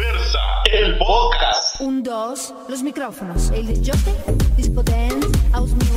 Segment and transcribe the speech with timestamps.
[0.00, 0.38] Diversa,
[0.72, 1.78] el podcast.
[1.82, 3.50] Un, dos, los micrófonos.
[3.50, 3.66] El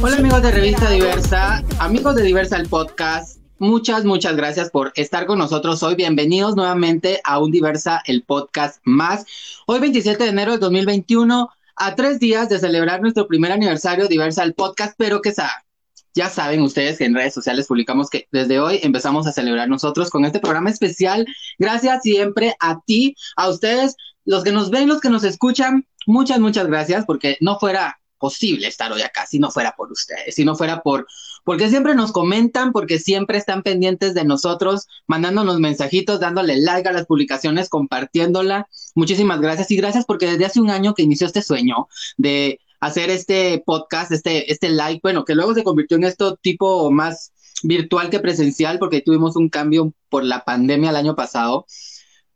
[0.01, 3.39] Hola amigos de Revista Diversa, amigos de Diversa el podcast.
[3.59, 5.95] Muchas, muchas gracias por estar con nosotros hoy.
[5.95, 9.25] Bienvenidos nuevamente a un Diversa el podcast más.
[9.67, 14.43] Hoy 27 de enero del 2021, a tres días de celebrar nuestro primer aniversario Diversa
[14.43, 15.53] el podcast, pero que sabe
[16.13, 20.09] ya saben ustedes que en redes sociales publicamos que desde hoy empezamos a celebrar nosotros
[20.09, 21.25] con este programa especial.
[21.57, 25.87] Gracias siempre a ti, a ustedes, los que nos ven, los que nos escuchan.
[26.05, 30.35] Muchas, muchas gracias porque no fuera posible estar hoy acá si no fuera por ustedes,
[30.35, 31.05] si no fuera por,
[31.43, 36.93] porque siempre nos comentan, porque siempre están pendientes de nosotros, mandándonos mensajitos, dándole like a
[36.93, 38.69] las publicaciones, compartiéndola.
[38.95, 43.09] Muchísimas gracias y gracias porque desde hace un año que inició este sueño de hacer
[43.09, 47.31] este podcast, este, este live, bueno, que luego se convirtió en esto tipo más
[47.63, 51.65] virtual que presencial, porque tuvimos un cambio por la pandemia el año pasado,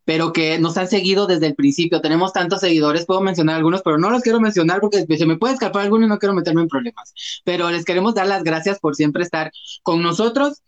[0.06, 2.00] pero que nos han seguido desde el principio.
[2.00, 5.52] Tenemos tantos seguidores, puedo mencionar algunos, pero no los quiero mencionar porque se me puede
[5.52, 7.12] escapar alguno y no quiero meterme en problemas.
[7.44, 10.62] Pero les queremos dar las gracias por siempre estar con nosotros.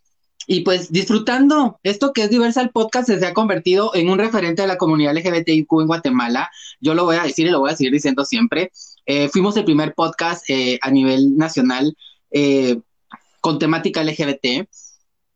[0.45, 4.61] Y pues disfrutando esto que es Diversa el Podcast se ha convertido en un referente
[4.61, 6.49] de la comunidad LGBTIQ en Guatemala.
[6.79, 8.71] Yo lo voy a decir y lo voy a seguir diciendo siempre.
[9.05, 11.95] Eh, fuimos el primer podcast eh, a nivel nacional
[12.31, 12.79] eh,
[13.41, 14.67] con temática LGBT.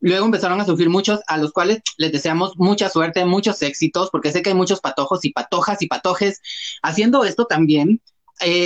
[0.02, 4.32] Luego empezaron a surgir muchos, a los cuales les deseamos mucha suerte, muchos éxitos, porque
[4.32, 6.42] sé que hay muchos patojos y patojas y patojes
[6.84, 8.02] haciendo esto también,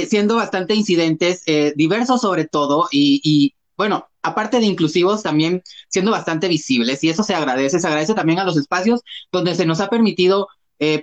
[0.07, 6.49] siendo bastante incidentes, diversos sobre todo, y, y, bueno, aparte de inclusivos, también siendo bastante
[6.49, 9.89] visibles, y eso se agradece, se agradece también a los espacios donde se nos ha
[9.89, 10.49] permitido,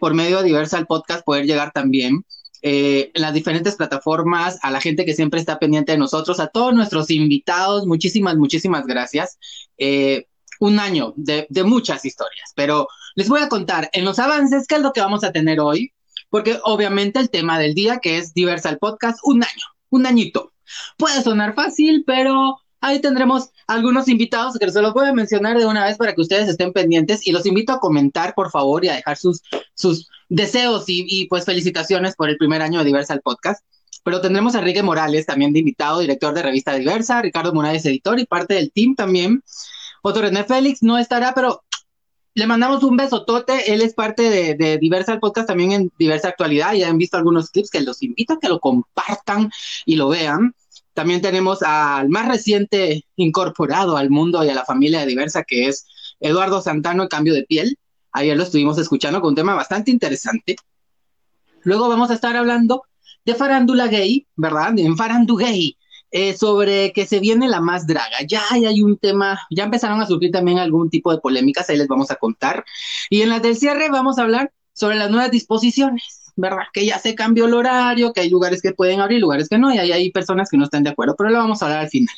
[0.00, 2.26] por medio de Diversal Podcast, poder llegar también
[2.62, 6.48] eh, en las diferentes plataformas, a la gente que siempre está pendiente de nosotros, a
[6.48, 9.38] todos nuestros invitados, muchísimas, muchísimas gracias.
[9.78, 10.26] Eh,
[10.58, 14.76] un año de, de, muchas historias, pero les voy a contar en los avances qué
[14.76, 15.92] es lo que vamos a tener hoy,
[16.30, 20.52] porque obviamente el tema del día, que es Diversal Podcast, un año, un añito.
[20.96, 25.66] Puede sonar fácil, pero ahí tendremos algunos invitados que se los voy a mencionar de
[25.66, 28.88] una vez para que ustedes estén pendientes y los invito a comentar, por favor, y
[28.88, 29.42] a dejar sus,
[29.74, 33.64] sus deseos y, pues felicitaciones por el primer año de Diversa Podcast.
[34.04, 38.20] Pero tendremos a Enrique Morales también de invitado, director de revista Diversa, Ricardo Morales, editor
[38.20, 39.42] y parte del team también.
[40.02, 41.64] Otro René Félix no estará, pero
[42.34, 43.72] le mandamos un besotote.
[43.72, 46.74] Él es parte de, de Diversa Podcast también en Diversa Actualidad.
[46.74, 49.50] Ya han visto algunos clips que los invito a que lo compartan
[49.84, 50.54] y lo vean.
[50.96, 55.68] También tenemos al más reciente incorporado al mundo y a la familia de Diversa, que
[55.68, 55.86] es
[56.20, 57.78] Eduardo Santano, Cambio de Piel.
[58.16, 60.56] Ayer lo estuvimos escuchando con un tema bastante interesante.
[61.64, 62.84] Luego vamos a estar hablando
[63.24, 64.78] de farándula gay, ¿verdad?
[64.78, 65.76] En farándula gay,
[66.10, 68.16] eh, sobre que se viene la más draga.
[68.26, 71.88] Ya hay un tema, ya empezaron a surgir también algún tipo de polémicas, ahí les
[71.88, 72.64] vamos a contar.
[73.10, 76.64] Y en la del cierre vamos a hablar sobre las nuevas disposiciones ¿verdad?
[76.72, 79.74] Que ya se cambió el horario, que hay lugares que pueden abrir, lugares que no,
[79.74, 81.88] y ahí hay personas que no están de acuerdo, pero lo vamos a hablar al
[81.88, 82.14] final.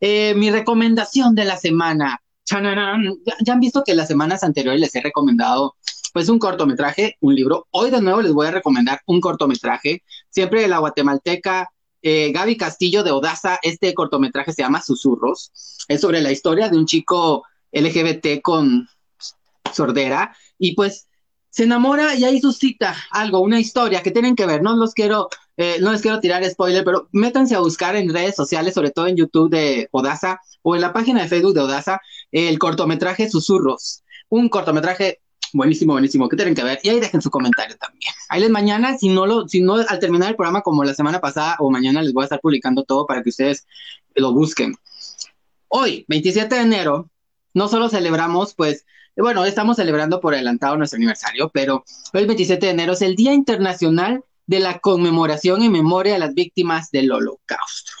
[0.00, 2.20] Eh, mi recomendación de la semana.
[2.46, 5.76] Ya, han visto que las semanas anteriores les he recomendado
[6.12, 7.66] pues un cortometraje, un libro.
[7.70, 11.70] Hoy de nuevo les voy a recomendar un cortometraje, siempre de la guatemalteca
[12.02, 13.58] eh, Gaby Castillo de Odaza.
[13.62, 15.50] Este cortometraje se llama Susurros.
[15.88, 18.88] Es sobre la historia de un chico LGBT con
[19.72, 21.08] sordera y pues
[21.54, 24.60] se enamora y ahí suscita algo, una historia que tienen que ver.
[24.60, 28.34] No los quiero, eh, no les quiero tirar spoiler, pero métanse a buscar en redes
[28.34, 32.00] sociales, sobre todo en YouTube de Odaza o en la página de Facebook de Odaza,
[32.32, 34.02] el cortometraje Susurros.
[34.30, 35.20] Un cortometraje
[35.52, 36.80] buenísimo, buenísimo, que tienen que ver.
[36.82, 38.12] Y ahí dejen su comentario también.
[38.30, 41.20] Ahí les mañana, si no lo, si no al terminar el programa como la semana
[41.20, 43.64] pasada o mañana les voy a estar publicando todo para que ustedes
[44.16, 44.74] lo busquen.
[45.68, 47.10] Hoy, 27 de enero,
[47.52, 48.84] no solo celebramos pues
[49.16, 53.32] bueno, estamos celebrando por adelantado nuestro aniversario, pero el 27 de enero es el Día
[53.32, 57.92] Internacional de la Conmemoración en Memoria a las Víctimas del Holocausto.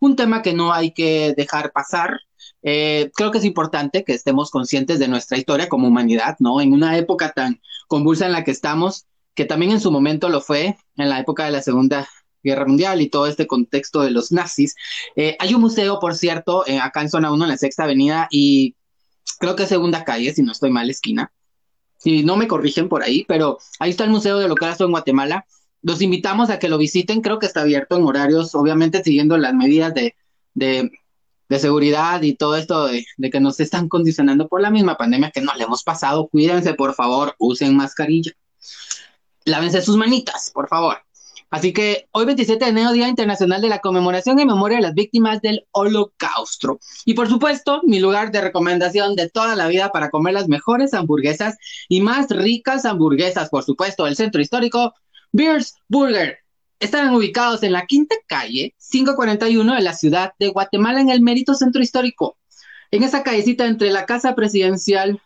[0.00, 2.20] Un tema que no hay que dejar pasar.
[2.62, 6.60] Eh, creo que es importante que estemos conscientes de nuestra historia como humanidad, ¿no?
[6.60, 10.40] En una época tan convulsa en la que estamos, que también en su momento lo
[10.40, 12.08] fue, en la época de la Segunda
[12.42, 14.74] Guerra Mundial y todo este contexto de los nazis.
[15.16, 18.28] Eh, hay un museo, por cierto, eh, acá en Zona 1, en la Sexta Avenida,
[18.30, 18.76] y
[19.38, 21.32] creo que segunda calle, si no estoy mal, esquina.
[21.98, 25.46] Si no me corrigen por ahí, pero ahí está el Museo de Holocausto en Guatemala.
[25.82, 29.54] Los invitamos a que lo visiten, creo que está abierto en horarios, obviamente siguiendo las
[29.54, 30.14] medidas de,
[30.54, 30.90] de,
[31.58, 35.40] seguridad y todo esto de, de, que nos están condicionando por la misma pandemia que
[35.40, 36.28] no le hemos pasado.
[36.28, 38.32] Cuídense, por favor, usen mascarilla.
[39.44, 41.03] Lávense sus manitas, por favor.
[41.54, 44.94] Así que hoy 27 de enero, Día Internacional de la Conmemoración en Memoria de las
[44.94, 46.80] Víctimas del Holocausto.
[47.04, 50.94] Y por supuesto, mi lugar de recomendación de toda la vida para comer las mejores
[50.94, 51.56] hamburguesas
[51.88, 54.94] y más ricas hamburguesas, por supuesto, el centro histórico,
[55.30, 56.38] Beers Burger.
[56.80, 61.54] Están ubicados en la quinta calle 541 de la ciudad de Guatemala, en el Mérito
[61.54, 62.36] Centro Histórico.
[62.90, 65.22] En esa callecita entre la Casa Presidencial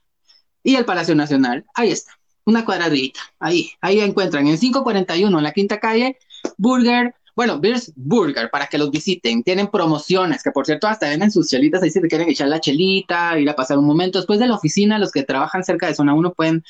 [0.62, 1.64] y el Palacio Nacional.
[1.74, 2.17] Ahí está
[2.48, 3.20] una cuadradita.
[3.38, 6.18] Ahí, ahí encuentran en 541, en la quinta calle,
[6.56, 7.14] Burger.
[7.36, 9.44] Bueno, Beers Burger, para que los visiten.
[9.44, 12.58] Tienen promociones, que por cierto hasta venden sus chelitas, ahí si te quieren echar la
[12.58, 14.18] chelita, ir a pasar un momento.
[14.18, 16.64] Después de la oficina, los que trabajan cerca de zona 1 pueden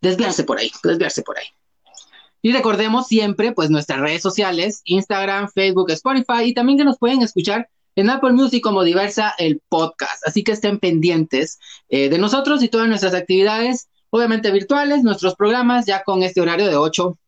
[0.00, 1.46] desviarse por ahí, desviarse por ahí.
[2.42, 7.20] Y recordemos siempre, pues, nuestras redes sociales, Instagram, Facebook, Spotify, y también que nos pueden
[7.22, 10.26] escuchar en Apple Music como diversa el podcast.
[10.26, 11.58] Así que estén pendientes
[11.90, 16.66] eh, de nosotros y todas nuestras actividades obviamente virtuales, nuestros programas ya con este horario
[16.66, 17.18] de 8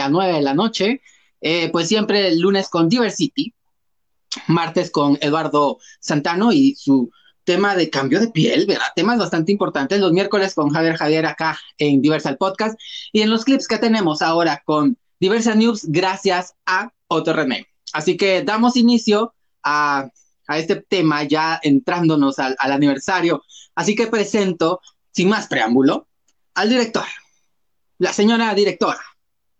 [0.00, 1.02] a 9 de la noche,
[1.40, 3.54] eh, pues siempre el lunes con Diversity,
[4.46, 7.10] martes con Eduardo Santano y su
[7.44, 8.86] tema de cambio de piel, ¿verdad?
[8.94, 10.00] Temas bastante importantes.
[10.00, 12.78] Los miércoles con Javier Javier acá en Diversal Podcast
[13.12, 17.66] y en los clips que tenemos ahora con Diversal News gracias a Otto René.
[17.92, 20.08] Así que damos inicio a,
[20.46, 23.42] a este tema ya entrándonos al, al aniversario.
[23.74, 24.80] Así que presento,
[25.10, 26.06] sin más preámbulo,
[26.54, 27.04] al director,
[27.98, 29.00] la señora directora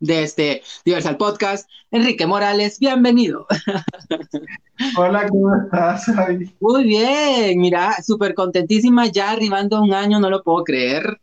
[0.01, 3.47] de este Diversal Podcast, Enrique Morales, bienvenido.
[4.97, 6.11] Hola, ¿cómo estás?
[6.61, 11.21] Muy bien, mira, súper contentísima, ya arribando un año, no lo puedo creer.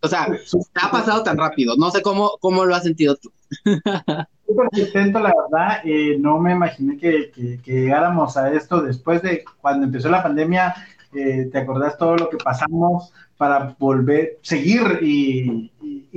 [0.00, 0.26] O sea,
[0.74, 3.30] ha pasado tan rápido, no sé cómo, cómo lo has sentido tú.
[4.46, 9.44] Súper contento, la verdad, eh, no me imaginé que, que, llegáramos a esto después de
[9.60, 10.74] cuando empezó la pandemia,
[11.14, 13.12] eh, ¿te acordás todo lo que pasamos?
[13.36, 15.70] para volver, seguir y,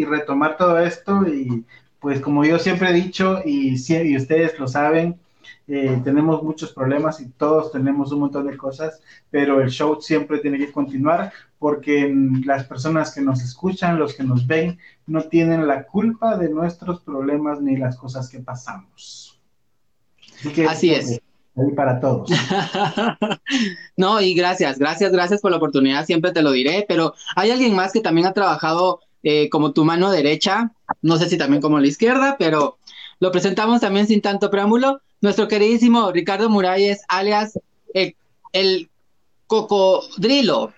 [0.05, 1.27] retomar todo esto.
[1.27, 1.65] Y
[1.99, 3.73] pues como yo siempre he dicho, y,
[4.15, 5.19] ustedes lo saben,
[5.67, 10.39] eh, tenemos muchos problemas y todos tenemos un montón de cosas, pero el show siempre
[10.39, 12.13] tiene que continuar porque
[12.45, 14.77] las personas que nos escuchan, los que nos ven,
[15.07, 19.39] no tienen la culpa de nuestros problemas ni las cosas que pasamos.
[20.69, 21.19] Así, es
[21.75, 22.29] para todos.
[23.97, 27.75] no, y gracias, gracias, gracias por la oportunidad, siempre te lo diré, pero hay alguien
[27.75, 30.71] más que también ha trabajado eh, como tu mano derecha,
[31.01, 32.77] no sé si también como la izquierda, pero
[33.19, 37.59] lo presentamos también sin tanto preámbulo, nuestro queridísimo Ricardo Muralles, alias
[37.93, 38.15] el,
[38.53, 38.89] el
[39.47, 40.73] cocodrilo.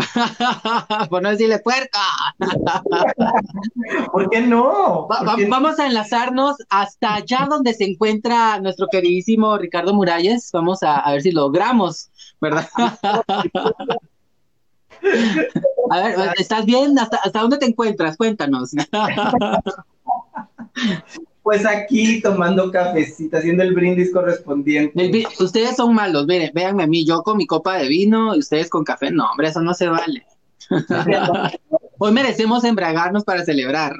[1.10, 2.00] Por no decirle puerca.
[4.12, 5.08] ¿Por qué no?
[5.48, 10.50] Vamos a enlazarnos hasta allá donde se encuentra nuestro queridísimo Ricardo Muralles.
[10.52, 12.10] Vamos a, ver si logramos,
[12.40, 12.68] ¿verdad?
[15.90, 16.98] a ver, ¿estás bien?
[16.98, 18.16] ¿Hasta, ¿Hasta dónde te encuentras?
[18.16, 18.72] Cuéntanos.
[21.42, 25.26] Pues aquí tomando cafecita, haciendo el brindis correspondiente.
[25.38, 28.68] ustedes son malos, miren, véanme a mí, yo con mi copa de vino y ustedes
[28.68, 29.10] con café.
[29.10, 30.26] No, hombre, eso no se vale.
[31.98, 33.92] Hoy merecemos embragarnos para celebrar.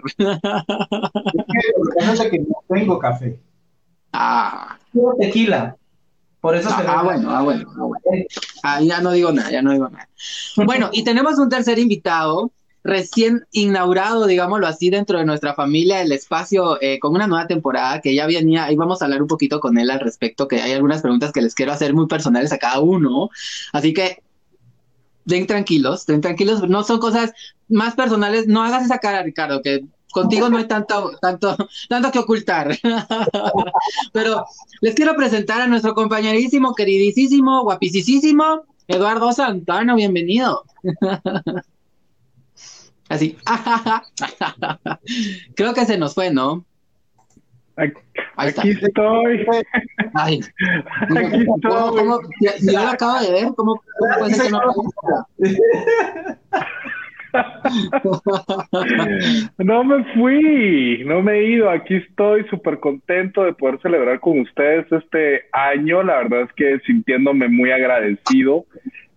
[1.96, 3.38] Es que, no tengo café.
[4.12, 4.78] Ah.
[4.92, 5.76] Tengo tequila.
[6.40, 8.24] Por eso ah, ah, bueno, ah, bueno, ah, bueno.
[8.62, 10.08] Ah, ya no digo nada, ya no digo nada.
[10.56, 12.50] Bueno, y tenemos un tercer invitado
[12.82, 18.00] recién inaugurado, digámoslo así, dentro de nuestra familia, el espacio eh, con una nueva temporada
[18.00, 20.72] que ya venía, y vamos a hablar un poquito con él al respecto, que hay
[20.72, 23.30] algunas preguntas que les quiero hacer muy personales a cada uno.
[23.72, 24.22] Así que
[25.24, 27.32] den tranquilos, den tranquilos, no son cosas
[27.68, 31.56] más personales, no hagas esa cara, Ricardo, que contigo no hay tanto, tanto,
[31.88, 32.76] tanto que ocultar.
[34.12, 34.44] Pero
[34.80, 40.64] les quiero presentar a nuestro compañerísimo, queridísimo, guapicísimo, Eduardo Santano, bienvenido.
[43.10, 43.36] Así.
[45.56, 46.64] Creo que se nos fue, ¿no?
[48.36, 49.44] Aquí, estoy.
[50.14, 50.40] Ay,
[51.16, 52.72] aquí ¿cómo, estoy.
[52.72, 53.82] yo lo acabo de ver, ¿cómo,
[54.18, 54.60] puede ser que no
[59.58, 64.40] No me fui, no me he ido, aquí estoy súper contento de poder celebrar con
[64.40, 68.66] ustedes este año, la verdad es que sintiéndome muy agradecido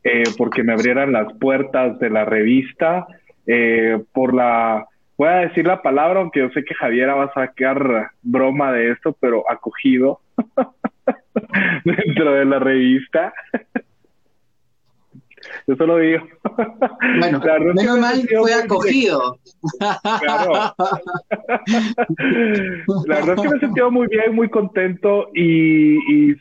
[0.04, 3.06] eh, porque me abrieran las puertas de la revista,
[3.48, 7.34] eh, por la, voy a decir la palabra, aunque yo sé que Javiera va a
[7.34, 10.20] sacar broma de esto, pero acogido
[11.84, 13.34] dentro de la revista.
[15.68, 16.26] Yo solo digo.
[17.20, 17.42] Bueno,
[17.76, 19.38] menos mal fue acogido.
[20.22, 20.74] Claro.
[23.06, 26.36] La verdad es que me he sentido muy bien, muy contento y, y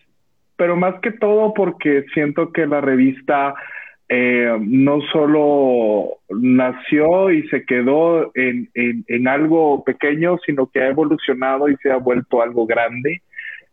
[0.56, 3.54] pero más que todo porque siento que la revista
[4.14, 11.71] eh, no solo nació y se quedó en, en, algo pequeño, sino que ha evolucionado
[11.71, 13.23] y se ha vuelto algo grande,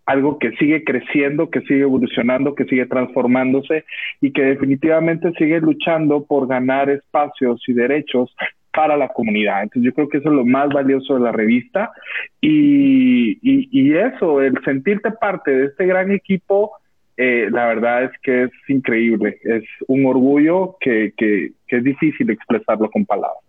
[0.05, 3.83] algo que sigue creciendo, que sigue evolucionando, que sigue transformándose
[4.21, 8.33] y que definitivamente sigue luchando por ganar espacios y derechos
[8.71, 9.63] para la comunidad.
[9.63, 11.91] Entonces yo creo que eso es lo más valioso de la revista
[12.39, 16.78] y, y, y eso, el sentirte parte de este gran equipo
[17.21, 22.89] eh, la verdad es que es increíble, es un orgullo que, que, es difícil expresarlo
[22.89, 23.43] con palabras.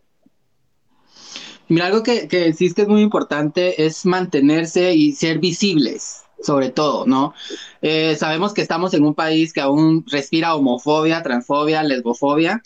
[1.68, 6.70] Mira, algo que, que decís que es muy importante es mantenerse y ser visibles, sobre
[6.70, 7.32] todo, ¿no?
[7.80, 12.62] Eh, sabemos que estamos en un país que aún respira homofobia, transfobia, lesbofobia,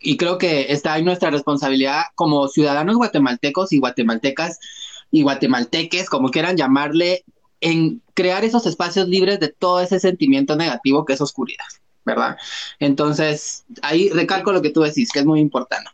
[0.00, 4.60] y creo que está en nuestra responsabilidad como ciudadanos guatemaltecos y guatemaltecas
[5.10, 7.24] y guatemalteques, como quieran llamarle,
[7.60, 11.64] en crear esos espacios libres de todo ese sentimiento negativo que es oscuridad,
[12.04, 12.36] ¿verdad?
[12.78, 15.90] Entonces, ahí recalco lo que tú decís, que es muy importante.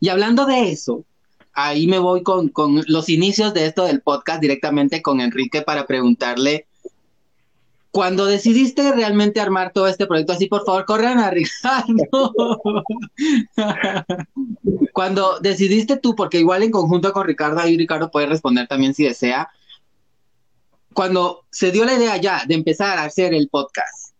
[0.00, 1.04] Y hablando de eso,
[1.52, 5.86] ahí me voy con, con los inicios de esto del podcast directamente con Enrique para
[5.86, 6.66] preguntarle,
[7.94, 12.32] cuando decidiste realmente armar todo este proyecto, así por favor, corran a Ricardo.
[14.92, 19.04] Cuando decidiste tú, porque igual en conjunto con Ricardo, ahí Ricardo puede responder también si
[19.04, 19.48] desea,
[20.94, 24.14] cuando se dio la idea ya de empezar a hacer el podcast,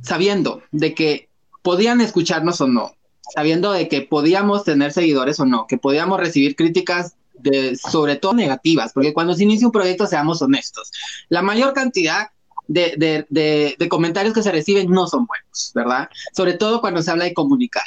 [0.00, 1.28] sabiendo de que
[1.62, 2.92] podían escucharnos o no,
[3.34, 8.34] sabiendo de que podíamos tener seguidores o no, que podíamos recibir críticas de, sobre todo
[8.34, 10.90] negativas, porque cuando se inicia un proyecto, seamos honestos,
[11.28, 12.28] la mayor cantidad
[12.68, 16.08] de, de, comentarios que se reciben no son buenos, ¿verdad?
[16.32, 17.84] Sobre todo cuando se habla de comunicar,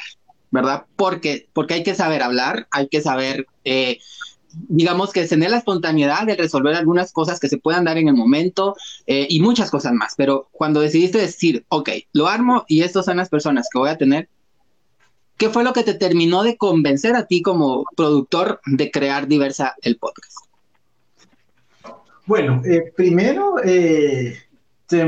[0.52, 0.86] ¿verdad?
[0.96, 4.00] Porque, porque hay que saber hablar, hay que saber eh,
[4.68, 8.16] digamos que tener la espontaneidad de resolver algunas cosas que se puedan dar en el
[8.16, 8.76] momento
[9.08, 10.14] eh, y muchas cosas más.
[10.18, 13.98] Pero cuando decidiste decir, ok, lo armo y estas son las personas que voy a
[13.98, 14.30] tener,
[15.38, 19.76] ¿qué fue lo que te terminó de convencer a ti como productor de crear Diversa
[19.82, 20.38] el podcast?
[22.26, 24.36] Bueno, eh, primero, eh,
[24.88, 25.06] se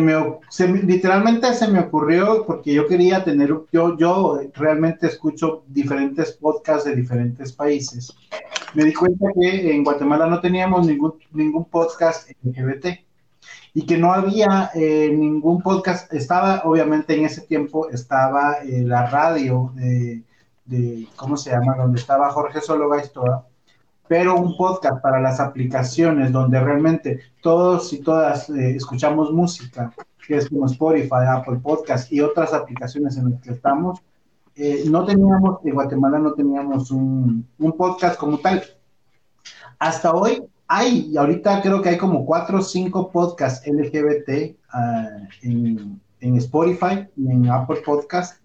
[0.68, 6.86] me, literalmente se me ocurrió porque yo quería tener, yo, yo realmente escucho diferentes podcasts
[6.86, 8.16] de diferentes países.
[8.74, 12.88] Me di cuenta que en Guatemala no teníamos ningún, ningún podcast LGBT
[13.74, 19.08] y que no había eh, ningún podcast, estaba obviamente en ese tiempo, estaba eh, la
[19.08, 20.24] radio de,
[20.66, 21.76] de, ¿cómo se llama?
[21.78, 23.46] Donde estaba Jorge Solo Gaistoa
[24.08, 29.94] pero un podcast para las aplicaciones donde realmente todos y todas eh, escuchamos música,
[30.26, 34.02] que es como Spotify, Apple Podcast y otras aplicaciones en las que estamos,
[34.56, 37.48] eh, no teníamos, en Guatemala no teníamos un,
[37.78, 38.64] podcast como tal.
[39.78, 45.08] Hasta hoy hay, y ahorita creo que hay como cuatro o cinco podcasts LGBT ah,
[45.44, 48.42] en, en Spotify y en Apple Podcast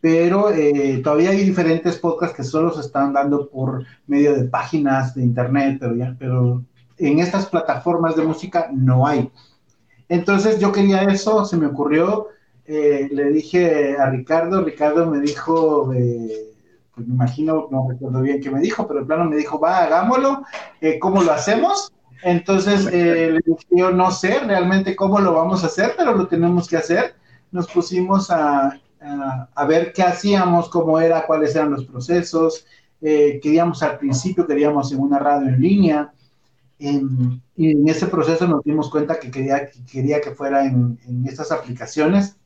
[0.00, 5.14] pero eh, todavía hay diferentes podcasts que solo se están dando por medio de páginas
[5.14, 6.62] de internet, pero, ya, pero
[6.98, 9.30] en estas plataformas de música no hay.
[10.08, 12.28] Entonces yo quería eso, se me ocurrió,
[12.66, 16.52] eh, le dije a Ricardo, Ricardo me dijo, eh,
[16.94, 19.78] pues me imagino, no recuerdo bien qué me dijo, pero el plano me dijo, va,
[19.78, 20.44] hagámoslo,
[21.00, 21.92] ¿cómo lo hacemos?
[22.22, 26.68] Entonces le dije, yo no sé realmente cómo lo vamos a hacer, pero lo tenemos
[26.68, 27.14] que hacer.
[27.52, 28.80] Nos pusimos a
[29.54, 32.66] a, ver qué hacíamos, cómo era, cuáles eran los procesos.
[33.00, 36.12] Eh, queríamos al principio, queríamos en una radio en línea.
[36.78, 41.52] y en ese proceso nos dimos cuenta que quería que, quería que fuera en, estas
[41.52, 42.36] aplicaciones.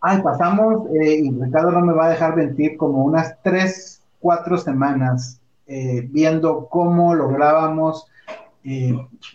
[0.00, 4.56] Ay, pasamos, eh, y Ricardo no me va a dejar mentir, como unas tres, cuatro
[4.56, 8.06] semanas eh, viendo cómo lográbamos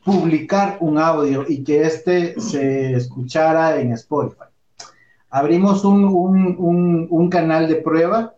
[0.06, 4.53] publicar un audio y que este se escuchara en Spotify
[5.34, 8.36] abrimos un, canal de prueba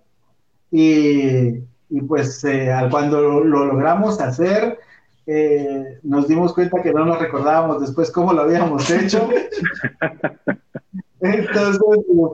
[0.72, 1.60] y,
[2.08, 4.80] pues eh, cuando lo, logramos hacer,
[5.28, 9.28] eh, nos dimos cuenta que no nos recordábamos después cómo lo habíamos hecho.
[11.20, 11.82] Entonces,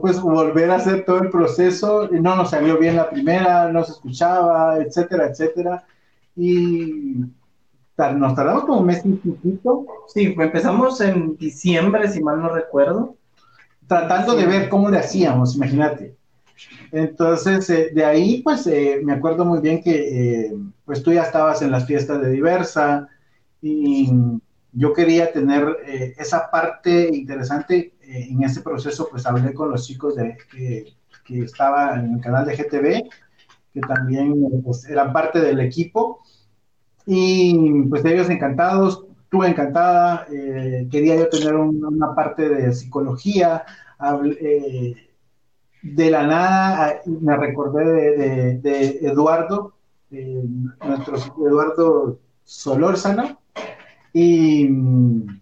[0.00, 3.82] pues volver a hacer todo el proceso, y no nos salió bien la primera, no
[3.82, 5.84] se escuchaba, etcétera, etcétera.
[6.36, 7.16] Y
[7.96, 9.86] nos tardamos como un mes y poquito.
[10.06, 13.16] Sí, empezamos en diciembre, si mal no recuerdo
[13.92, 16.16] tratando de ver cómo le hacíamos, imagínate.
[16.90, 20.52] Entonces, eh, de ahí, pues, eh, me acuerdo muy bien que, eh,
[20.86, 23.08] pues, tú ya estabas en las fiestas de Diversa
[23.60, 24.10] y
[24.72, 25.76] yo quería tener
[26.16, 30.94] esa parte interesante en ese proceso, pues, hablé con los chicos de, que,
[31.24, 33.10] que estaban en el canal de GTV,
[33.74, 36.22] que también pues, eran parte del equipo,
[37.04, 40.26] y pues ellos encantados, tú encantada,
[40.90, 43.64] quería yo tener una parte de psicología,
[44.40, 44.94] eh,
[45.82, 49.74] de la nada ah, me recordé de, Eduardo,
[50.10, 50.44] eh,
[50.86, 53.40] nuestro Eduardo Solórzano,
[54.12, 55.40] y mm,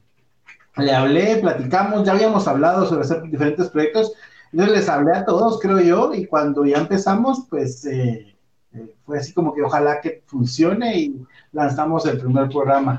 [0.78, 4.12] le hablé, platicamos, ya habíamos hablado sobre hacer diferentes proyectos,
[4.52, 8.34] entonces les hablé a todos, creo yo, y cuando ya empezamos, pues eh,
[8.72, 12.98] eh, fue así como que ojalá que funcione y lanzamos el primer programa.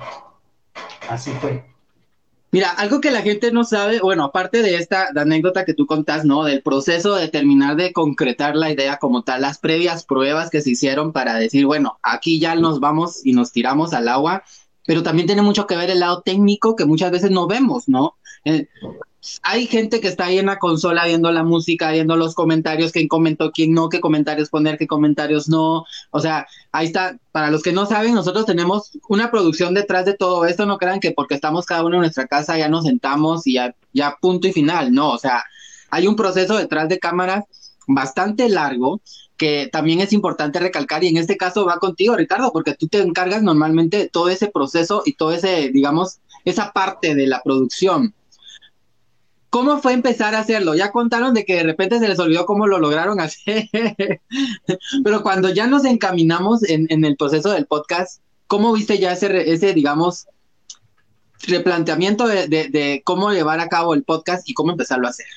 [1.11, 1.65] Así fue.
[2.53, 6.23] Mira, algo que la gente no sabe, bueno, aparte de esta anécdota que tú contás,
[6.23, 6.45] ¿no?
[6.45, 10.71] Del proceso de terminar de concretar la idea como tal, las previas pruebas que se
[10.71, 14.43] hicieron para decir, bueno, aquí ya nos vamos y nos tiramos al agua,
[14.85, 18.15] pero también tiene mucho que ver el lado técnico que muchas veces no vemos, ¿no?
[18.45, 18.67] Eh,
[19.43, 23.07] hay gente que está ahí en la consola viendo la música, viendo los comentarios, quién
[23.07, 25.85] comentó, quién no, qué comentarios poner, qué comentarios no.
[26.09, 27.17] O sea, ahí está.
[27.31, 30.65] Para los que no saben, nosotros tenemos una producción detrás de todo esto.
[30.65, 33.75] No crean que porque estamos cada uno en nuestra casa ya nos sentamos y ya,
[33.93, 34.93] ya punto y final.
[34.93, 35.43] No, o sea,
[35.89, 37.45] hay un proceso detrás de cámaras
[37.87, 39.01] bastante largo
[39.37, 42.99] que también es importante recalcar y en este caso va contigo, Ricardo, porque tú te
[42.99, 48.13] encargas normalmente de todo ese proceso y todo ese, digamos, esa parte de la producción.
[49.51, 50.75] ¿Cómo fue empezar a hacerlo?
[50.75, 53.69] Ya contaron de que de repente se les olvidó cómo lo lograron hacer,
[55.03, 59.73] pero cuando ya nos encaminamos en, el proceso del podcast, ¿cómo viste ya ese, ese
[59.73, 60.29] digamos,
[61.45, 65.27] replanteamiento de, cómo llevar a cabo el podcast y cómo empezarlo a hacer?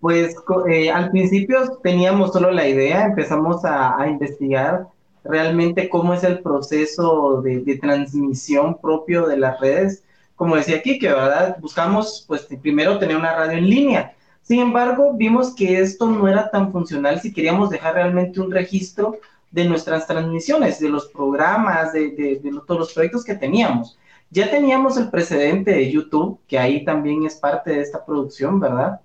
[0.00, 0.34] Pues
[0.70, 4.88] eh, al principio teníamos solo la idea, empezamos a, a investigar
[5.24, 10.04] realmente cómo es el proceso de, de transmisión propio de las redes.
[10.40, 14.14] Como decía que verdad buscamos pues primero tener una radio en línea.
[14.40, 19.18] Sin embargo, vimos que esto no era tan funcional si queríamos dejar realmente un registro
[19.50, 23.98] de nuestras transmisiones, de los programas, de, de, de todos los proyectos que teníamos.
[24.30, 28.98] Ya teníamos el precedente de YouTube, que ahí también es parte de esta producción, ¿verdad?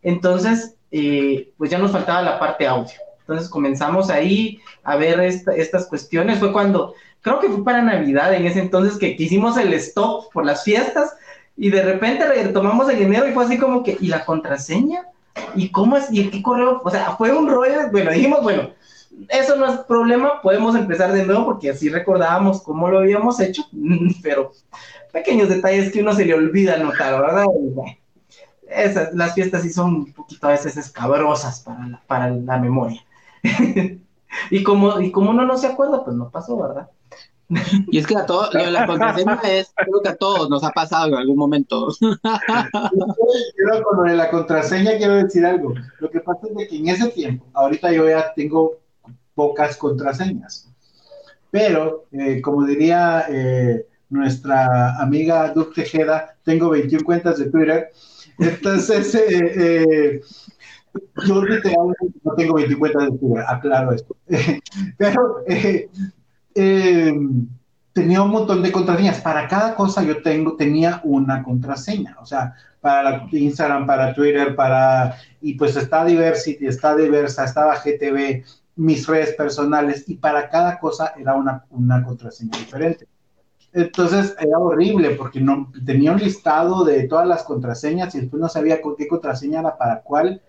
[0.00, 2.94] Entonces, eh, pues ya nos faltaba la parte audio.
[3.20, 6.38] Entonces comenzamos ahí a ver esta- estas cuestiones.
[6.38, 10.44] Fue cuando, creo que fue para Navidad en ese entonces que, hicimos el stop por
[10.44, 11.14] las fiestas
[11.56, 15.06] y de repente retomamos el dinero y fue así como que, ¿y la contraseña?
[15.54, 16.06] ¿Y cómo es?
[16.10, 16.80] ¿Y qué correo?
[16.82, 17.90] O sea, fue un rollo.
[17.90, 18.70] Bueno, dijimos, bueno,
[19.28, 23.62] eso no es problema, podemos empezar de nuevo porque así recordábamos cómo lo habíamos hecho,
[24.22, 24.52] pero
[25.12, 27.44] pequeños detalles que uno se le olvida notar, ¿verdad?
[28.68, 33.04] Esas, las fiestas sí son un poquito a veces escabrosas para la, para la memoria.
[34.50, 36.88] y, como, y como uno no se acuerda, pues no pasó, ¿verdad?
[37.88, 41.08] Y es que a todos, la contraseña es, creo que a todos nos ha pasado
[41.08, 41.88] en algún momento.
[41.98, 45.74] Quiero con la contraseña quiero decir algo.
[45.98, 48.78] Lo que pasa es de que en ese tiempo, ahorita yo ya tengo
[49.34, 50.70] pocas contraseñas,
[51.50, 57.90] pero eh, como diría eh, nuestra amiga Duke Tejeda, tengo 21 cuentas de Twitter,
[58.38, 60.20] entonces eh, eh,
[61.26, 64.16] yo literalmente no tengo 21 cuentas de Twitter, aclaro esto,
[64.98, 65.88] pero eh,
[66.54, 67.12] eh,
[67.92, 69.20] tenía un montón de contraseñas.
[69.20, 72.16] Para cada cosa yo tengo, tenía una contraseña.
[72.20, 75.16] O sea, para Instagram, para Twitter, para...
[75.40, 78.44] Y pues está Diversity, está Diversa, estaba GTV,
[78.76, 83.06] mis redes personales, y para cada cosa era una, una contraseña diferente.
[83.72, 88.48] Entonces era horrible porque no tenía un listado de todas las contraseñas y después no
[88.48, 90.42] sabía qué contraseña era para cuál.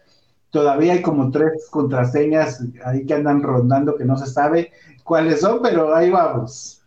[0.49, 4.71] Todavía hay como tres contraseñas ahí que andan rondando que no se sabe
[5.11, 6.81] cuáles son, pero ahí vamos.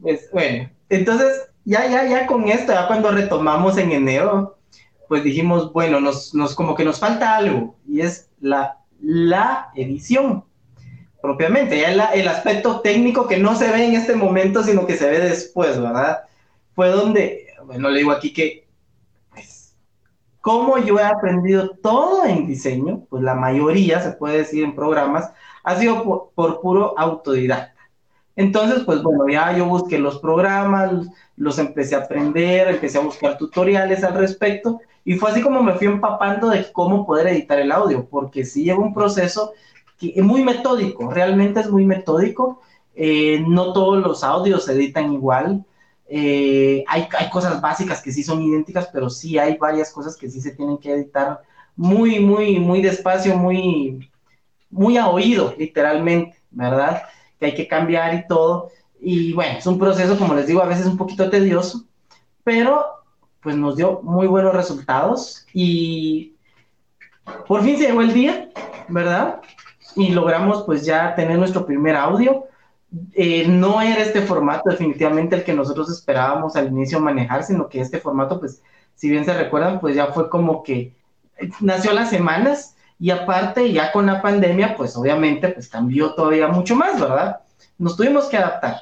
[0.00, 4.56] Pues, bueno, entonces ya, ya, ya con esto, ya cuando retomamos en enero,
[5.08, 10.44] pues dijimos, bueno, nos, nos como que nos falta algo y es la, la edición
[11.20, 14.96] propiamente, ya la- el aspecto técnico que no se ve en este momento, sino que
[14.96, 16.20] se ve después, ¿verdad?
[16.74, 18.61] Fue donde, bueno, le digo aquí que,
[20.42, 25.32] como yo he aprendido todo en diseño, pues la mayoría, se puede decir en programas,
[25.64, 27.80] ha sido por, por puro autodidacta.
[28.34, 33.38] Entonces, pues bueno, ya yo busqué los programas, los empecé a aprender, empecé a buscar
[33.38, 37.70] tutoriales al respecto y fue así como me fui empapando de cómo poder editar el
[37.72, 39.52] audio, porque sí lleva un proceso
[39.98, 42.60] que es muy metódico, realmente es muy metódico,
[42.94, 45.64] eh, no todos los audios se editan igual,
[46.14, 50.42] eh, hay, cosas básicas que sí son idénticas, pero sí hay varias cosas que sí
[50.42, 51.40] se tienen que editar
[51.74, 54.10] muy, muy, muy despacio, muy,
[54.68, 57.04] muy a oído, literalmente, ¿verdad?
[57.40, 58.68] Que hay que cambiar y todo.
[59.00, 61.86] Y bueno, es un proceso, como les digo, a veces un poquito tedioso,
[62.44, 62.84] pero
[63.40, 66.34] pues nos dio muy buenos resultados y
[67.48, 68.50] por fin se llegó el día,
[68.88, 69.40] ¿verdad?
[69.96, 72.44] Y logramos pues ya tener nuestro primer audio.
[73.14, 77.80] Eh, no era este formato definitivamente el que nosotros esperábamos al inicio manejar, sino que
[77.80, 78.62] este formato pues,
[78.94, 80.94] si bien se recuerdan, pues ya fue como que
[81.60, 86.46] nació a las semanas Y aparte, ya con la pandemia, pues obviamente, pues cambió todavía
[86.48, 87.40] mucho más, ¿verdad?
[87.78, 88.76] Nos tuvimos que adaptar.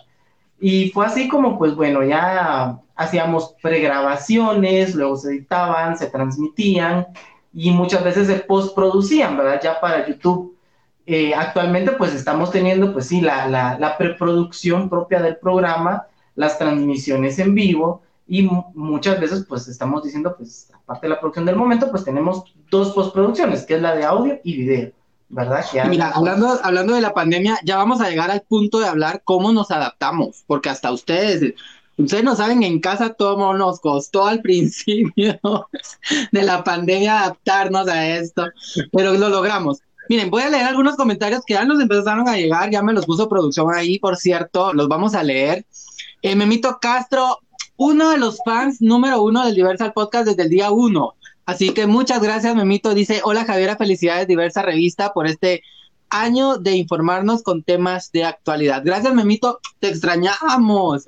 [0.60, 7.06] Y fue así como, pues bueno, ya hacíamos pregrabaciones, luego se editaban, se transmitían
[7.54, 9.60] y muchas veces se postproducían, ¿verdad?
[9.62, 10.54] Ya para YouTube.
[11.12, 16.56] Eh, actualmente, pues estamos teniendo, pues sí, la, la, la preproducción propia del programa, las
[16.56, 21.56] transmisiones en vivo y muchas veces, pues estamos diciendo, pues aparte de la producción del
[21.56, 24.92] momento, pues tenemos dos postproducciones, que es la de audio y video.
[25.28, 25.64] ¿verdad?
[25.88, 29.52] Mira, hablando, hablando de la pandemia, ya vamos a llegar al punto de hablar cómo
[29.52, 31.54] nos adaptamos, porque hasta ustedes,
[31.96, 35.40] ustedes no saben, en casa todo nos costó al principio
[36.30, 38.46] de la pandemia adaptarnos a esto,
[38.92, 39.82] pero lo logramos.
[40.10, 43.06] Miren, voy a leer algunos comentarios que ya nos empezaron a llegar, ya me los
[43.06, 45.64] puso producción ahí, por cierto, los vamos a leer.
[46.20, 47.38] Eh, Memito Castro,
[47.76, 51.14] uno de los fans número uno del Universal Podcast desde el día uno.
[51.46, 52.92] Así que muchas gracias, Memito.
[52.92, 55.62] Dice, hola Javiera, felicidades, diversa revista, por este
[56.08, 58.82] año de informarnos con temas de actualidad.
[58.84, 61.06] Gracias, Memito, te extrañamos.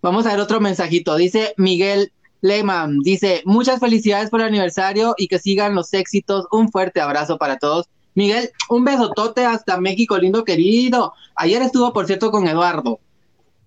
[0.00, 1.16] Vamos a ver otro mensajito.
[1.16, 2.12] Dice Miguel
[2.46, 6.46] Lehman, dice, muchas felicidades por el aniversario y que sigan los éxitos.
[6.50, 7.86] Un fuerte abrazo para todos.
[8.14, 11.12] Miguel, un besotote hasta México, lindo querido.
[11.34, 13.00] Ayer estuvo, por cierto, con Eduardo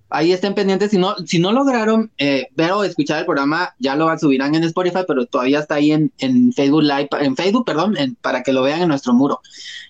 [0.09, 0.91] ahí estén pendientes.
[0.91, 4.63] Si no, si no lograron eh, ver o escuchar el programa, ya lo subirán en
[4.63, 8.63] Spotify, pero todavía está ahí en, en Facebook Live, en Facebook, perdón, para que lo
[8.63, 9.41] vean en nuestro muro.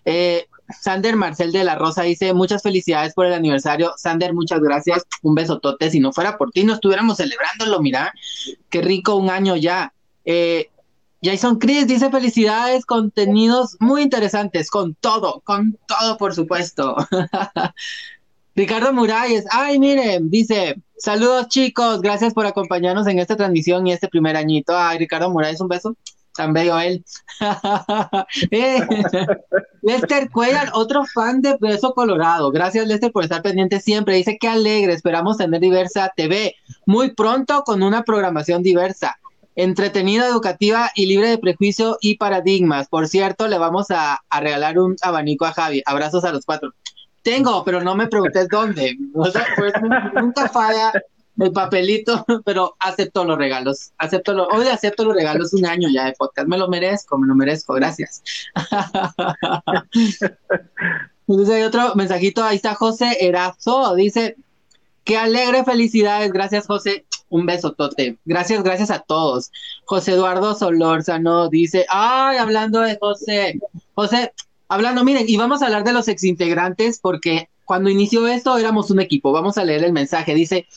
[0.05, 3.93] Eh, Sander Marcel de la Rosa dice, muchas felicidades por el aniversario.
[3.97, 5.03] Sander, muchas gracias.
[5.21, 5.89] Un besotote.
[5.89, 8.13] Si no fuera por ti, no estuviéramos celebrándolo, mira.
[8.69, 9.93] Qué rico un año ya.
[10.25, 10.69] Eh,
[11.21, 16.95] Jason Chris dice felicidades, contenidos muy interesantes, con todo, con todo, por supuesto.
[18.55, 24.07] Ricardo Muralles, ay, miren, dice, saludos chicos, gracias por acompañarnos en esta transmisión y este
[24.07, 24.77] primer añito.
[24.77, 25.95] Ay, Ricardo Muralles, un beso.
[26.35, 27.03] Tan bello él.
[28.51, 28.79] Eh,
[29.81, 32.51] Lester Cuellar, otro fan de Beso Colorado.
[32.51, 34.15] Gracias, Lester, por estar pendiente siempre.
[34.15, 39.19] Dice que alegre, esperamos tener diversa TV muy pronto con una programación diversa,
[39.55, 42.87] entretenida, educativa y libre de prejuicio y paradigmas.
[42.87, 45.81] Por cierto, le vamos a, regalar un abanico a Javi.
[45.85, 46.73] Abrazos a los cuatro.
[47.21, 48.97] Tengo, pero no me preguntes dónde.
[49.13, 49.33] Pues,
[50.13, 50.93] nunca falla
[51.39, 53.91] el papelito, pero acepto los regalos.
[53.97, 56.47] Acepto lo, hoy acepto los regalos un año ya de podcast.
[56.47, 57.73] Me lo merezco, me lo merezco.
[57.73, 58.21] Gracias.
[61.27, 62.43] Entonces hay otro mensajito.
[62.43, 63.95] Ahí está José Erazo.
[63.95, 64.35] Dice,
[65.03, 66.31] qué alegre, felicidades.
[66.31, 67.05] Gracias, José.
[67.29, 68.17] Un beso, Tote.
[68.25, 69.51] Gracias, gracias a todos.
[69.85, 73.59] José Eduardo Solórzano dice, ay, hablando de José.
[73.93, 74.33] José,
[74.71, 78.99] Hablando, miren, y vamos a hablar de los exintegrantes porque cuando inició esto éramos un
[78.99, 79.31] equipo.
[79.31, 80.35] Vamos a leer el mensaje.
[80.35, 80.67] Dice,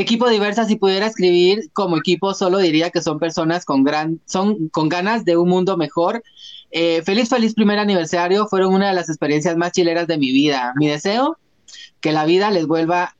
[0.00, 4.68] equipo diversa, si pudiera escribir como equipo, solo diría que son personas con gran, son
[4.68, 6.22] con ganas de un mundo mejor.
[6.70, 8.46] Eh, feliz, feliz primer aniversario.
[8.46, 10.72] Fueron una de las experiencias más chileras de mi vida.
[10.76, 11.38] Mi deseo,
[12.00, 13.14] que la vida les vuelva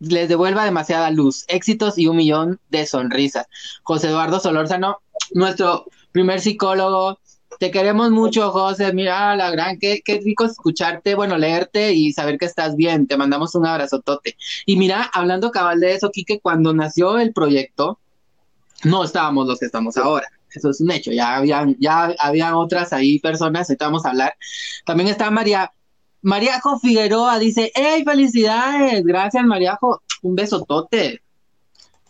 [0.00, 3.46] les devuelva demasiada luz, éxitos y un millón de sonrisas.
[3.82, 4.98] José Eduardo Solórzano,
[5.32, 7.18] nuestro primer psicólogo,
[7.58, 8.92] te queremos mucho, José.
[8.92, 13.06] Mira, la gran, qué, qué rico escucharte, bueno, leerte y saber que estás bien.
[13.06, 14.36] Te mandamos un abrazotote.
[14.66, 17.98] Y mira, hablando cabal de eso, Kike, cuando nació el proyecto,
[18.84, 20.28] no estábamos los que estamos ahora.
[20.54, 21.10] Eso es un hecho.
[21.12, 24.34] Ya habían, ya habían otras ahí personas, ahorita vamos a hablar.
[24.84, 25.72] También está María,
[26.22, 29.04] Mariajo Figueroa, dice, ¡Hey, felicidades!
[29.04, 30.02] Gracias, Mariajo.
[30.22, 31.22] Un besotote.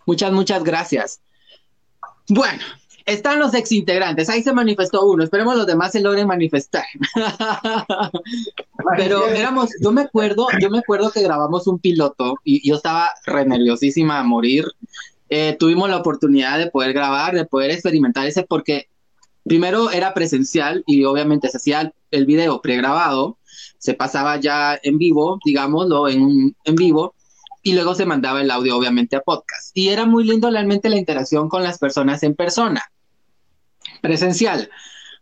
[0.06, 1.20] Muchas, muchas gracias.
[2.28, 2.62] Bueno,
[3.06, 6.84] están los exintegrantes, ahí se manifestó uno, esperemos los demás se logren manifestar.
[8.96, 13.10] Pero éramos, yo me acuerdo, yo me acuerdo que grabamos un piloto y yo estaba
[13.26, 14.64] re nerviosísima a morir.
[15.28, 18.88] Eh, tuvimos la oportunidad de poder grabar, de poder experimentar ese, porque
[19.44, 23.38] primero era presencial y obviamente se hacía el video pregrabado,
[23.78, 27.14] se pasaba ya en vivo, digámoslo, en, en vivo,
[27.62, 29.70] y luego se mandaba el audio obviamente a podcast.
[29.74, 32.82] Y era muy lindo realmente la interacción con las personas en persona
[34.04, 34.68] presencial,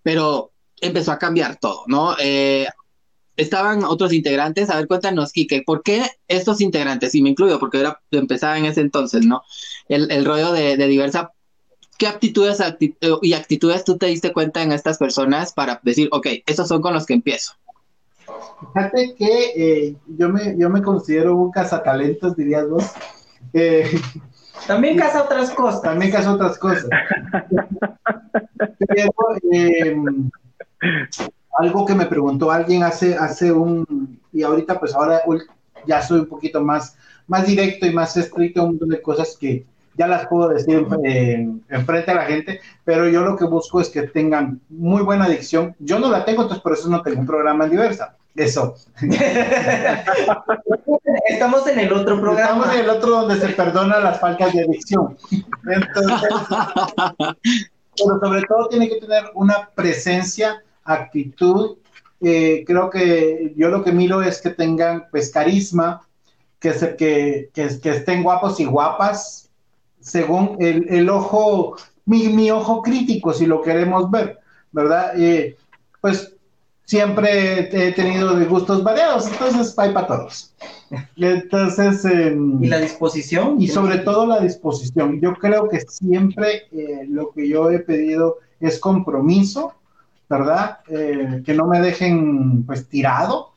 [0.03, 2.17] pero empezó a cambiar todo, ¿no?
[2.19, 2.67] Eh,
[3.37, 7.79] estaban otros integrantes, a ver, cuéntanos, Kike, ¿por qué estos integrantes, y me incluyo, porque
[7.79, 9.43] era, empezaba en ese entonces, ¿no?
[9.89, 11.33] El, rollo de, diversa,
[11.97, 12.59] ¿qué aptitudes
[13.23, 16.93] y actitudes tú te diste cuenta en estas personas para decir, ok, estos son con
[16.93, 17.53] los que empiezo?
[18.75, 22.85] Fíjate que eh, yo, me, yo me considero un cazatalentos, dirías vos.
[23.53, 23.89] Eh,
[24.67, 25.83] también casa otras cosas.
[25.83, 26.87] También casa otras cosas.
[29.51, 30.31] Em,
[31.59, 35.23] algo que me preguntó alguien hace, hace un, y ahorita pues ahora
[35.87, 39.65] ya soy un poquito más, más directo y más estricto, un montón de cosas que
[39.97, 40.87] ya las puedo decir
[41.69, 45.75] enfrente a la gente, pero yo lo que busco es que tengan muy buena dicción.
[45.79, 48.17] Yo no la tengo, entonces por eso no tengo un programa en diversa.
[48.35, 48.77] Eso.
[51.29, 52.43] Estamos en el otro programa.
[52.43, 55.19] Estamos en el otro donde se perdona las faltas de adicción.
[55.67, 56.29] Entonces,
[57.97, 61.77] pero sobre todo tiene que tener una presencia, actitud.
[62.21, 66.01] Eh, creo que yo lo que miro es que tengan pues carisma,
[66.59, 69.51] que, se, que, que, estén guapos y guapas,
[70.01, 74.39] según el, el ojo, mi, mi, ojo crítico, si lo queremos ver,
[74.71, 75.21] ¿verdad?
[75.21, 75.57] Eh,
[76.01, 76.32] pues
[76.93, 80.55] siempre he tenido gustos variados, entonces hay para todos.
[81.17, 82.05] Entonces...
[82.05, 83.57] Eh, ¿Y la disposición?
[83.59, 85.19] Y sobre todo la disposición.
[85.19, 89.73] Yo creo que siempre eh, lo que yo he pedido es compromiso,
[90.29, 90.81] ¿verdad?
[90.89, 93.55] Eh, que no me dejen pues tirado,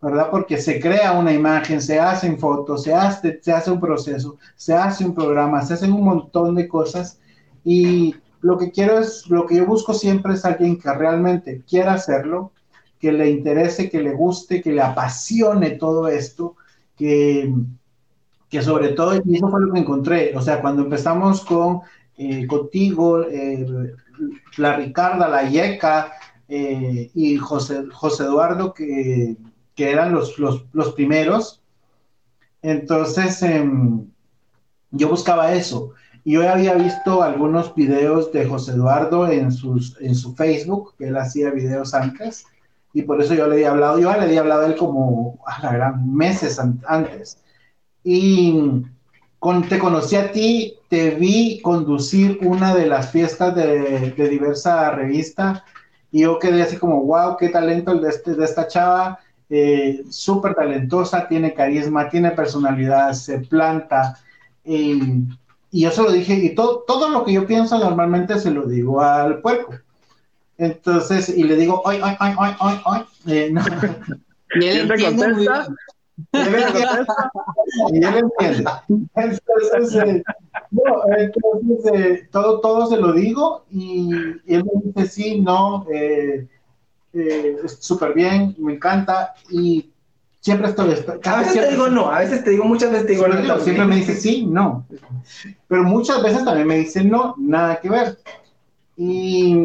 [0.00, 0.28] ¿verdad?
[0.30, 4.72] Porque se crea una imagen, se hacen fotos, se hace, se hace un proceso, se
[4.72, 7.18] hace un programa, se hacen un montón de cosas
[7.64, 11.94] y lo que quiero es, lo que yo busco siempre es alguien que realmente quiera
[11.94, 12.52] hacerlo,
[12.98, 16.56] que le interese, que le guste, que le apasione todo esto,
[16.96, 17.52] que,
[18.48, 21.80] que sobre todo, y eso fue lo que encontré, o sea, cuando empezamos con
[22.16, 23.24] eh, contigo,
[24.56, 26.12] la Ricarda, la Yeca
[26.48, 29.36] eh, y José, José Eduardo, que,
[29.76, 31.62] que eran los, los, los, primeros,
[32.62, 34.06] entonces em,
[34.90, 35.92] yo buscaba eso.
[36.24, 41.08] Y yo había visto algunos videos de José Eduardo en, sus, en su Facebook, que
[41.08, 42.44] él hacía videos antes,
[42.98, 45.62] y por eso yo le había hablado, yo le había hablado a él como a
[45.62, 47.38] la gran meses antes.
[48.02, 48.82] Y
[49.38, 54.90] con, te conocí a ti, te vi conducir una de las fiestas de, de diversa
[54.90, 55.64] revista
[56.10, 60.02] y yo quedé así como, wow, qué talento el de, este, de esta chava, eh,
[60.10, 64.18] súper talentosa, tiene carisma, tiene personalidad, se planta.
[64.64, 65.28] y
[65.70, 69.00] yo se lo dije, y todo, todo lo que yo pienso normalmente se lo digo
[69.00, 69.74] al puerco.
[70.58, 73.02] Entonces, y le digo, ay, ay, ay, ay, ay, ay.
[73.26, 73.62] Eh, no.
[74.54, 75.76] Y él entiende muy bien.
[77.92, 78.70] y él entiende.
[79.14, 80.22] Entonces, eh,
[80.70, 80.82] no,
[81.16, 84.10] entonces eh, todo, todo se lo digo y,
[84.46, 86.46] y, él me dice, sí, no, eh,
[87.80, 89.90] súper bien, me encanta y
[90.40, 90.94] siempre estoy...
[91.24, 93.40] A veces te digo no, a veces te digo, muchas veces te digo no.
[93.40, 94.86] Digo, siempre me dice sí, no.
[95.66, 98.18] Pero muchas veces también me dice no, nada que ver.
[99.00, 99.56] Y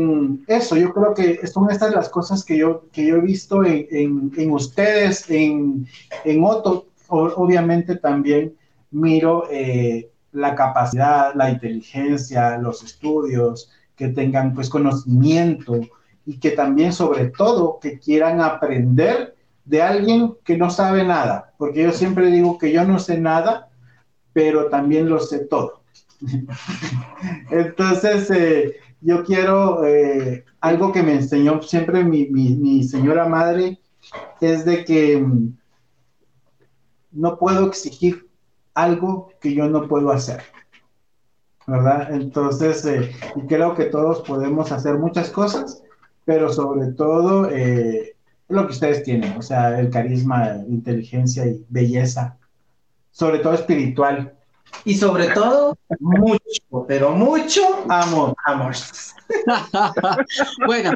[0.45, 3.87] eso, yo creo que son estas las cosas que yo, que yo he visto en,
[3.89, 5.87] en, en ustedes, en,
[6.23, 8.55] en Otto, obviamente también
[8.91, 15.79] miro eh, la capacidad, la inteligencia, los estudios, que tengan pues conocimiento
[16.27, 21.81] y que también sobre todo que quieran aprender de alguien que no sabe nada, porque
[21.81, 23.69] yo siempre digo que yo no sé nada,
[24.31, 25.81] pero también lo sé todo.
[27.49, 33.79] Entonces, eh, yo quiero eh, algo que me enseñó siempre mi, señora madre,
[34.39, 35.57] es de que mm,
[37.11, 38.27] no puedo exigir
[38.73, 40.41] algo que yo no puedo hacer.
[41.67, 42.13] ¿Verdad?
[42.13, 43.11] Entonces, eh,
[43.47, 45.81] creo que todos podemos hacer muchas cosas,
[46.25, 48.15] pero sobre todo eh,
[48.49, 52.37] lo que ustedes tienen, o sea, el carisma, inteligencia y belleza,
[53.11, 54.33] sobre todo espiritual,
[54.85, 58.35] y sobre todo, mucho, pero mucho amor.
[58.45, 58.73] amor.
[60.65, 60.91] bueno,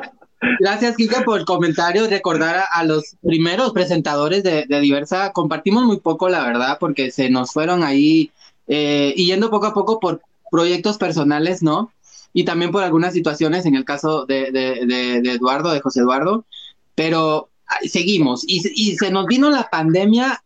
[0.60, 2.08] gracias, Kike, por el comentario.
[2.08, 5.32] Recordar a, los primeros presentadores de, Diversa.
[5.32, 8.32] Compartimos muy poco, la verdad, porque se nos fueron ahí
[8.68, 11.92] eh, yendo poco a poco por proyectos personales, ¿no?
[12.34, 16.46] Y también por algunas situaciones, en el caso de, de, de Eduardo, de José Eduardo.
[16.94, 17.50] Pero
[17.86, 18.44] seguimos.
[18.46, 20.44] Y, y se nos vino la pandemia.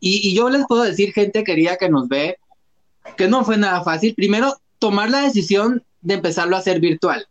[0.00, 2.38] Y, y yo les puedo decir, gente querida que nos ve,
[3.16, 4.14] que no fue nada fácil.
[4.14, 7.26] Primero, tomar la decisión de empezarlo a hacer virtual,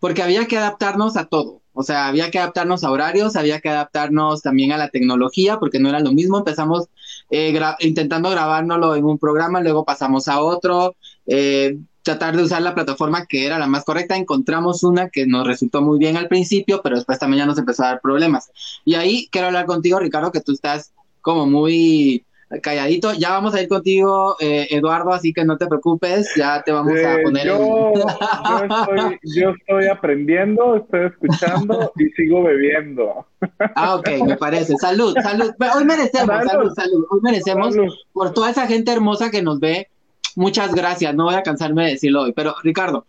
[0.00, 1.60] porque había que adaptarnos a todo.
[1.80, 5.78] O sea, había que adaptarnos a horarios, había que adaptarnos también a la tecnología, porque
[5.78, 6.38] no era lo mismo.
[6.38, 6.88] Empezamos
[7.30, 12.74] eh, intentando grabárnoslo en un programa, luego pasamos a otro, eh, tratar de usar la
[12.74, 14.16] plataforma que era la más correcta.
[14.16, 17.84] Encontramos una que nos resultó muy bien al principio, pero después también ya nos empezó
[17.84, 18.50] a dar problemas.
[18.84, 22.24] Y ahí quiero hablar contigo, Ricardo, que tú estás como muy
[22.62, 23.12] calladito.
[23.12, 26.94] Ya vamos a ir contigo, eh, Eduardo, así que no te preocupes, ya te vamos
[27.04, 27.46] a poner.
[27.46, 27.94] Eh, yo, en...
[27.94, 33.26] yo, estoy, yo, estoy, aprendiendo, estoy escuchando y sigo bebiendo.
[33.74, 34.76] Ah, ok, me parece.
[34.76, 35.52] Salud, salud.
[35.76, 36.72] Hoy merecemos, salud, salud.
[36.74, 37.06] salud.
[37.10, 37.94] Hoy merecemos salud.
[38.12, 39.88] por toda esa gente hermosa que nos ve.
[40.36, 43.06] Muchas gracias, no voy a cansarme de decirlo hoy, pero Ricardo,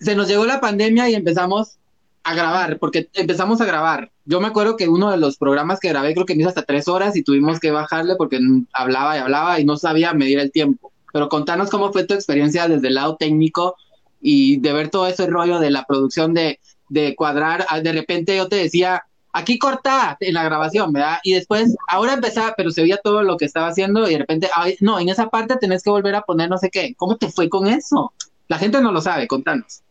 [0.00, 1.78] se nos llegó la pandemia y empezamos
[2.26, 4.10] a grabar, porque empezamos a grabar.
[4.24, 6.64] Yo me acuerdo que uno de los programas que grabé creo que me hizo hasta
[6.64, 8.40] tres horas y tuvimos que bajarle porque
[8.72, 10.92] hablaba y hablaba y no sabía medir el tiempo.
[11.12, 13.76] pero contanos cómo fue tu experiencia desde el lado técnico
[14.20, 17.64] y de ver todo ese rollo de la producción de, de cuadrar.
[17.68, 21.18] Ah, De repente yo te decía, aquí corta en la grabación, ¿verdad?
[21.22, 24.48] Y después, ahora empezaba, pero se veía todo lo que estaba haciendo y de repente,
[24.54, 26.94] ay, no, en esa parte tenés que volver a poner no sé qué.
[26.96, 28.12] ¿Cómo te fue con eso?
[28.48, 29.82] La gente no lo sabe, contanos.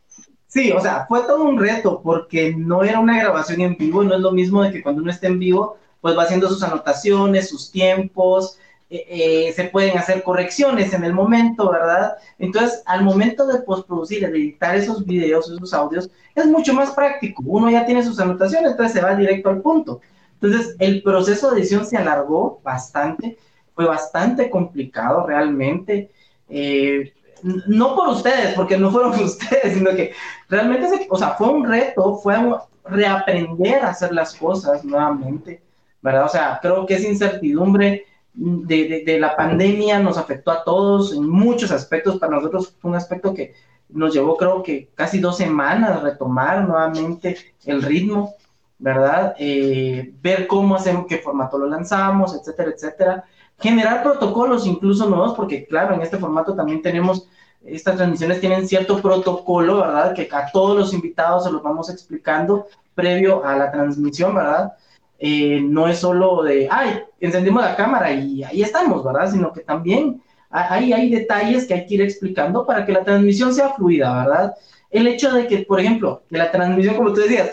[0.55, 4.15] Sí, o sea, fue todo un reto porque no era una grabación en vivo, no
[4.15, 7.49] es lo mismo de que cuando uno está en vivo, pues va haciendo sus anotaciones,
[7.49, 8.57] sus tiempos,
[8.89, 9.05] eh,
[9.49, 12.15] eh, se pueden hacer correcciones en el momento, ¿verdad?
[12.39, 17.43] Entonces, al momento de postproducir, de editar esos videos, esos audios, es mucho más práctico.
[17.45, 19.99] Uno ya tiene sus anotaciones, entonces se va directo al punto.
[20.39, 23.37] Entonces, el proceso de edición se alargó bastante,
[23.73, 26.11] fue bastante complicado realmente.
[26.47, 27.11] Eh,
[27.43, 30.13] no por ustedes, porque no fueron ustedes, sino que
[30.49, 35.61] realmente, se, o sea, fue un reto, fue un reaprender a hacer las cosas nuevamente,
[36.01, 36.25] ¿verdad?
[36.25, 41.71] O sea, creo que esa incertidumbre de, la pandemia nos afectó a todos en muchos
[41.71, 42.17] aspectos.
[42.17, 43.53] Para nosotros fue un aspecto que
[43.89, 48.35] nos llevó, creo que casi dos semanas retomar nuevamente el ritmo,
[48.77, 49.35] ¿verdad?
[49.39, 53.25] Eh, ver cómo hacemos, qué formato lo lanzamos, etcétera, etcétera.
[53.59, 57.27] Generar protocolos incluso nuevos, porque claro, en este formato también tenemos,
[57.63, 60.13] estas transmisiones tienen cierto protocolo, ¿verdad?
[60.13, 64.73] Que a todos los invitados se los vamos explicando previo a la transmisión, ¿verdad?
[65.17, 69.31] Eh, no es solo de, ay, encendimos la cámara y ahí estamos, ¿verdad?
[69.31, 73.53] Sino que también hay, hay detalles que hay que ir explicando para que la transmisión
[73.53, 74.53] sea fluida, ¿verdad?
[74.89, 77.51] El hecho de que, por ejemplo, que la transmisión, como tú decías,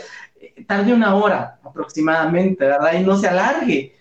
[0.67, 2.93] tarde una hora aproximadamente, ¿verdad?
[2.95, 3.97] Y no se alargue.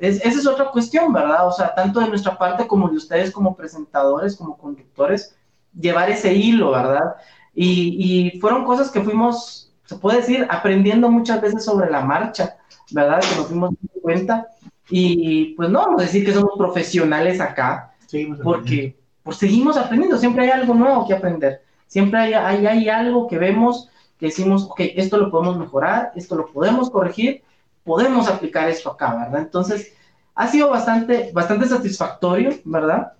[0.00, 1.46] Es, esa es otra cuestión, ¿verdad?
[1.46, 5.36] O sea, tanto de nuestra parte como de ustedes como presentadores, como conductores,
[5.78, 7.16] llevar ese hilo, ¿verdad?
[7.54, 12.56] Y, y fueron cosas que fuimos, se puede decir, aprendiendo muchas veces sobre la marcha,
[12.90, 13.20] ¿verdad?
[13.20, 14.48] Que nos dimos cuenta.
[14.90, 17.94] Y pues no vamos a decir que somos profesionales acá,
[18.42, 23.26] porque pues, seguimos aprendiendo, siempre hay algo nuevo que aprender, siempre hay, hay, hay algo
[23.26, 27.42] que vemos que decimos, ok, esto lo podemos mejorar, esto lo podemos corregir,
[27.84, 29.42] podemos aplicar esto acá, ¿verdad?
[29.42, 29.92] Entonces,
[30.34, 33.12] ha sido bastante, bastante satisfactorio, ¿verdad?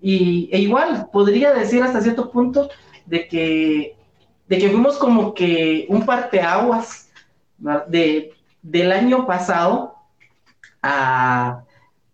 [0.00, 2.68] Y e igual, podría decir hasta cierto punto
[3.04, 3.96] de que,
[4.48, 7.10] de que fuimos como que un parteaguas
[7.88, 9.94] de, del año pasado
[10.82, 11.62] a,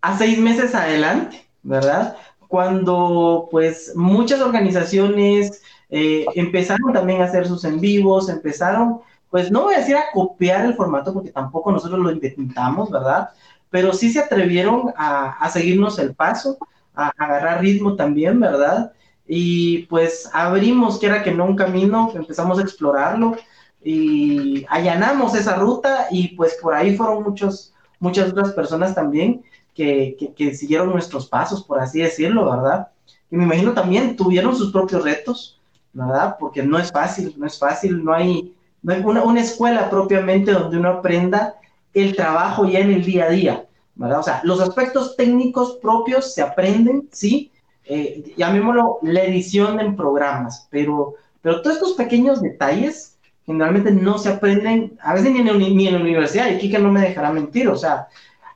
[0.01, 2.17] a seis meses adelante, ¿verdad?
[2.49, 9.01] Cuando pues muchas organizaciones eh, empezaron también a hacer sus en vivos, empezaron,
[9.33, 13.31] pues no voy a decir a copiar el formato porque tampoco nosotros lo intentamos, ¿verdad?
[13.71, 16.59] Pero sí se atrevieron a, seguirnos el paso,
[16.95, 18.92] a, agarrar ritmo también, ¿verdad?
[19.27, 23.35] Y pues abrimos, que era que no un camino, empezamos a explorarlo
[23.83, 29.42] y allanamos esa ruta y pues por ahí fueron muchos, muchas otras personas también
[29.75, 32.88] que, que, siguieron nuestros pasos, por así decirlo, ¿verdad?
[33.31, 35.59] Y me imagino también tuvieron sus propios retos,
[35.95, 36.37] ¿verdad?
[36.38, 40.88] Porque no es fácil, no es fácil, no hay una, una escuela propiamente donde uno
[40.88, 41.55] aprenda
[41.95, 43.64] el trabajo ya en el día a día,
[43.95, 44.21] ¿verdad?
[44.21, 47.51] O sea, los aspectos técnicos propios se aprenden, sí,
[47.85, 54.31] eh, llamémoslo la edición en programas, pero, pero todos estos pequeños detalles generalmente no se
[54.31, 57.68] aprenden, a veces ni en, ni en la universidad, y Kika no me dejará mentir,
[57.68, 58.07] o sea,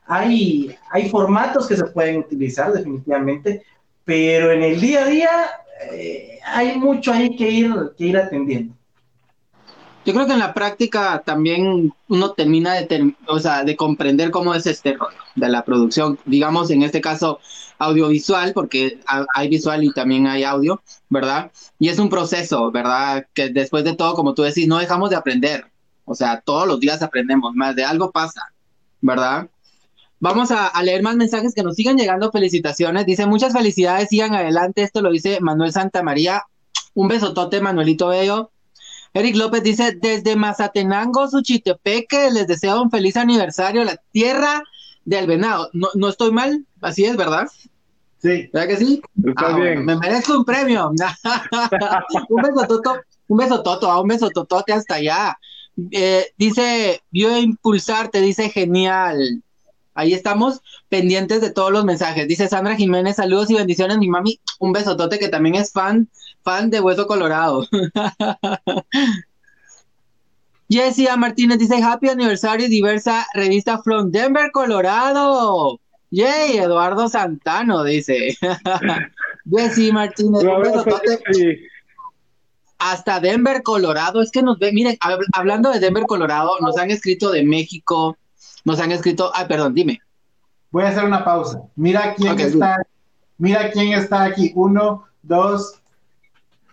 [0.07, 3.63] hay, hay formatos que se pueden utilizar definitivamente,
[4.05, 5.31] pero en el día a día
[5.93, 8.76] eh, hay mucho ahí que ir, que ir atendiendo.
[10.07, 14.55] Yo creo que en la práctica también uno termina de, o sea, de comprender cómo
[14.55, 17.41] es este rollo de la producción, digamos en este caso
[17.79, 19.01] audiovisual, porque
[19.35, 21.51] hay visual y también hay audio, ¿verdad?
[21.81, 23.27] Y es un proceso, ¿verdad?
[23.35, 25.67] Que después de todo, como tú decís, no dejamos de aprender,
[26.05, 28.43] o sea, todos los días aprendemos más, de algo pasa,
[29.01, 29.49] ¿verdad?
[30.21, 32.33] Vamos a, leer más mensajes que nos sigan llegando.
[32.33, 33.05] Felicitaciones.
[33.05, 34.83] Dice, muchas felicidades, sigan adelante.
[34.83, 36.43] Esto lo dice Manuel Santamaría.
[36.95, 38.51] Un besotote, Manuelito Bello.
[39.17, 44.63] Eric López dice, desde Mazatenango, Suchitepeque, les deseo un feliz aniversario, la tierra
[45.07, 45.71] del venado.
[45.73, 47.49] No, no estoy mal, así es, ¿verdad?
[48.19, 48.51] Sí.
[48.53, 49.03] ¿Verdad que sí?
[49.25, 49.87] Está ah, bien.
[49.87, 50.91] Bueno, me merezco un premio.
[52.29, 55.39] un beso toto, un beso toto, un beso totote hasta allá.
[55.93, 59.43] Eh, dice, vio impulsarte, dice genial.
[59.97, 62.29] Ahí estamos pendientes de todos los mensajes.
[62.29, 64.39] Dice Sandra Jiménez, saludos y bendiciones, mi mami.
[64.59, 66.09] Un besotote que también es fan,
[66.45, 67.67] fan de Hueso Colorado.
[70.69, 75.81] Jessia Martínez dice, happy aniversario diversa revista from Denver, Colorado.
[76.11, 78.37] Yay, Eduardo Santano dice.
[79.51, 81.23] Jessie Martínez, un besotote.
[82.79, 84.21] Hasta Denver, Colorado.
[84.21, 88.19] Es que nos ve, miren, hab hablando de Denver, Colorado, nos han escrito de México,
[88.67, 90.01] nos han escrito, ay, perdón, dime.
[90.71, 91.63] Voy a hacer una pausa.
[91.77, 92.83] Mira quién okay, está
[93.39, 94.53] Mira quién está aquí.
[94.57, 95.81] Uno, dos,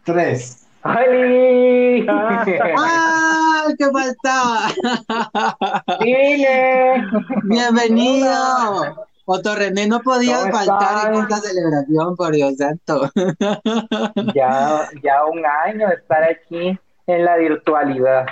[0.03, 0.65] tres.
[0.81, 2.05] ¡Ay!
[2.09, 3.65] ¡Ah!
[3.77, 4.69] ¡Qué faltaba!
[5.99, 7.03] ¡Dile!
[7.43, 8.95] ¡Bienvenido!
[9.25, 13.09] Otto René no podía ¿Cómo faltar en esta celebración, por Dios santo.
[14.35, 16.77] Ya, ya un año de estar aquí
[17.07, 18.25] en la virtualidad.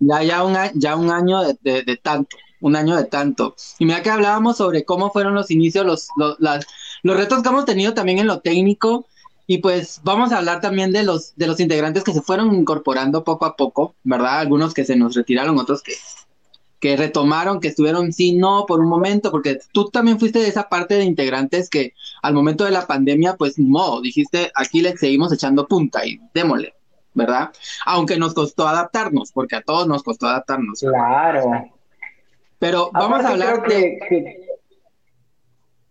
[0.00, 3.54] Ya, ya, un, ya un año de, de- de tanto, un año de tanto.
[3.78, 6.66] Y mira que hablábamos sobre cómo fueron los inicios, los, los, las-
[7.02, 9.06] los retos que hemos tenido también en lo técnico.
[9.46, 13.24] Y pues vamos a hablar también de los, de los integrantes que se fueron incorporando
[13.24, 14.38] poco a poco, ¿verdad?
[14.38, 15.92] Algunos que se nos retiraron, otros que,
[16.80, 20.68] que retomaron, que estuvieron sí, no, por un momento, porque tú también fuiste de esa
[20.68, 21.92] parte de integrantes que
[22.22, 26.74] al momento de la pandemia, pues no, dijiste, aquí le seguimos echando punta y démosle,
[27.14, 27.50] ¿verdad?
[27.86, 30.80] Aunque nos costó adaptarnos, porque a todos nos costó adaptarnos.
[30.80, 31.68] Claro.
[32.62, 33.98] Pero vamos a hablar creo de...
[33.98, 34.46] que- que-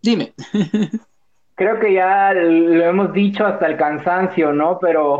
[0.02, 0.32] Dime.
[1.56, 4.80] creo que ya lo hemos dicho hasta el cansancio, ¿no?
[4.80, 5.20] Pero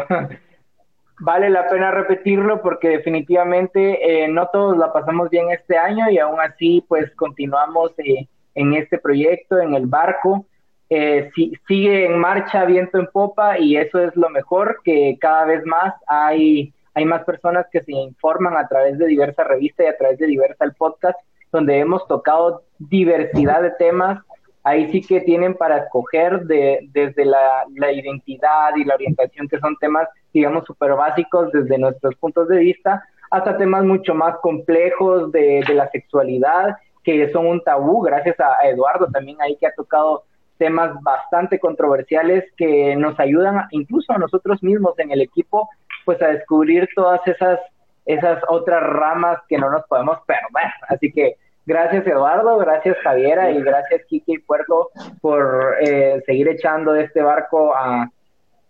[1.20, 6.20] vale la pena repetirlo porque definitivamente eh, no todos la pasamos bien este año y
[6.20, 10.46] aún así pues continuamos eh, en este proyecto, en el barco.
[10.90, 15.44] Eh, si- sigue en marcha, viento en popa y eso es lo mejor, que cada
[15.46, 19.90] vez más hay, hay más personas que se informan a través de diversas revistas y
[19.90, 21.20] a través de diversas podcast,
[21.52, 24.20] donde hemos tocado diversidad de temas
[24.64, 29.60] ahí sí que tienen para escoger de, desde la, la identidad y la orientación, que
[29.60, 35.32] son temas, digamos, súper básicos desde nuestros puntos de vista, hasta temas mucho más complejos
[35.32, 39.74] de, la sexualidad, que son un tabú, gracias a, a Eduardo también ahí que ha
[39.74, 40.24] tocado
[40.58, 45.68] temas bastante controversiales que nos ayudan, incluso a nosotros mismos en el equipo,
[46.06, 47.60] pues a descubrir todas esas,
[48.06, 50.72] esas otras ramas que no nos podemos perder.
[50.88, 54.90] Así que Gracias Eduardo, gracias Javiera y gracias Kiki y Puerto
[55.22, 58.10] por eh, seguir echando este barco a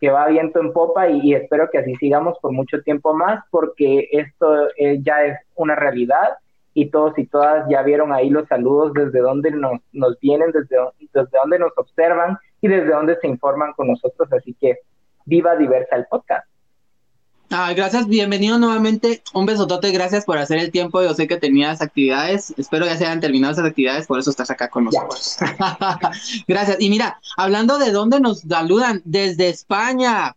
[0.02, 4.10] que va viento en popa y, espero que así sigamos por mucho tiempo más porque
[4.12, 6.38] esto eh, ya es una realidad
[6.74, 10.76] y todos y todas ya vieron ahí los saludos desde donde nos, nos vienen, desde,
[11.00, 14.80] desde donde nos observan y desde donde se informan con nosotros, así que
[15.26, 16.51] viva Diversa el podcast.
[17.54, 19.24] Ay, gracias, bienvenido nuevamente.
[19.34, 21.04] Un besotote, gracias por hacer el tiempo.
[21.04, 24.50] Yo sé que tenías actividades, espero ya se hayan terminado esas actividades, por eso estás
[24.52, 25.36] acá con nosotros.
[26.48, 26.78] gracias.
[26.80, 30.34] Y mira, hablando de dónde nos saludan, desde España,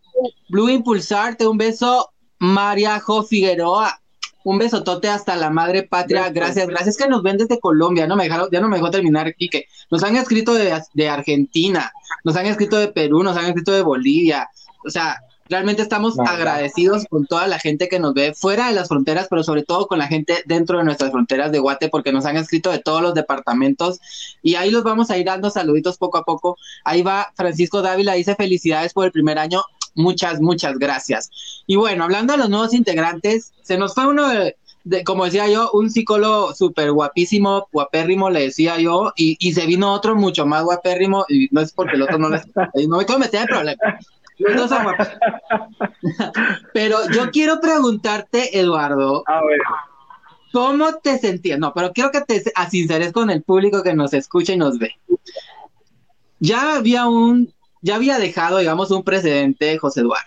[0.49, 2.11] Blue Impulsarte, un beso,
[2.41, 4.01] María Jo Figueroa.
[4.43, 6.29] Un besotote hasta la madre patria.
[6.31, 8.09] Gracias, gracias que nos ven desde Colombia.
[8.09, 11.09] No me dejaron, ya no me dejó terminar aquí que nos han escrito de, de
[11.09, 11.93] Argentina,
[12.25, 14.51] nos han escrito de Perú, nos han escrito de Bolivia.
[14.85, 15.17] O sea,
[15.55, 19.45] Realmente estamos agradecidos con toda la gente que nos ve fuera de las fronteras, pero
[19.45, 22.73] sobre todo con la gente dentro de nuestras fronteras de Guate, porque nos han escrito
[22.73, 24.01] de todos los departamentos
[24.43, 26.57] y ahí los vamos a ir dando saluditos poco a poco.
[26.83, 29.63] Ahí va Francisco Dávila, dice felicidades por el primer año.
[29.95, 31.31] Muchas, muchas gracias.
[31.69, 35.47] Y bueno, hablando de los nuevos integrantes, se nos fue uno de, de- como decía
[35.49, 40.47] yo, un psicólogo súper guapísimo, guapérrimo, le decía yo, y, y se vino otro mucho
[40.47, 42.43] más guapérrimo, y no es porque el otro no les...
[42.89, 44.05] No me quiero meter en problemas.
[44.39, 45.09] Los dos son guapos.
[46.73, 49.61] Pero yo quiero preguntarte, Eduardo, A ver,
[50.53, 51.59] ¿cómo te sentías?
[51.59, 54.93] No, pero quiero que te sinceres con el público que nos escucha y nos ve.
[56.41, 60.27] Ya había un, ya había dejado, digamos, un precedente José Eduardo.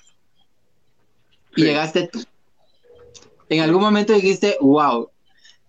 [1.55, 1.67] Y Sí.
[1.67, 2.23] llegaste tú.
[3.49, 5.09] En algún momento dijiste, wow,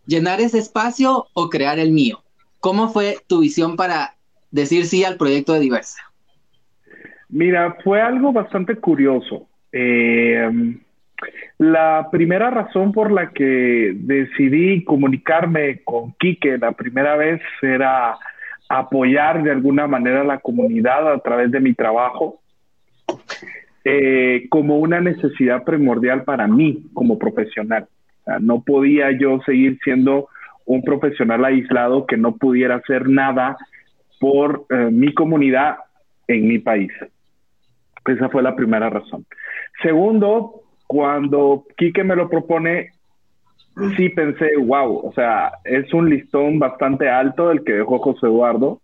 [0.06, 2.22] llenar ese espacio o crear el mío.
[2.60, 4.16] ¿Cómo fue tu visión para
[4.50, 5.98] decir sí al proyecto de Diversa?
[7.30, 9.48] Mira, fue algo bastante curioso.
[9.72, 10.50] Eh,
[11.58, 18.16] la primera razón por la que decidí comunicarme con Quique la primera vez era
[18.68, 22.40] apoyar de alguna manera a la comunidad a través de mi trabajo
[23.84, 27.88] eh, como una necesidad primordial para mí como profesional.
[28.40, 30.28] No podía yo seguir siendo
[30.66, 33.56] un profesional aislado que no pudiera hacer nada
[34.20, 35.78] por eh, mi comunidad
[36.26, 36.92] en mi país.
[38.08, 39.24] Esa fue la primera razón.
[39.82, 42.92] Segundo, cuando Quique me lo propone,
[43.96, 48.80] sí pensé, wow, o sea, es un listón bastante alto el que dejó José Eduardo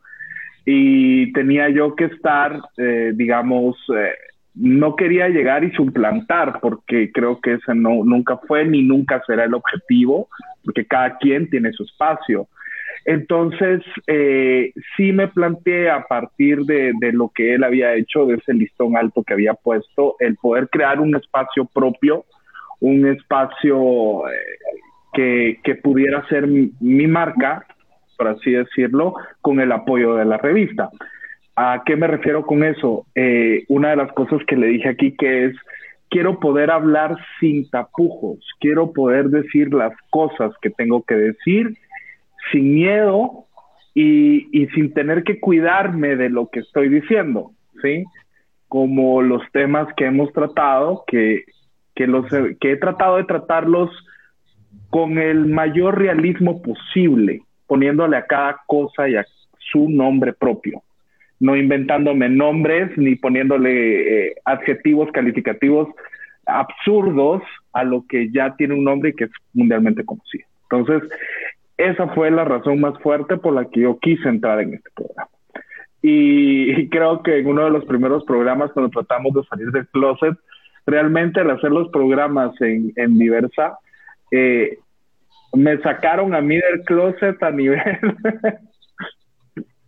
[0.64, 4.12] y tenía yo que estar, eh, digamos, eh,
[4.54, 9.44] no quería llegar y suplantar porque creo que ese no, nunca fue ni nunca será
[9.44, 10.28] el objetivo,
[10.64, 12.46] porque cada quien tiene su espacio.
[13.04, 18.36] Entonces, eh, sí me planteé a partir de, de, lo que él había hecho, de
[18.36, 22.24] ese listón alto que había puesto, el poder crear un espacio propio,
[22.80, 24.32] un espacio eh,
[25.12, 27.66] que, que, pudiera ser mi, marca,
[28.16, 30.90] por así decirlo, con el apoyo de la revista.
[31.56, 33.06] ¿A qué me refiero con eso?
[33.14, 35.56] Eh, una de las cosas que le dije aquí que es,
[36.08, 41.76] quiero poder hablar sin tapujos, quiero poder decir las cosas que tengo que decir
[42.52, 43.46] sin miedo
[43.94, 48.04] y, y sin tener que cuidarme de lo que estoy diciendo, ¿sí?
[48.68, 51.44] Como los temas que hemos tratado, que,
[51.94, 52.26] que, los,
[52.60, 53.90] que he tratado de tratarlos
[54.90, 59.24] con el mayor realismo posible, poniéndole a cada cosa y a
[59.72, 60.82] su nombre propio
[61.40, 65.88] no inventándome nombres ni poniéndole eh, adjetivos calificativos
[66.46, 67.42] absurdos
[67.72, 70.46] a lo que ya tiene un nombre y que es mundialmente conocido.
[70.70, 71.10] Entonces,
[71.76, 75.28] esa fue la razón más fuerte por la que yo quise entrar en este programa.
[76.02, 80.36] Y, creo que en uno de los primeros programas, cuando tratamos de salir del closet,
[80.86, 83.78] realmente al hacer los programas en, en Diversa,
[84.30, 84.78] eh,
[85.54, 87.80] me sacaron a mí del closet a nivel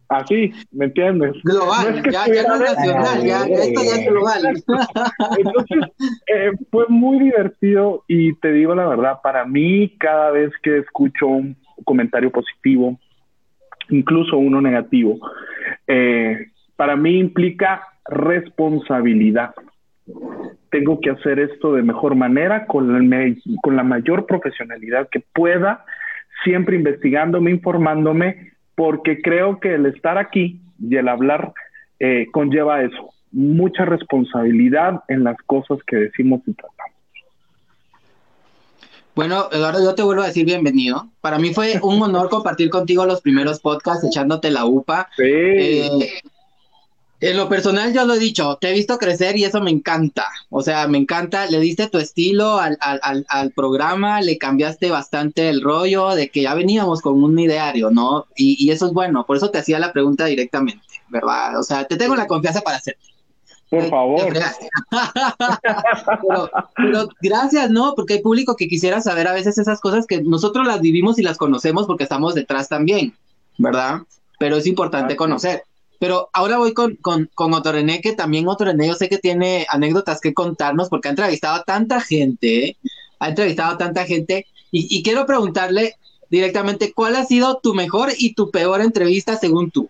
[0.09, 1.33] Así, ¿me entiendes?
[1.43, 4.63] Global, ya, ya, no es nacional, ya, esto ya es global.
[5.37, 5.79] Entonces,
[6.29, 11.27] eh, fue muy divertido y te digo la verdad, para mí cada vez que escucho
[11.27, 12.99] un comentario positivo,
[13.91, 15.19] incluso uno negativo,
[15.87, 19.55] eh, para mí implica responsabilidad.
[20.71, 25.85] Tengo que hacer esto de mejor manera, con, la mayor profesionalidad que pueda,
[26.45, 31.53] siempre investigándome, informándome porque creo que el estar aquí y el hablar
[31.99, 36.96] eh, conlleva eso, mucha responsabilidad en las cosas que decimos y tratamos.
[39.17, 41.09] Bueno, Eduardo, yo te vuelvo a decir bienvenido.
[41.23, 45.09] Para mí fue un honor compartir contigo los primeros podcasts, echándote la UPA.
[45.17, 45.23] Sí.
[45.25, 46.21] Eh,
[47.21, 50.29] en lo personal, yo lo he dicho, te he visto crecer y eso me encanta.
[50.51, 55.49] O sea, me encanta, le diste tu estilo al, al, al, programa, le cambiaste bastante
[55.49, 58.27] el rollo de que ya veníamos con un ideario, ¿no?
[58.37, 61.59] Y, y, eso es bueno, por eso te hacía la pregunta directamente, ¿verdad?
[61.59, 63.16] O sea, te tengo la confianza para hacerte.
[63.69, 64.33] Por favor.
[66.23, 67.95] pero, pero, gracias, ¿no?
[67.97, 71.23] Porque hay público que quisiera saber a veces esas cosas que nosotros las vivimos y
[71.23, 73.15] las conocemos porque estamos detrás también,
[73.59, 74.03] ¿verdad?
[74.39, 75.65] Pero es importante conocer.
[75.99, 80.21] Pero ahora voy con, con, con Otorené, que también Otorené yo sé que tiene anécdotas
[80.21, 82.77] que contarnos porque ha entrevistado a tanta gente,
[83.19, 85.95] ha entrevistado a tanta gente, y, y, quiero preguntarle
[86.29, 89.89] directamente, ¿cuál ha sido tu mejor y tu peor entrevista según tú?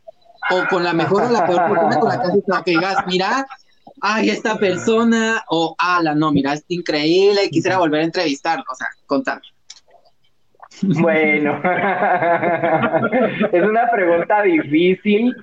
[0.50, 3.46] O con la mejor o la peor persona con la que, has que digas, mira,
[4.06, 8.88] ay, esta persona, o ala, no, mira, es increíble, quisiera volver a entrevistarlo, o sea,
[9.06, 9.42] contame.
[10.82, 11.60] Bueno,
[13.52, 15.34] es una pregunta difícil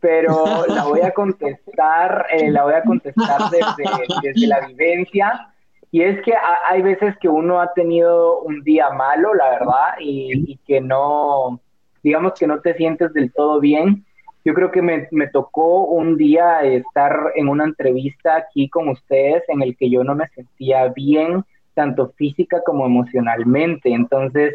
[0.00, 3.90] pero la voy a contestar, eh, la voy a contestar desde,
[4.22, 5.52] desde, la vivencia.
[5.90, 6.32] Y es que
[6.68, 11.60] hay veces que uno ha tenido un día malo, la verdad, y, y, que no,
[12.02, 14.04] digamos que no te sientes del todo bien.
[14.44, 19.42] Yo creo que me, me tocó un día estar en una entrevista aquí con ustedes
[19.48, 23.90] en el que yo no me sentía bien, tanto física como emocionalmente.
[23.90, 24.54] Entonces,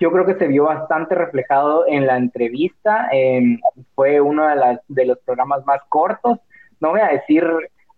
[0.00, 3.08] yo creo que se vio bastante reflejado en la entrevista.
[3.94, 6.38] fue uno de, las, de los programas más cortos.
[6.80, 7.44] No voy a decir,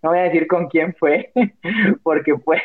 [0.02, 1.30] no voy a decir con quién fue,
[2.02, 2.60] porque pues,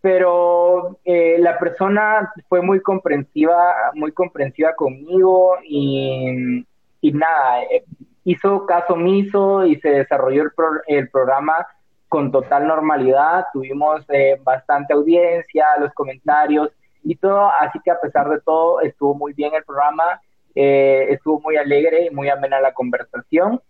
[0.00, 6.66] pero eh, la persona fue muy comprensiva, muy comprensiva conmigo y,
[7.00, 7.84] y nada, eh,
[8.24, 10.50] hizo caso omiso y se desarrolló el,
[10.86, 11.66] el programa
[12.08, 13.46] con total normalidad.
[13.52, 16.70] Tuvimos eh, bastante audiencia, los comentarios
[17.02, 20.20] y todo, así que a pesar de todo estuvo muy bien el programa,
[20.54, 23.60] eh, estuvo muy alegre y muy amena la conversación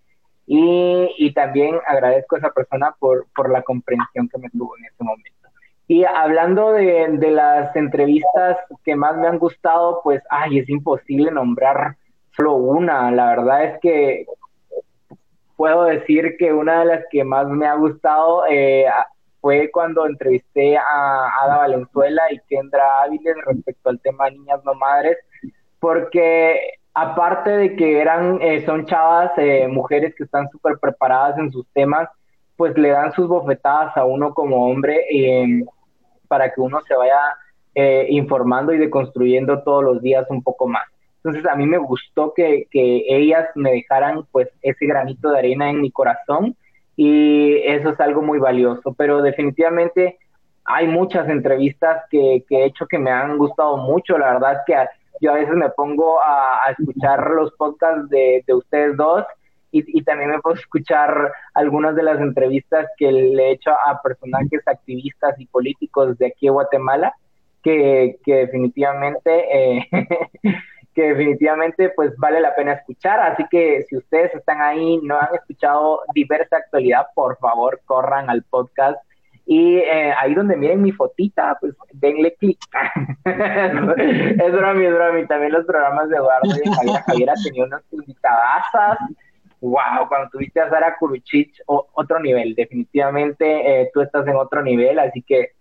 [0.47, 4.87] y, y, también agradezco a esa persona por, por la comprensión que me tuvo en
[4.87, 5.49] ese momento.
[5.87, 11.31] Y hablando de, de, las entrevistas que más me han gustado, pues, ay, es imposible
[11.31, 11.97] nombrar
[12.41, 13.11] solo una.
[13.11, 14.27] La verdad es que
[15.57, 18.87] puedo decir que una de las que más me ha gustado eh,
[19.41, 25.19] fue cuando entrevisté a Ada Valenzuela y Kendra Áviles respecto al tema niñas no madres,
[25.79, 31.53] porque aparte de que eran, eh, son chavas, eh, mujeres que están súper preparadas en
[31.53, 32.09] sus temas,
[32.57, 35.65] pues le dan sus bofetadas a uno como hombre eh,
[36.29, 37.21] para que uno se vaya
[38.09, 40.83] informando y deconstruyendo todos los días un poco más.
[41.23, 45.69] Entonces a mí me gustó que, que ellas me dejaran pues ese granito de arena
[45.69, 46.57] en mi corazón
[46.97, 50.19] y eso es algo muy valioso, pero definitivamente
[50.65, 54.75] hay muchas entrevistas que, que, he hecho que me han gustado mucho, la verdad que
[55.21, 59.25] yo a veces me pongo a, a escuchar los podcasts de, de ustedes dos
[59.73, 64.03] y, y, también me puedo escuchar algunas de las entrevistas que le he hecho a
[64.03, 67.15] personajes activistas y políticos de aquí de Guatemala,
[67.63, 69.89] que, que definitivamente, eh,
[71.01, 73.21] que definitivamente pues vale la pena escuchar.
[73.21, 78.43] Así que si ustedes están ahí, no han escuchado diversa actualidad, por favor corran al
[78.43, 78.99] podcast.
[79.47, 82.59] Y eh, ahí donde miren mi fotita, pues denle clic.
[83.25, 85.21] es broma, es broma.
[85.21, 87.01] Y también los programas de Eduardo y Javier.
[87.07, 88.99] Javier tenido unas invitadasas.
[89.63, 92.55] Wow, cuando tuviste a Sara Kuruchich, otro nivel.
[92.55, 95.53] Definitivamente eh, tú estás en otro nivel, así que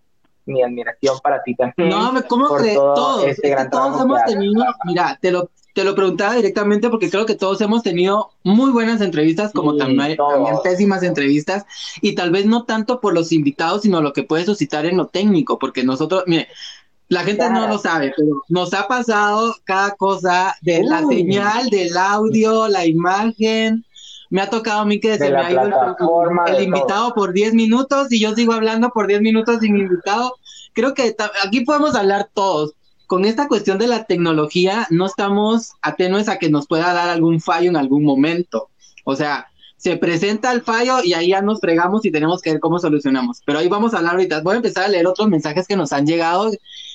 [0.50, 1.90] mi admiración para ti también.
[1.90, 2.76] No, ¿cómo crees?
[2.76, 7.36] Todos, este todos hemos tenido, mira, te lo, te lo preguntaba directamente porque creo que
[7.36, 11.66] todos hemos tenido muy buenas entrevistas, como también, también, pésimas entrevistas,
[12.02, 15.08] y tal vez no tanto por los invitados, sino lo que puede suscitar en lo
[15.08, 16.48] técnico, porque nosotros, mire,
[17.10, 21.98] la gente no lo sabe, pero nos ha pasado cada cosa de la señal, del
[21.98, 23.84] audio, la imagen,
[24.30, 25.64] me ha tocado a mí que se me ha ido
[26.48, 30.36] el, invitado por 10 minutos y yo sigo hablando por 10 minutos sin invitado.
[30.74, 32.74] Creo que aquí podemos hablar todos.
[33.08, 37.42] Con esta cuestión de la tecnología, no estamos atenues a que nos pueda dar algún
[37.42, 38.70] fallo en algún momento.
[39.04, 42.60] O sea, se presenta el fallo y ahí ya nos fregamos y tenemos que ver
[42.60, 43.42] cómo solucionamos.
[43.46, 44.42] Pero ahí vamos a hablar ahorita.
[44.42, 46.52] Voy a empezar a leer otros mensajes que nos han llegado.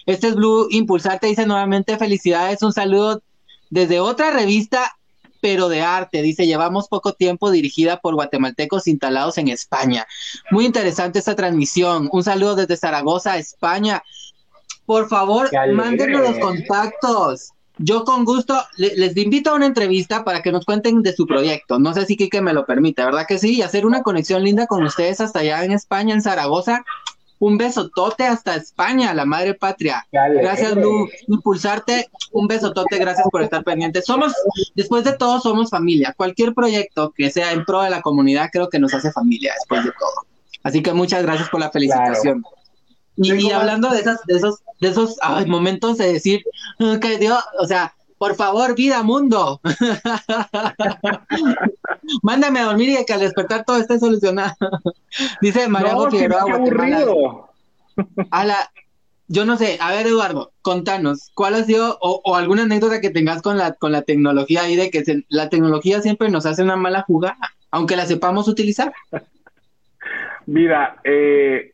[0.07, 3.23] Este es Blue Impulsar, te dice nuevamente felicidades, un saludo
[3.71, 4.97] desde otra revista
[5.45, 6.23] pero de arte.
[6.23, 10.07] Dice, llevamos poco tiempo dirigida por guatemaltecos instalados en España.
[10.51, 12.09] Muy interesante esta transmisión.
[12.11, 14.03] Un saludo desde Zaragoza, España.
[14.87, 17.51] Por favor, mándenos los contactos.
[17.77, 21.79] Yo con gusto les invito a una entrevista para que nos cuenten de su proyecto.
[21.79, 23.57] No sé si Kike me lo permite, ¿verdad que sí?
[23.57, 26.87] Y hacer una conexión linda con ustedes hasta allá en España, en Zaragoza,
[27.45, 30.07] un besotote hasta España, la madre patria.
[30.11, 31.07] Gracias, Lu.
[31.29, 34.01] Impulsarte, un besotote, gracias por estar pendiente.
[34.01, 34.33] Somos,
[34.75, 36.15] después de todo, somos familia.
[36.17, 39.85] Cualquier proyecto que sea en pro de la comunidad, creo que nos hace familia después
[39.85, 40.27] de todo.
[40.63, 42.43] Así que muchas gracias por la felicitación.
[43.17, 46.43] Y, hablando de esas, de esos, de esos momentos de decir
[47.03, 47.95] que Dios, o sea,
[48.25, 49.61] por favor, vida, mundo.
[52.23, 54.55] Mándame a dormir y que al despertar todo esté solucionado.
[55.43, 57.51] Dice María no, aburrido.
[58.31, 58.71] A la,
[59.29, 63.43] yo no sé, a ver Eduardo, contanos, ¿cuál ha sido o, alguna anécdota que tengas
[63.43, 67.03] con la con la tecnología y de que la tecnología siempre nos hace una mala
[67.03, 67.37] jugada,
[67.71, 68.95] aunque la sepamos utilizar?
[70.47, 71.74] Mira, eh,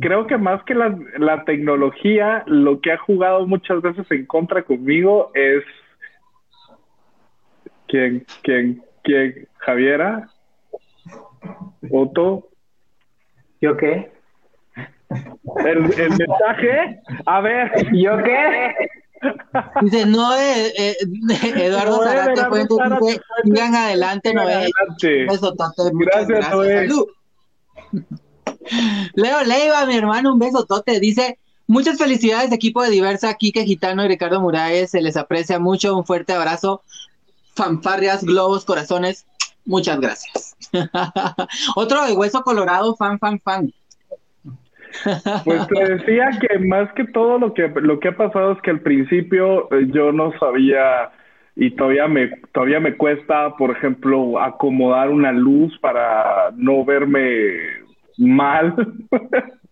[0.00, 4.62] creo que más que la, la tecnología, lo que ha jugado muchas veces en contra
[4.62, 5.64] conmigo es
[7.88, 10.28] quién, quién, quién, Javiera,
[11.90, 12.48] Otto.
[13.60, 14.12] ¿Yo qué?
[15.64, 17.70] El, el mensaje, a ver.
[17.92, 18.74] ¿Yo qué?
[19.82, 20.96] Dice, no, eh, eh,
[21.66, 22.42] Eduardo no, Zarate,
[23.00, 24.68] dice, sigan adelante, Noé.
[24.98, 26.50] Gracias, gracias.
[26.50, 26.88] Noé.
[29.14, 31.00] Leo Leiva, mi hermano, un beso tote.
[31.00, 34.90] Dice, muchas felicidades, equipo de Diversa, Kike Gitano y Ricardo Muraes.
[34.90, 35.96] Se les aprecia mucho.
[35.96, 36.82] Un fuerte abrazo.
[37.54, 39.26] Fanfarrias, globos, corazones.
[39.64, 40.56] Muchas gracias.
[41.76, 43.72] Otro de hueso colorado, fan, fan, fan.
[45.44, 48.70] Pues te decía que más que todo lo que lo que ha pasado es que
[48.70, 51.10] al principio eh, yo no sabía
[51.56, 57.83] y todavía me todavía me cuesta, por ejemplo, acomodar una luz para no verme
[58.18, 58.74] mal.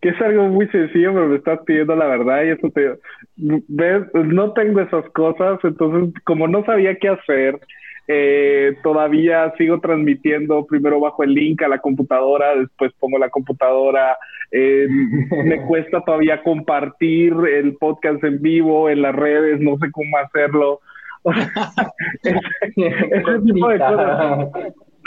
[0.00, 2.98] que es algo muy sencillo, pero me estás pidiendo la verdad y eso te...
[3.36, 4.02] ¿Ves?
[4.14, 7.60] No tengo esas cosas, entonces como no sabía qué hacer,
[8.08, 14.16] eh, todavía sigo transmitiendo, primero bajo el link a la computadora, después pongo la computadora,
[14.50, 14.86] eh,
[15.44, 20.80] me cuesta todavía compartir el podcast en vivo en las redes, no sé cómo hacerlo.
[22.24, 24.48] ese tipo de cosas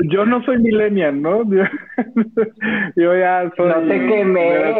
[0.03, 1.43] yo no soy millennial, ¿no?
[2.95, 3.69] Yo, ya soy.
[3.69, 4.75] No te quemé.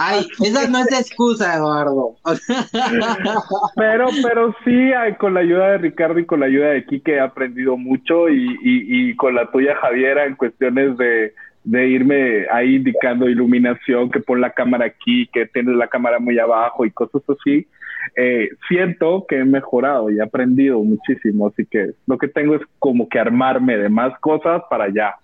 [0.00, 2.16] Ay, esa no es excusa, Eduardo.
[3.76, 7.20] pero, pero sí, con la ayuda de Ricardo y con la ayuda de Kike he
[7.20, 11.34] aprendido mucho y, y, y con la tuya, Javiera, en cuestiones de,
[11.66, 16.38] de irme ahí indicando iluminación, que pon la cámara aquí, que tienes la cámara muy
[16.38, 17.66] abajo y cosas así
[18.14, 22.62] eh, siento que he mejorado y he aprendido muchísimo, así que lo que tengo es
[22.78, 25.14] como que armarme de más cosas para ya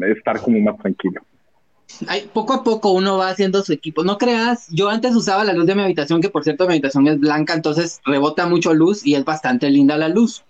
[0.00, 1.20] estar como más tranquilo.
[2.06, 4.04] Ay, poco a poco uno va haciendo su equipo.
[4.04, 7.06] No creas, yo antes usaba la luz de mi habitación, que por cierto mi habitación
[7.08, 10.44] es blanca, entonces rebota mucho luz y es bastante linda la luz.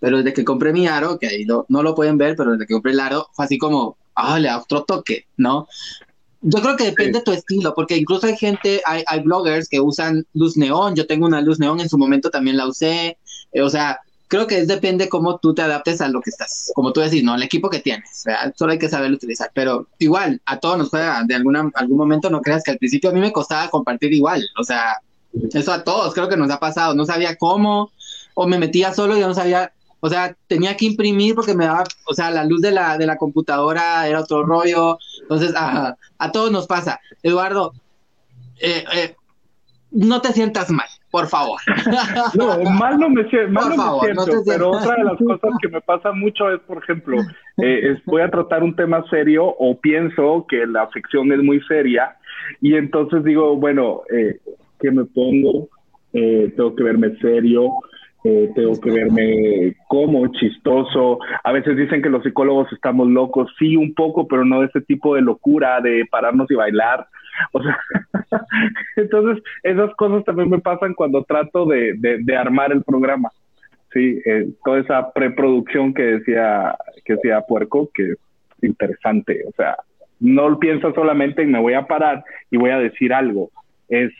[0.00, 2.74] Pero desde que compré mi aro, que ahí no lo pueden ver, pero desde que
[2.74, 5.66] compré el aro fue así como, ah, le da otro toque, ¿no?
[6.42, 9.80] Yo creo que depende de tu estilo, porque incluso hay gente, hay, hay bloggers que
[9.80, 13.18] usan luz neón, yo tengo una luz neón, en su momento también la usé,
[13.52, 16.70] eh, o sea, creo que es depende cómo tú te adaptes a lo que estás,
[16.74, 17.34] como tú decís, ¿no?
[17.34, 18.54] El equipo que tienes, ¿verdad?
[18.56, 22.30] Solo hay que saberlo utilizar, pero igual, a todos nos juega de alguna, algún momento,
[22.30, 24.96] no creas que al principio a mí me costaba compartir igual, o sea,
[25.52, 27.90] eso a todos creo que nos ha pasado, no sabía cómo,
[28.34, 31.66] o me metía solo y yo no sabía, o sea, tenía que imprimir porque me
[31.66, 35.96] daba, o sea, la luz de la, de la computadora era otro rollo, entonces a,
[36.18, 37.00] a todos nos pasa.
[37.22, 37.72] Eduardo,
[38.60, 39.14] eh, eh,
[39.92, 41.60] no te sientas mal, por favor.
[42.34, 45.50] No, mal no me, mal no me favor, no siento, pero otra de las cosas
[45.60, 47.18] que me pasa mucho es, por ejemplo,
[47.58, 51.60] eh, es- voy a tratar un tema serio o pienso que la sección es muy
[51.62, 52.16] seria
[52.60, 54.38] y entonces digo, bueno, eh,
[54.80, 55.68] ¿qué me pongo?
[56.12, 57.70] Eh, tengo que verme serio,
[58.24, 61.18] eh, tengo que verme como chistoso.
[61.42, 64.80] A veces dicen que los psicólogos estamos locos, sí, un poco, pero no de ese
[64.82, 67.06] tipo de locura de pararnos y bailar.
[67.52, 67.78] O sea,
[68.96, 73.30] entonces esas cosas también me pasan cuando trato de, de, de armar el programa.
[73.92, 78.18] Sí, eh, toda esa preproducción que decía, que decía Puerco, que es
[78.62, 79.44] interesante.
[79.48, 79.76] O sea,
[80.20, 83.50] no piensa solamente en me voy a parar y voy a decir algo.
[83.88, 84.12] Es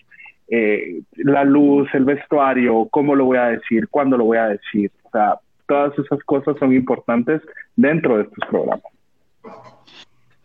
[0.51, 4.91] eh, la luz, el vestuario, cómo lo voy a decir, cuándo lo voy a decir.
[5.05, 7.41] O sea, todas esas cosas son importantes
[7.77, 8.85] dentro de estos programas.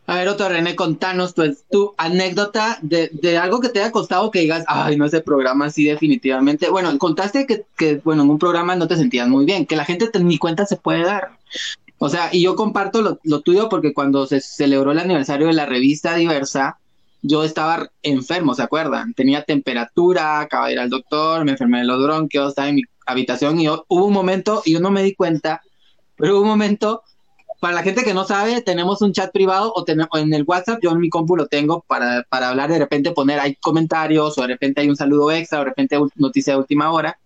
[0.08, 1.42] A ver, otro René, contanos tu,
[1.72, 5.86] tu anécdota de, algo que te haya costado que digas, ay, no, ese programa sí
[5.86, 6.70] definitivamente.
[6.70, 10.08] Bueno, contaste que, bueno, en un programa no te sentías muy bien, que la gente
[10.08, 11.32] te- ni cuenta se puede dar.
[11.98, 15.54] O sea, y yo comparto lo, lo tuyo porque cuando se celebró el aniversario de
[15.54, 16.78] la revista Diversa,
[17.28, 19.14] yo estaba enfermo, ¿se acuerdan?
[19.14, 22.82] Tenía temperatura, acababa de ir al doctor, me enfermé de los bronquios, estaba en mi
[23.06, 25.62] habitación y yo, hubo un momento, y yo no me di cuenta,
[26.16, 27.04] pero hubo un momento
[27.60, 30.80] para la gente que no sabe, tenemos un chat privado o, o en el WhatsApp,
[30.84, 34.42] yo en mi compu lo tengo para, para hablar, de repente poner ahí comentarios o
[34.42, 37.18] de repente hay un saludo extra o de repente noticia de última hora.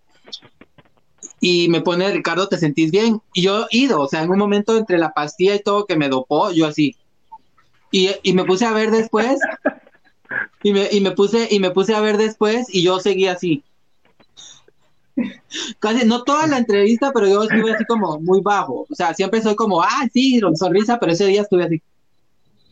[1.41, 3.21] Y me pone, Ricardo, ¿te sentís bien?
[3.33, 6.09] Y yo ido, o sea, en un momento entre la pastilla y todo que me
[6.09, 6.95] dopó, yo así.
[7.91, 9.39] Y, y me puse a ver después,
[10.63, 13.63] y me, y me puse, y me puse a ver después y yo seguí así.
[15.79, 18.85] Casi, no toda la entrevista, pero yo estuve así como muy bajo.
[18.89, 21.81] O sea, siempre soy como, ah, sí, sonrisa, pero ese día estuve así,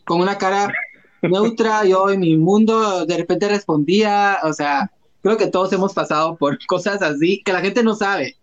[0.05, 0.73] con una cara
[1.21, 6.38] neutra, yo en mi mundo de repente respondía, o sea, creo que todos hemos pasado
[6.38, 8.35] por cosas así que la gente no sabe.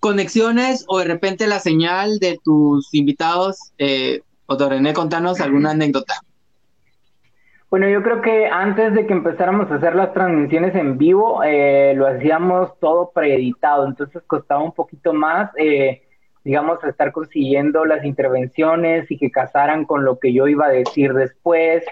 [0.00, 6.22] Conexiones o de repente la señal de tus invitados, eh, Otto René, contanos alguna anécdota.
[7.70, 11.94] Bueno, yo creo que antes de que empezáramos a hacer las transmisiones en vivo, eh,
[11.94, 16.02] lo hacíamos todo preeditado, entonces costaba un poquito más, eh,
[16.42, 21.14] digamos, estar consiguiendo las intervenciones y que casaran con lo que yo iba a decir
[21.14, 21.84] después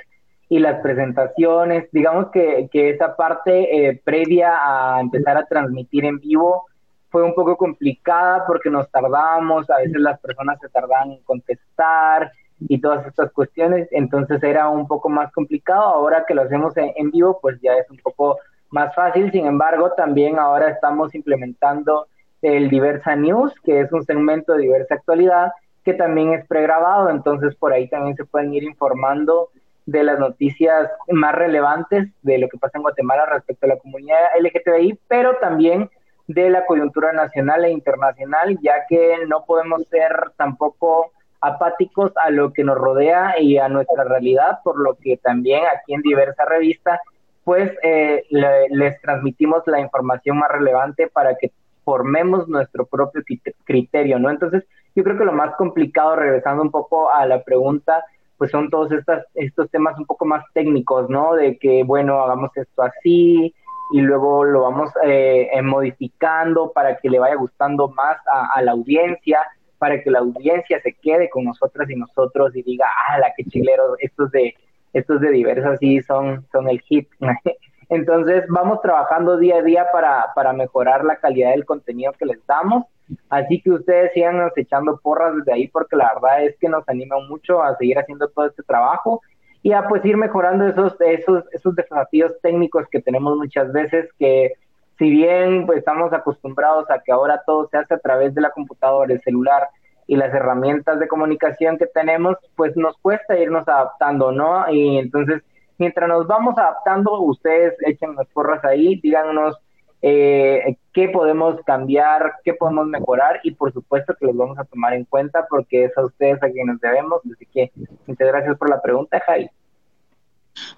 [0.49, 1.89] y las presentaciones.
[1.93, 6.67] Digamos que, que esa parte eh, previa a empezar a transmitir en vivo
[7.09, 12.33] fue un poco complicada porque nos tardábamos, a veces las personas se tardaban en contestar
[12.61, 15.83] y todas estas cuestiones, entonces era un poco más complicado.
[15.83, 18.39] Ahora que lo hacemos en, vivo, pues ya es un poco
[18.71, 19.31] más fácil.
[19.31, 22.07] Sin embargo, también ahora estamos implementando
[22.43, 25.53] el Diversa News, que es un segmento de diversa actualidad,
[25.85, 29.49] que también es pregrabado, entonces por ahí también se pueden ir informando
[29.87, 34.21] de las noticias más relevantes de lo que pasa en Guatemala respecto a la comunidad
[34.39, 35.89] LGTBI, pero también
[36.27, 41.11] de la coyuntura nacional e internacional, ya que no podemos ser tampoco
[41.41, 45.95] apáticos a lo que nos rodea y a nuestra realidad, por lo que también aquí
[45.95, 47.01] en diversa revista,
[47.45, 51.53] pues eh, le, les transmitimos la información más relevante para que
[51.85, 53.23] formemos nuestro propio
[53.65, 54.29] criterio, ¿no?
[54.29, 54.65] Entonces,
[54.95, 58.05] yo creo que lo más complicado, regresando un poco a la pregunta,
[58.37, 58.91] pues son todos
[59.35, 61.35] estos temas un poco más técnicos, ¿no?
[61.35, 63.55] De que, bueno, hagamos esto así
[63.91, 68.19] y luego lo vamos eh, modificando para que le vaya gustando más
[68.53, 69.41] a la audiencia,
[69.79, 73.45] para que la audiencia se quede con nosotras y nosotros y diga, ah, la que
[73.45, 74.55] chilero, estos de,
[74.93, 77.09] estos de diversas sí son, son el hit.
[77.89, 82.45] Entonces vamos trabajando día a día para, para mejorar la calidad del contenido que les
[82.47, 82.85] damos.
[83.31, 87.17] Así que ustedes sigan echando porras desde ahí porque la verdad es que nos anima
[87.27, 89.23] mucho a seguir haciendo todo este trabajo
[89.63, 94.53] y a pues ir mejorando esos, esos, esos desafíos técnicos que tenemos muchas veces que
[94.99, 98.51] si bien pues estamos acostumbrados a que ahora todo se hace a través de la
[98.51, 99.69] computadora, el celular
[100.07, 104.69] y las herramientas de comunicación que tenemos, pues nos cuesta irnos adaptando, ¿no?
[104.71, 105.43] Y entonces,
[105.77, 109.57] mientras nos vamos adaptando, ustedes echen las porras ahí, díganos
[110.01, 114.95] eh, qué podemos cambiar, qué podemos mejorar y por supuesto que los vamos a tomar
[114.95, 117.21] en cuenta porque es a ustedes a quienes debemos.
[117.33, 117.71] Así que
[118.07, 119.51] muchas gracias por la pregunta, Jai.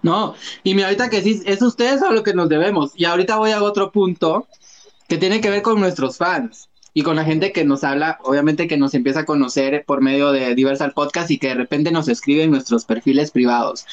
[0.02, 2.92] No, y mira, ahorita que sí, es ustedes a lo que nos debemos.
[2.96, 4.46] Y ahorita voy a otro punto
[5.08, 6.68] que tiene que ver con nuestros fans.
[6.92, 10.32] y con la gente que nos habla, obviamente que nos empieza a conocer por medio
[10.32, 13.86] de Diversal Podcast y que de repente nos escribe en nuestros perfiles privados.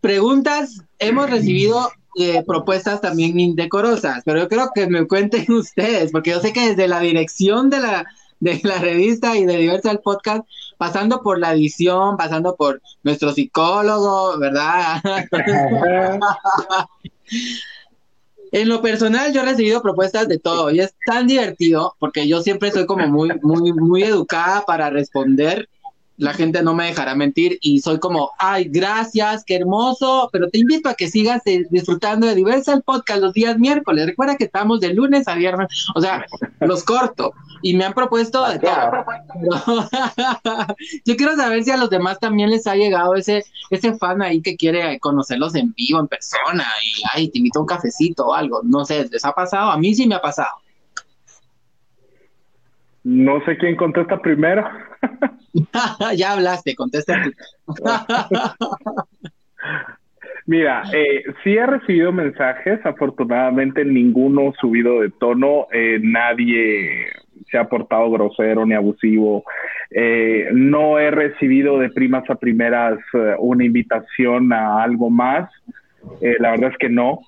[0.00, 6.30] Preguntas, hemos recibido eh, propuestas también indecorosas, pero yo creo que me cuenten ustedes, porque
[6.30, 8.06] yo sé que desde la dirección de la,
[8.40, 10.44] de la revista y de Diversal Podcast,
[10.80, 15.02] pasando por la edición, pasando por nuestro psicólogo, ¿verdad?
[18.52, 22.42] En lo personal, yo he recibido propuestas de todo y es tan divertido porque yo
[22.42, 25.68] siempre soy como muy, muy, muy educada para responder.
[26.20, 30.58] La gente no me dejará mentir y soy como, ay, gracias, qué hermoso, pero te
[30.58, 34.04] invito a que sigas eh, disfrutando de Diversal Podcast los días miércoles.
[34.04, 36.26] Recuerda que estamos de lunes a viernes, o sea,
[36.60, 39.06] los corto y me han propuesto de todo.
[41.06, 44.42] Yo quiero saber si a los demás también les ha llegado ese, ese fan ahí
[44.42, 48.34] que quiere conocerlos en vivo, en persona, y ay, te invito a un cafecito o
[48.34, 48.60] algo.
[48.62, 49.70] No sé, ¿les ha pasado?
[49.70, 50.50] A mí sí me ha pasado.
[53.04, 54.68] No sé quién contesta primero.
[56.16, 57.22] ya hablaste, contesta.
[60.46, 67.06] Mira, eh, sí he recibido mensajes, afortunadamente ninguno subido de tono, eh, nadie
[67.50, 69.44] se ha portado grosero ni abusivo.
[69.90, 75.50] Eh, no he recibido de primas a primeras eh, una invitación a algo más.
[76.20, 77.20] Eh, la verdad es que no,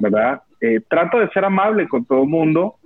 [0.00, 0.42] ¿verdad?
[0.88, 2.76] trato de ser amable con todo el mundo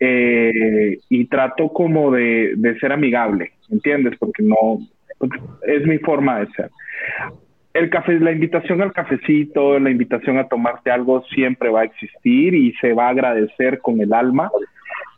[0.00, 4.14] y trato como de, de, ser amigable, ¿entiendes?
[4.18, 4.78] Porque no,
[5.66, 6.70] es mi forma de ser.
[7.74, 12.54] El café, la invitación al cafecito, la invitación a tomarte algo siempre va a existir
[12.54, 14.50] y se va a agradecer con el alma.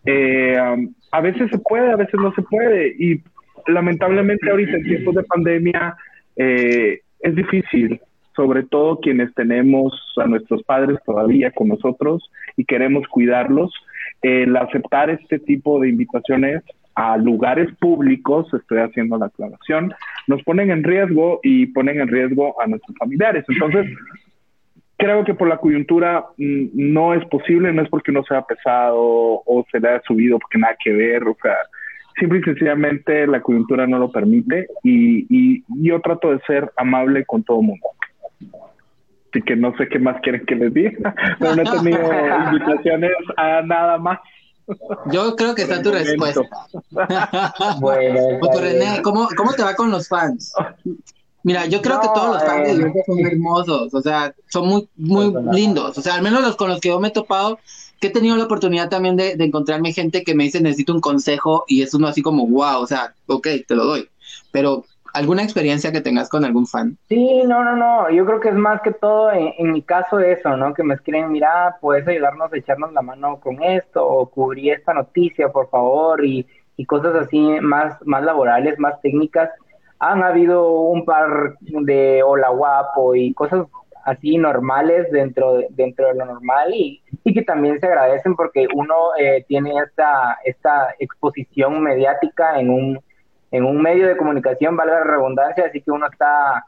[0.05, 2.95] Eh, um, a veces se puede, a veces no se puede.
[2.99, 3.23] Y
[3.67, 5.97] lamentablemente ahorita en tiempos de pandemia
[6.37, 8.01] eh, es difícil,
[8.35, 13.73] sobre todo quienes tenemos a nuestros padres todavía con nosotros y queremos cuidarlos,
[14.23, 16.63] el aceptar este tipo de invitaciones
[16.95, 19.95] a lugares públicos, estoy haciendo la aclaración,
[20.27, 23.45] nos ponen en riesgo y ponen en riesgo a nuestros familiares.
[23.49, 23.87] Entonces,
[24.97, 28.99] creo que por la coyuntura mm, no es posible, no es porque uno sea pesado
[28.99, 31.57] o se le haya subido porque nada que ver, o sea,
[32.19, 37.25] simple y sencillamente la coyuntura no lo permite y, y yo trato de ser amable
[37.25, 37.89] con todo el mundo.
[39.31, 42.01] Así que no sé qué más quieren que les diga, pero no he tenido
[42.53, 44.19] invitaciones a nada más.
[45.13, 46.43] Yo creo que está tu respuesta.
[47.81, 48.21] bueno,
[48.61, 50.53] René, ¿cómo, ¿cómo te va con los fans?
[51.43, 54.89] Mira, yo creo que todos los fans de eh, son hermosos, o sea, son muy,
[54.97, 57.59] muy lindos, o sea, al menos los con los que yo me he topado,
[57.99, 61.65] que he tenido la oportunidad también de, encontrarme gente que me dice necesito un consejo
[61.67, 64.09] y es uno así como, wow, o sea, ok, te lo doy,
[64.53, 64.85] pero
[65.15, 66.97] ¿alguna experiencia que tengas con algún fan?
[67.09, 70.57] Sí, no, no, no, yo creo que es más que todo en, mi caso eso,
[70.57, 70.75] ¿no?
[70.75, 74.95] Que me escriben, mira, puedes ayudarnos a echarnos la mano con esto o cubrir esta
[74.95, 76.47] noticia, por favor, y,
[76.77, 79.51] y cosas así más, más laborales, más técnicas
[80.01, 83.67] han habido un par de hola guapo y cosas
[84.05, 88.67] así normales dentro de, dentro de lo normal y, y que también se agradecen porque
[88.75, 93.01] uno eh, tiene esta, esta exposición mediática en un,
[93.51, 96.65] en un medio de comunicación, valga la redundancia, así que uno está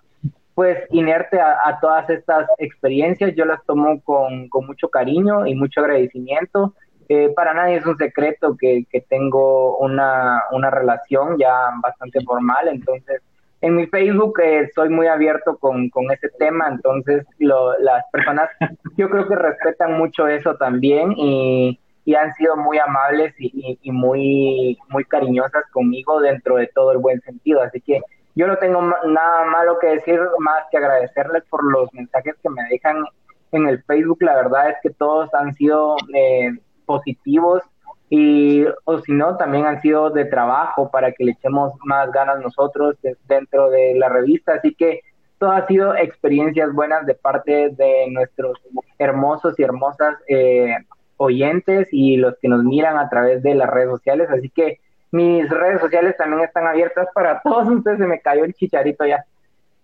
[0.55, 5.81] pues inerte a, todas estas experiencias, yo las tomo con, con mucho cariño y mucho
[5.81, 6.75] agradecimiento.
[7.09, 12.69] Eh, para nadie es un secreto que, que tengo una, una, relación ya bastante formal,
[12.69, 13.23] entonces
[13.61, 18.51] en mi Facebook eh, soy muy abierto con, con ese tema, entonces lo, las personas
[18.97, 23.91] yo creo que respetan mucho eso también y, y han sido muy amables y, y,
[23.93, 28.01] muy, muy cariñosas conmigo dentro de todo el buen sentido, así que
[28.35, 32.63] yo no tengo nada malo que decir más que agradecerles por los mensajes que me
[32.71, 33.05] dejan
[33.53, 35.97] en el Facebook, la verdad es que todos han sido...
[36.15, 36.51] Eh,
[36.93, 37.63] positivos
[38.11, 42.41] y o si no también han sido de trabajo para que le echemos más ganas
[42.41, 42.97] nosotros
[43.27, 44.55] dentro de la revista.
[44.55, 45.01] Así que
[45.39, 48.59] todo ha sido experiencias buenas de parte de nuestros
[48.99, 50.77] hermosos y hermosas eh,
[51.23, 54.29] oyentes y los que nos miran a través de las redes sociales.
[54.31, 57.99] Así que mis redes sociales también están abiertas para todos ustedes.
[57.99, 59.25] Se me cayó el chicharito ya.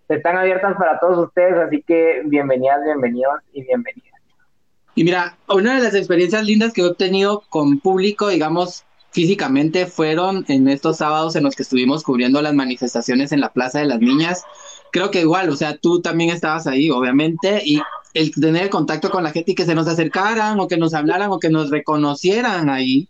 [0.07, 4.09] Están abiertas para todos ustedes así que bienvenidas bienvenidos y bienvenidas.
[4.95, 10.45] Y mira, una de las experiencias lindas que he obtenido con público, digamos, físicamente, fueron
[10.47, 13.99] en estos sábados en los que estuvimos cubriendo las manifestaciones en la Plaza de las
[13.99, 14.43] Niñas.
[14.91, 17.81] Creo que igual, o sea, tú también estabas ahí, obviamente, y
[18.13, 20.93] el tener el contacto con la gente y que se nos acercaran o que nos
[20.93, 23.07] hablaran o que nos reconocieran ahí,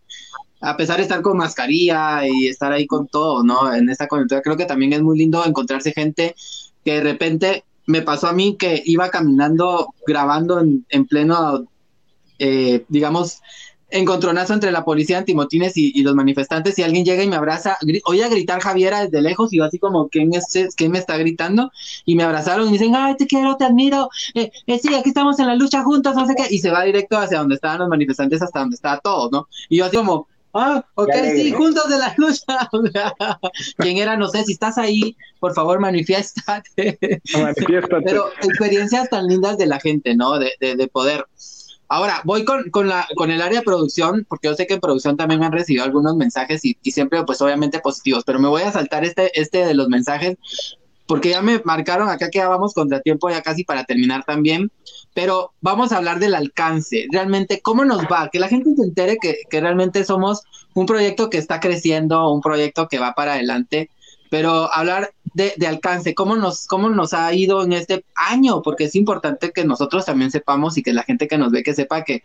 [0.62, 3.74] a pesar de estar con mascarilla y estar ahí con todo, ¿no?
[3.74, 6.36] En esta coyuntura, creo que también es muy lindo encontrarse gente
[6.84, 11.66] que de repente me pasó a mí que iba caminando, grabando en, en pleno
[12.40, 13.42] eh, digamos,
[13.92, 17.78] encontronazo entre la policía antimotines y, y los manifestantes y alguien llega y me abraza,
[18.06, 21.18] oye a gritar Javiera desde lejos y yo así como, ¿quién, es, ¿quién me está
[21.18, 21.72] gritando?
[22.06, 25.40] Y me abrazaron y dicen, ay, te quiero, te admiro, eh, eh, sí, aquí estamos
[25.40, 27.90] en la lucha juntos, no sé qué, y se va directo hacia donde estaban los
[27.90, 29.48] manifestantes, hasta donde estaba todo, ¿no?
[29.70, 31.44] Y yo así como, ah, ok, alegre.
[31.44, 32.70] sí, juntos de la lucha.
[33.78, 34.18] ¿Quién era?
[34.18, 37.22] No sé, si estás ahí, por favor, manifiéstate.
[37.34, 38.04] Manifiéstate.
[38.06, 40.38] Pero experiencias tan lindas de la gente, ¿no?
[40.38, 41.26] De, de, de poder.
[41.90, 44.80] Ahora, voy con, con, la, con el área de producción, porque yo sé que en
[44.80, 48.48] producción también me han recibido algunos mensajes y, y siempre, pues obviamente positivos, pero me
[48.48, 50.38] voy a saltar este, este de los mensajes,
[51.08, 54.72] porque ya me marcaron, acá que ya vamos contra ya casi para terminar también,
[55.16, 58.30] pero vamos a hablar del alcance, realmente, ¿cómo nos va?
[58.32, 60.44] Que la gente se entere que, que realmente somos
[60.76, 63.90] un proyecto que está creciendo, un proyecto que va para adelante,
[64.30, 68.62] pero hablar de, de alcance, ¿cómo nos, ¿cómo nos ha ido en este año?
[68.62, 71.74] Porque es importante que nosotros también sepamos y que la gente que nos ve que
[71.74, 72.24] sepa que,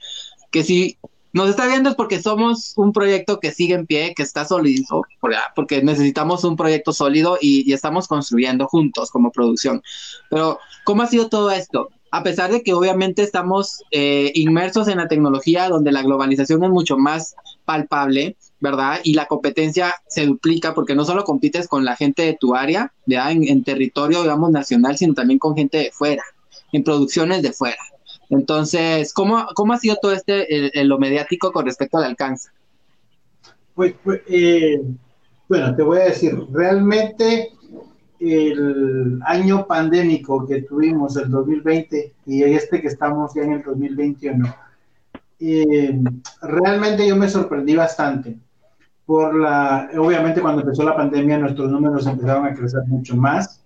[0.50, 0.96] que si
[1.32, 5.02] nos está viendo es porque somos un proyecto que sigue en pie, que está sólido,
[5.20, 9.82] por- porque necesitamos un proyecto sólido y, y estamos construyendo juntos como producción.
[10.30, 11.90] Pero, ¿cómo ha sido todo esto?
[12.12, 16.70] A pesar de que obviamente estamos eh, inmersos en la tecnología, donde la globalización es
[16.70, 17.34] mucho más
[17.64, 19.00] palpable, ¿verdad?
[19.04, 22.92] Y la competencia se duplica porque no solo compites con la gente de tu área,
[23.04, 23.32] ¿verdad?
[23.32, 26.24] En, territorio, digamos, nacional, sino también con gente de fuera,
[26.72, 27.82] en producciones de fuera.
[28.30, 32.48] Entonces, ¿cómo, cómo ha sido todo este, el- lo mediático con respecto al alcance?
[33.74, 34.80] Pues, pues, eh,
[35.46, 37.50] bueno, te voy a decir, realmente
[38.18, 44.54] el año pandémico que tuvimos, el 2020, y este que estamos ya en el 2021,
[45.40, 46.00] eh,
[46.40, 48.38] realmente yo me sorprendí bastante.
[49.06, 53.62] Por la, obviamente cuando empezó la pandemia nuestros números empezaron a crecer mucho más,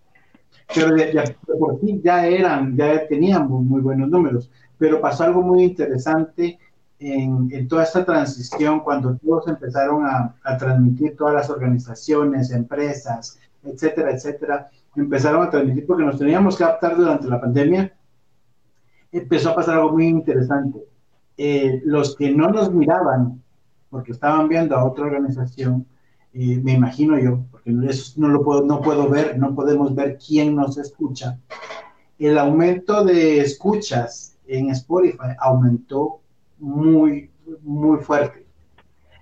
[0.74, 5.42] pero de, de- por sí ya eran, ya teníamos muy buenos números, pero pasó algo
[5.42, 6.58] muy interesante
[6.98, 13.38] en, en toda esta transición, cuando todos empezaron a, a transmitir, todas las organizaciones, empresas,
[13.62, 17.92] etcétera, etcétera, empezaron a transmitir porque nos teníamos que adaptar durante la pandemia,
[19.12, 20.80] empezó a pasar algo muy interesante.
[21.36, 23.42] Eh, los que no nos miraban,
[23.90, 25.86] porque estaban viendo a otra organización,
[26.34, 30.18] eh, me imagino yo, porque eso no lo puedo, no puedo ver, no podemos ver
[30.18, 31.38] quién nos escucha.
[32.18, 36.20] El aumento de escuchas en Spotify aumentó
[36.58, 37.30] muy,
[37.62, 38.46] muy fuerte.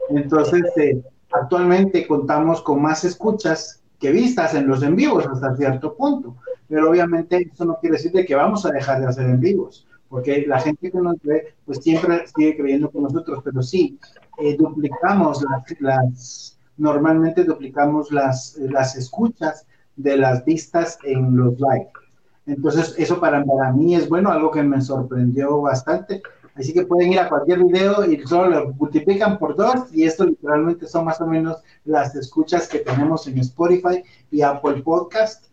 [0.09, 5.97] Entonces, eh, actualmente contamos con más escuchas que vistas en los en vivos hasta cierto
[5.97, 6.37] punto,
[6.69, 9.87] pero obviamente eso no quiere decir de que vamos a dejar de hacer en vivos,
[10.09, 13.99] porque la gente que nos ve, pues siempre sigue creyendo con nosotros, pero sí,
[14.39, 19.67] eh, duplicamos las, las, normalmente duplicamos las, las escuchas
[19.97, 22.01] de las vistas en los likes.
[22.47, 26.23] Entonces, eso para, para mí es bueno, algo que me sorprendió bastante.
[26.55, 30.25] Así que pueden ir a cualquier video y solo lo multiplican por dos y esto
[30.25, 35.45] literalmente son más o menos las escuchas que tenemos en Spotify y Apple Podcast.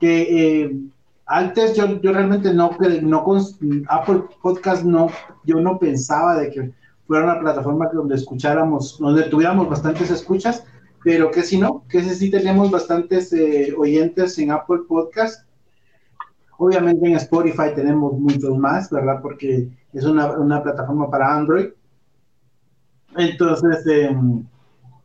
[0.00, 0.76] Que eh,
[1.26, 2.70] antes yo, yo realmente no,
[3.02, 3.24] no
[3.90, 5.08] Apple Podcast no,
[5.44, 6.72] yo no pensaba de que
[7.08, 10.64] fuera una plataforma donde escucháramos, donde tuviéramos bastantes escuchas,
[11.02, 15.48] pero que si no, que si sí tenemos bastantes eh, oyentes en Apple Podcast.
[16.58, 19.20] Obviamente en Spotify tenemos muchos más, ¿verdad?
[19.22, 21.68] Porque es una, una plataforma para Android.
[23.16, 24.14] Entonces, eh,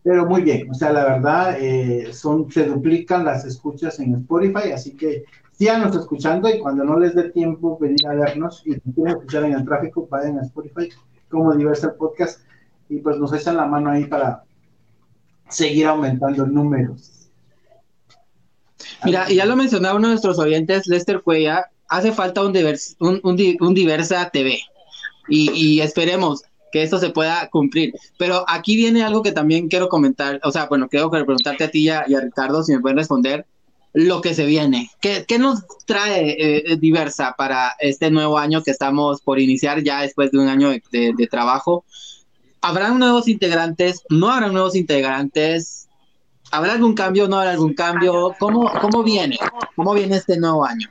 [0.03, 4.73] pero muy bien, o sea, la verdad, eh, son, se duplican las escuchas en Spotify,
[4.73, 5.23] así que
[5.53, 9.53] síganos escuchando y cuando no les dé tiempo venir a vernos y quieren escuchar en
[9.53, 10.89] el tráfico, vayan a Spotify
[11.33, 12.39] como Diversa Podcast
[12.87, 14.43] y pues nos echan la mano ahí para
[15.49, 17.29] seguir aumentando números.
[19.03, 22.95] Mira, y ya lo mencionaba uno de nuestros oyentes, Lester Cuella, hace falta un, divers,
[22.99, 23.35] un,
[23.75, 24.59] Diversa TV
[25.27, 27.93] y, esperemos que esto se pueda cumplir.
[28.17, 31.89] Pero aquí viene algo que también quiero comentar, o sea, bueno, quiero preguntarte a ti
[31.89, 33.45] y y a Ricardo si me pueden responder
[33.93, 34.89] lo que se viene.
[34.99, 40.01] ¿Qué, qué nos trae eh, Diversa para este nuevo año que estamos por iniciar ya
[40.01, 41.85] después de un año de, de, de trabajo?
[42.61, 44.01] ¿Habrán nuevos integrantes?
[44.09, 45.87] ¿No habrán nuevos integrantes?
[46.51, 47.27] ¿Habrá algún cambio?
[47.27, 48.35] ¿No habrá algún cambio?
[48.39, 49.37] ¿Cómo, cómo viene?
[49.75, 50.87] ¿Cómo viene este nuevo año?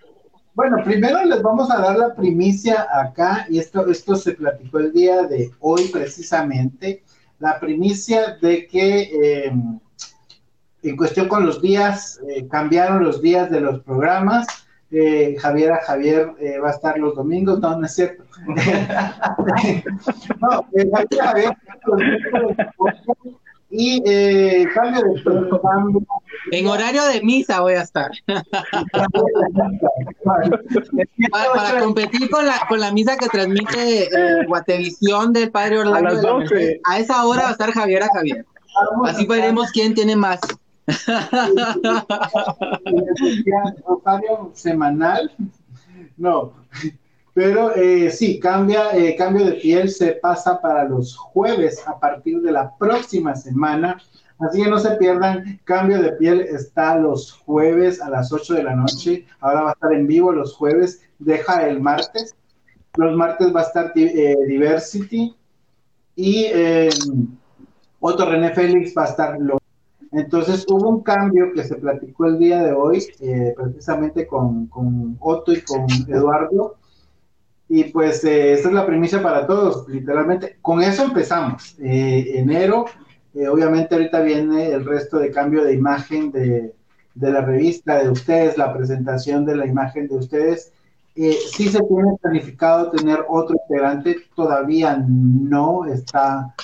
[0.54, 4.92] Bueno, primero les vamos a dar la primicia acá, y esto, esto se platicó el
[4.92, 7.02] día de hoy precisamente,
[7.38, 9.52] la primicia de que eh,
[10.82, 14.46] en cuestión con los días, eh, cambiaron los días de los programas,
[14.90, 18.24] eh, Javier Javier eh, va a estar los domingos, no, no es cierto.
[20.40, 21.56] no, Javier Javier,
[23.74, 25.22] y eh, cambio de
[25.62, 26.02] cambio,
[26.50, 28.10] En horario de misa voy a estar.
[28.92, 29.08] para,
[31.54, 36.10] para competir con la, con la misa que transmite eh, Guatevisión del Padre Orlando.
[36.10, 36.54] A las de la 12.
[36.54, 36.80] Merced.
[36.84, 38.44] A esa hora va a estar Javier a Javier.
[39.06, 40.38] Así veremos quién tiene más.
[44.54, 45.30] Semanal.
[46.16, 46.52] No,
[47.34, 52.40] pero eh, sí, cambia, eh, cambio de piel se pasa para los jueves a partir
[52.42, 54.00] de la próxima semana.
[54.38, 58.64] Así que no se pierdan, cambio de piel está los jueves a las 8 de
[58.64, 59.26] la noche.
[59.40, 62.34] Ahora va a estar en vivo los jueves, deja el martes.
[62.96, 65.34] Los martes va a estar eh, Diversity
[66.16, 66.46] y
[68.00, 69.61] otro René Félix va a estar los
[70.12, 75.16] entonces hubo un cambio que se platicó el día de hoy, eh, precisamente con, con,
[75.20, 76.76] Otto y con Eduardo.
[77.68, 80.58] Y pues eh, esta es la primicia para todos, literalmente.
[80.60, 81.76] Con eso empezamos.
[81.80, 82.84] Eh, enero,
[83.50, 86.74] obviamente ahorita viene el resto de cambio de imagen de,
[87.14, 90.74] de, la revista de ustedes, la presentación de la imagen de ustedes.
[91.14, 96.54] sí se tiene planificado tener otro integrante, todavía no está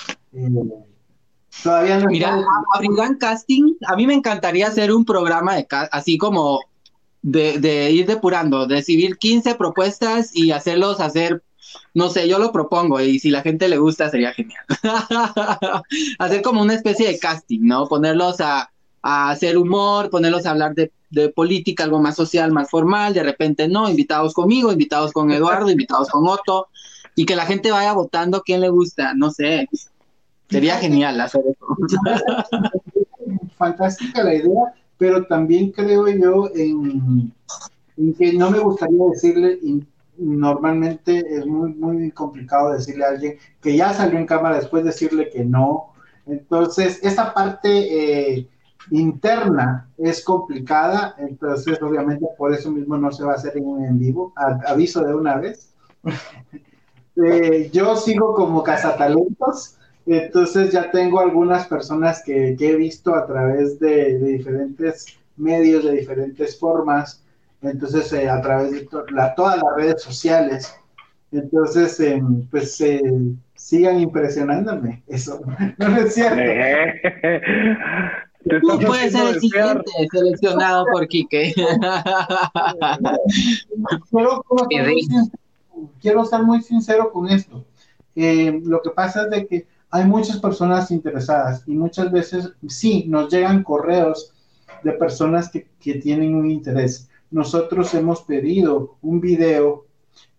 [1.63, 2.41] Todavía no Mira,
[2.73, 3.75] abrirán casting.
[3.87, 6.61] A mí me encantaría hacer un programa de así como
[7.21, 11.43] de, de, ir depurando, recibir 15 propuestas y hacerlos hacer,
[11.93, 14.63] no sé, yo lo propongo y si la gente le gusta sería genial.
[16.19, 17.87] hacer como una especie de casting, ¿no?
[17.87, 22.69] Ponerlos a, a hacer humor, ponerlos a hablar de, de, política, algo más social, más
[22.69, 26.67] formal, de repente no, invitados conmigo, invitados con Eduardo, invitados con Otto,
[27.15, 29.67] y que la gente vaya votando quién le gusta, no sé.
[30.49, 31.67] Sería genial hacer eso.
[33.57, 37.31] Fantástica la idea, pero también creo yo en,
[37.97, 39.83] en que no me gustaría decirle, y
[40.17, 45.29] normalmente es muy, muy complicado decirle a alguien que ya salió en cámara después decirle
[45.29, 45.93] que no.
[46.25, 48.47] Entonces, esa parte eh,
[48.91, 54.33] interna es complicada, entonces obviamente por eso mismo no se va a hacer en vivo,
[54.35, 55.73] a, aviso de una vez.
[57.15, 59.78] eh, yo sigo como cazatalentos,
[60.17, 65.05] entonces ya tengo algunas personas que, que he visto a través de, de, diferentes
[65.37, 67.23] medios, de diferentes formas,
[67.61, 70.75] entonces eh, a través de to la, todas las redes sociales.
[71.31, 73.01] Entonces, eh, pues eh,
[73.53, 75.39] sigan impresionándome, eso
[75.77, 76.41] no es cierto.
[78.43, 81.53] Tú puedes ser el siguiente seleccionado por Quique.
[84.09, 84.43] quiero,
[86.01, 87.65] quiero, ser muy sincero con esto.
[88.15, 93.05] Eh, lo que pasa es de que hay muchas personas interesadas y muchas veces sí
[93.07, 94.33] nos llegan correos
[94.83, 97.09] de personas que, que tienen un interés.
[97.31, 99.85] Nosotros hemos pedido un video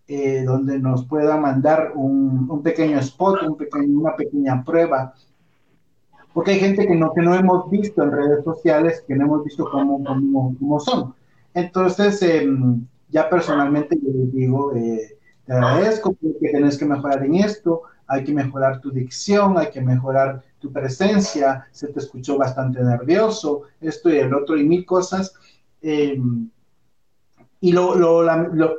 [0.07, 5.13] eh, donde nos pueda mandar un, un pequeño spot, un pequeño, una pequeña prueba,
[6.33, 9.43] porque hay gente que no, que no hemos visto en redes sociales, que no hemos
[9.43, 11.13] visto cómo, cómo, cómo son.
[11.53, 12.49] Entonces, eh,
[13.09, 18.25] ya personalmente yo les digo, eh, te agradezco porque tienes que mejorar en esto, hay
[18.25, 24.09] que mejorar tu dicción, hay que mejorar tu presencia, se te escuchó bastante nervioso, esto
[24.09, 25.33] y el otro y mil cosas.
[25.81, 26.19] Eh,
[27.63, 28.25] y lo,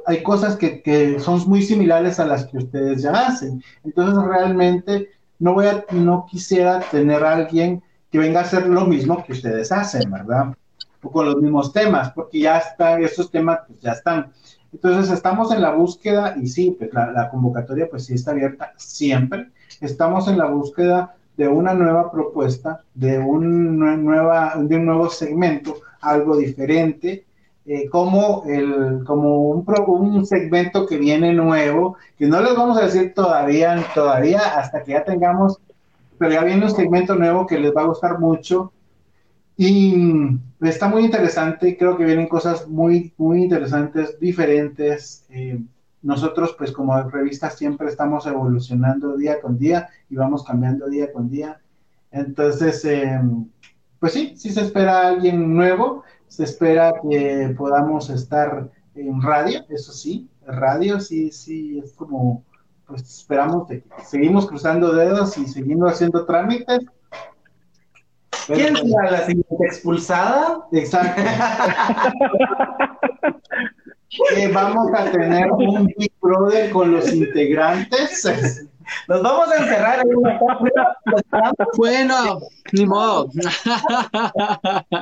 [0.07, 3.63] hay cosas que, son muy similares a las que ustedes ya hacen.
[3.85, 5.09] Entonces realmente
[5.39, 9.73] no, voy no quisiera tener a alguien que venga a hacer lo mismo que ustedes
[9.73, 10.55] hacen, ¿verdad?
[11.01, 14.33] O con los mismos temas, porque ya están, esos temas pues ya están.
[14.73, 19.49] Entonces estamos en la búsqueda y sí, pues la, convocatoria pues sí está abierta siempre.
[19.81, 25.77] Estamos en la búsqueda de una nueva propuesta, de un, nueva, de un nuevo segmento,
[26.01, 27.25] algo diferente,
[27.65, 32.87] eh, como, el, como un, un, segmento que viene nuevo, que no les vamos a
[32.87, 35.59] decir todavía, todavía hasta que ya tengamos,
[36.19, 38.73] pero ya viene un segmento nuevo que les va a gustar mucho,
[39.57, 45.27] y está muy interesante, creo que vienen cosas muy, muy interesantes, diferentes.
[45.29, 45.63] Eh,
[46.03, 51.29] nosotros, pues como revista, siempre estamos evolucionando día con día y vamos cambiando día con
[51.29, 51.61] día.
[52.11, 53.21] Entonces, eh,
[53.99, 59.93] pues sí, sí se espera alguien nuevo, se espera que podamos estar en radio, eso
[59.93, 62.45] sí, radio sí, sí, es como,
[62.87, 66.81] pues esperamos que seguimos cruzando dedos y seguimos haciendo trámites
[68.47, 70.67] ¿Quién será la siguiente expulsada?
[70.73, 71.23] Exacto.
[74.37, 78.67] eh, vamos a tener un Big Brother con los integrantes.
[79.09, 80.97] Nos vamos a encerrar en una cápsula.
[81.77, 82.39] Bueno,
[82.73, 83.29] ni modo.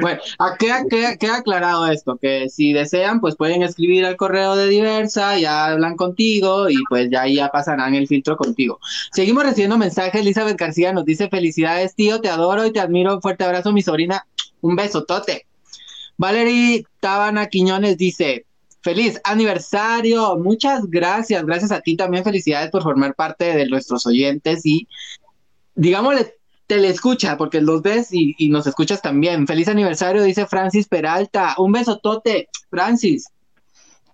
[0.00, 4.56] bueno, ah, queda, queda- queda aclarado esto, que si desean, pues pueden escribir al correo
[4.56, 8.78] de Diversa, ya hablan contigo y pues ya ya pasarán el filtro contigo.
[9.12, 10.20] Seguimos recibiendo mensajes.
[10.20, 13.14] Elizabeth García nos dice felicidades, tío, te adoro y te admiro.
[13.14, 14.26] Un fuerte abrazo, mi sobrina.
[14.60, 15.46] Un besotote.
[16.18, 18.45] Valerie Tabana Quiñones dice,
[18.86, 24.64] feliz aniversario, muchas gracias, gracias a ti también, felicidades por formar parte de nuestros oyentes
[24.64, 24.86] y
[25.74, 26.36] digámosle,
[26.68, 29.48] te le escucha, porque los ves y, nos escuchas también.
[29.48, 31.56] Feliz aniversario, dice Francis Peralta.
[31.58, 33.26] Un besotote, Francis.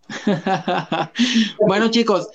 [1.66, 2.28] bueno, chicos,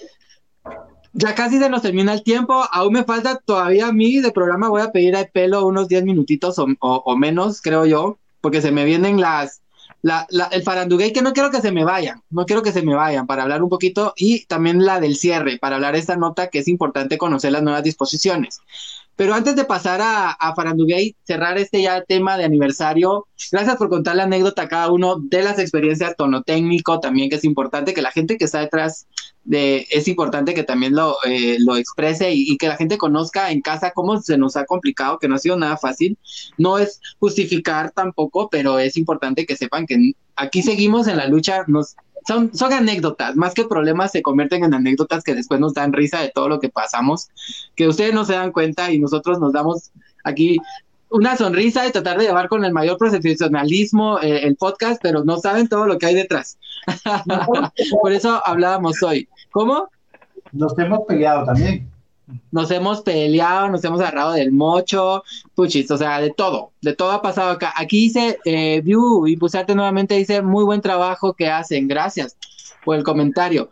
[1.14, 2.65] ya casi se nos termina el tiempo.
[2.72, 4.69] Aún me falta todavía a mí de programa.
[4.69, 8.85] Voy a pedir a pelo unos 10 minutitos o menos, creo yo, porque se me
[8.85, 9.61] vienen las.
[10.02, 12.82] La, la- el faranduguey que no quiero que se me vayan, no quiero que se
[12.84, 16.48] me vayan para hablar un poquito y también la del cierre, para hablar esta nota
[16.49, 18.60] que es importante conocer las nuevas disposiciones.
[19.18, 20.56] Pero antes de pasar a, a
[21.23, 25.41] cerrar este ya tema de aniversario, gracias por contar la anécdota a cada uno de
[25.41, 29.07] las experiencias tonotécnico, también que es importante que la gente que está detrás
[29.44, 33.52] de, es importante que también lo, eh, lo exprese y, y que la gente conozca
[33.52, 36.18] en casa cómo se nos ha complicado, que no ha sido nada fácil.
[36.57, 41.64] No es justificar tampoco, pero es importante que sepan que aquí seguimos en la lucha,
[41.65, 41.95] nos,
[42.27, 46.21] son, son anécdotas, más que problemas se convierten en anécdotas que después nos dan risa
[46.21, 47.29] de todo lo que pasamos,
[47.75, 49.91] que ustedes no se dan cuenta y nosotros nos damos
[50.23, 50.57] aquí
[51.09, 55.37] una sonrisa y tratar de llevar con el mayor profesionalismo eh, el podcast, pero no
[55.37, 56.57] saben todo lo que hay detrás.
[58.01, 59.27] Por eso hablábamos hoy.
[59.51, 59.89] ¿Cómo?
[60.51, 61.89] Nos hemos peleado también.
[62.51, 65.23] Nos hemos peleado, nos hemos agarrado del mocho,
[65.55, 67.73] puchis, o sea, de todo, de todo ha pasado acá.
[67.75, 72.35] Aquí dice, eh, View, y Pusarte nuevamente dice, muy buen trabajo que hacen, gracias
[72.83, 73.69] por el comentario.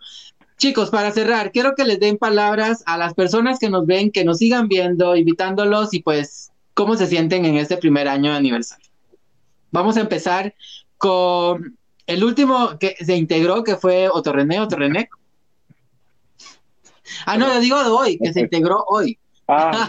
[0.58, 4.24] Chicos, para cerrar, quiero que les den palabras a las personas que nos ven, que
[4.24, 8.88] nos sigan viendo, invitándolos y pues, cómo se sienten en este primer año de aniversario.
[9.72, 10.56] Vamos a empezar
[10.98, 11.78] con
[12.08, 15.10] el último que se integró, que fue Otorrené, Otorrené.
[17.26, 19.18] Ah, no, yo digo de hoy, que se integró hoy.
[19.48, 19.88] Ah,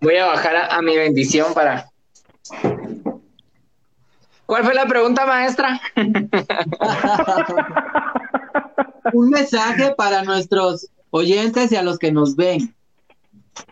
[0.00, 1.90] Voy a bajar a, a mi bendición para.
[4.46, 5.78] ¿Cuál fue la pregunta, maestra?
[9.12, 12.74] Un mensaje para nuestros oyentes y a los que nos ven.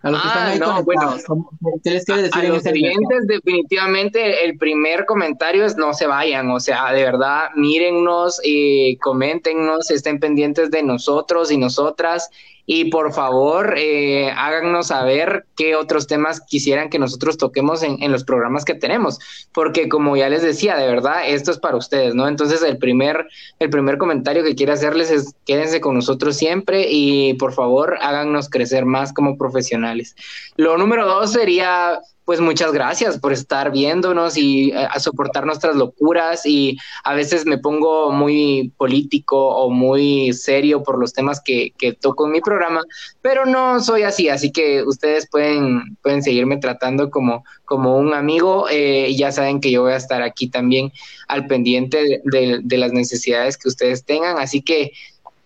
[0.02, 1.24] A los que Ah, están ahí no, conectados.
[1.24, 1.50] ¿Cómo-
[1.82, 6.50] ¿Qué les quiere decir A los oyentes, definitivamente, el primer comentario es no se vayan,
[6.50, 12.30] o sea, de verdad, mírennos, eh, coméntenos, estén pendientes de nosotros y nosotras,
[12.66, 18.24] y por favor, eh, háganos saber qué otros temas quisieran que nosotros toquemos en, los
[18.24, 19.18] programas que tenemos,
[19.52, 22.26] porque como ya les decía, de verdad, esto es para ustedes, ¿no?
[22.26, 23.28] Entonces, el primer,
[23.60, 28.48] el primer comentario que quiero hacerles es quédense con nosotros siempre y por favor, háganos
[28.48, 30.16] crecer más como profesionales.
[30.56, 35.76] Lo número dos sería, pues muchas gracias por estar viéndonos y eh, a soportar nuestras
[35.76, 36.44] locuras.
[36.44, 41.92] Y a veces me pongo muy político o muy serio por los temas que, que
[41.92, 42.82] toco en mi programa,
[43.22, 48.66] pero no soy así, así que ustedes pueden, pueden seguirme tratando como, como un amigo
[48.70, 50.92] eh, ya saben que yo voy a estar aquí también
[51.28, 54.90] al pendiente de las necesidades que ustedes tengan, así que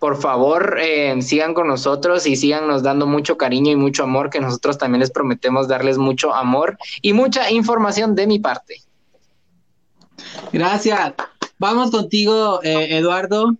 [0.01, 4.31] por favor, eh, sigan con nosotros y sigan nos dando mucho cariño y mucho amor,
[4.31, 8.77] que nosotros también les prometemos darles mucho amor y mucha información de mi parte.
[10.51, 11.13] Gracias.
[11.59, 13.53] Vamos contigo, eh, Eduardo.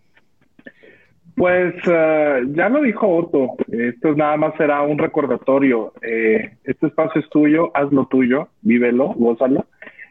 [1.35, 5.93] Pues eh, ya lo dijo Otto, esto nada más será un recordatorio.
[6.01, 9.67] Eh, este espacio es tuyo, haz lo tuyo, vívelo, gózalo.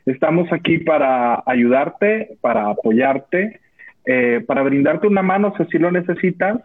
[0.06, 3.60] Estamos aquí para ayudarte, para apoyarte,
[4.12, 6.60] eh, para brindarte una mano si así lo necesitas,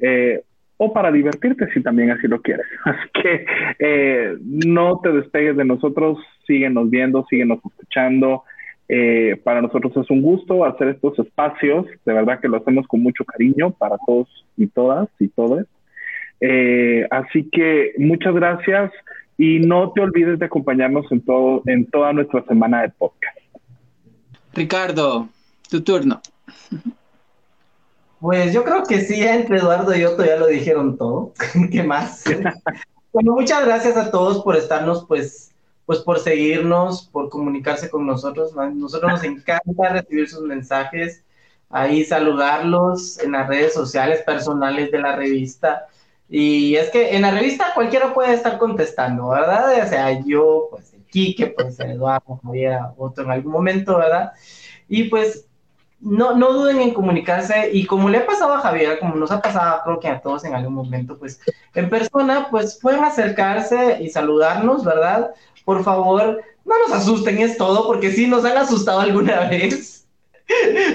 [0.00, 0.42] eh,
[0.76, 2.66] o para divertirte si también así lo quieres.
[2.84, 3.46] Así que
[3.78, 6.18] eh, no te despegues de nosotros,
[6.48, 8.42] síguenos viendo, síguenos escuchando.
[8.88, 13.02] Eh, para nosotros es un gusto hacer estos espacios, de verdad que lo hacemos con
[13.04, 15.66] mucho cariño para todos y todas y todos.
[17.10, 18.90] Así que muchas gracias
[19.38, 23.38] y no te olvides de acompañarnos en, todo, en toda nuestra semana de podcast.
[24.54, 25.28] Ricardo,
[25.70, 26.20] tu turno.
[28.20, 31.32] Pues yo creo que sí, entre Eduardo y Otto ya lo dijeron todo.
[31.72, 32.24] ¿Qué más?
[33.12, 35.52] bueno, muchas gracias a todos por estarnos, pues,
[35.86, 38.54] pues por seguirnos, por comunicarse con nosotros.
[38.54, 38.68] ¿no?
[38.70, 41.24] Nosotros nos encanta recibir sus mensajes,
[41.70, 45.86] ahí saludarlos en las redes sociales personales de la revista.
[46.28, 49.82] Y es que en la revista cualquiera puede estar contestando, ¿verdad?
[49.82, 54.32] O sea, yo, pues, Quique, pues, Eduardo, Javier, Otto en algún momento, ¿verdad?
[54.88, 55.46] Y pues
[56.00, 59.40] no, no duden en comunicarse y como le ha pasado a Javier, como nos ha
[59.40, 61.40] pasado creo que a todos en algún momento, pues
[61.74, 65.30] en persona, pues pueden acercarse y saludarnos, ¿verdad?
[65.64, 70.06] Por favor, no nos asusten, es todo, porque sí nos han asustado alguna vez.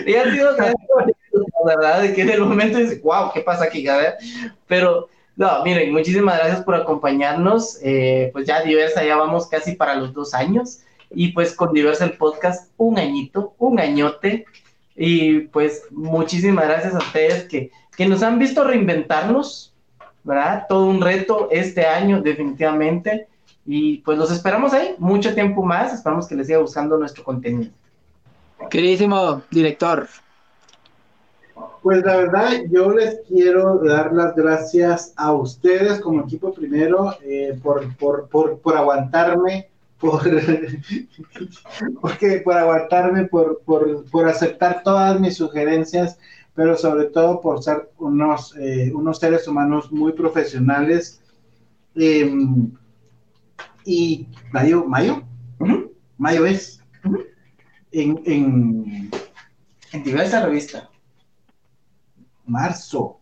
[0.06, 0.56] y ha sido
[1.65, 2.02] ¿verdad?
[2.02, 3.88] De que en el momento dice, wow, ¿qué pasa aquí?
[3.88, 4.15] A ver,
[4.68, 7.80] pero no, miren, muchísimas gracias por acompañarnos.
[7.84, 10.82] Eh, pues ya diversa, ya vamos casi para los dos años.
[11.11, 14.45] Y pues con diversa el podcast, un añito, un añote.
[14.95, 19.73] Y pues muchísimas gracias a ustedes que, que nos han visto reinventarnos,
[20.23, 20.65] ¿verdad?
[20.69, 23.27] Todo un reto este año, definitivamente.
[23.65, 25.93] Y pues los esperamos ahí mucho tiempo más.
[25.93, 27.72] Esperamos que les siga buscando nuestro contenido.
[28.69, 30.07] Queridísimo director.
[31.81, 37.59] Pues la verdad, yo les quiero dar las gracias a ustedes como equipo primero eh,
[37.61, 39.69] por, por, por, por, aguantarme,
[39.99, 40.23] por,
[42.01, 46.17] porque, por aguantarme, por, por, por aceptar todas mis sugerencias,
[46.53, 51.22] pero sobre todo por ser unos, eh, unos seres humanos muy profesionales.
[51.95, 52.31] Eh,
[53.85, 55.23] y Mayo, Mayo,
[56.17, 56.81] Mayo es
[57.91, 59.09] en, en,
[59.91, 60.89] en diversa revista.
[62.45, 63.19] Marzo.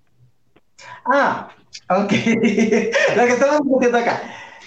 [1.06, 1.50] Ah,
[1.90, 2.12] ok.
[2.12, 4.22] Lo que estamos diciendo acá.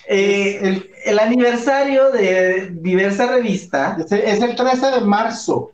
[0.08, 3.96] Eh, el, el, aniversario de diversa revista.
[3.98, 5.72] Es el, es el 13 de marzo.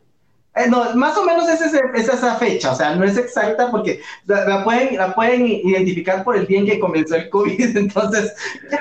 [0.54, 3.70] Eh, no, más o menos es, ese, es, esa fecha, o sea, no es exacta
[3.70, 7.76] porque la, la, pueden, la pueden identificar por el día en que comenzó el COVID,
[7.76, 8.34] entonces,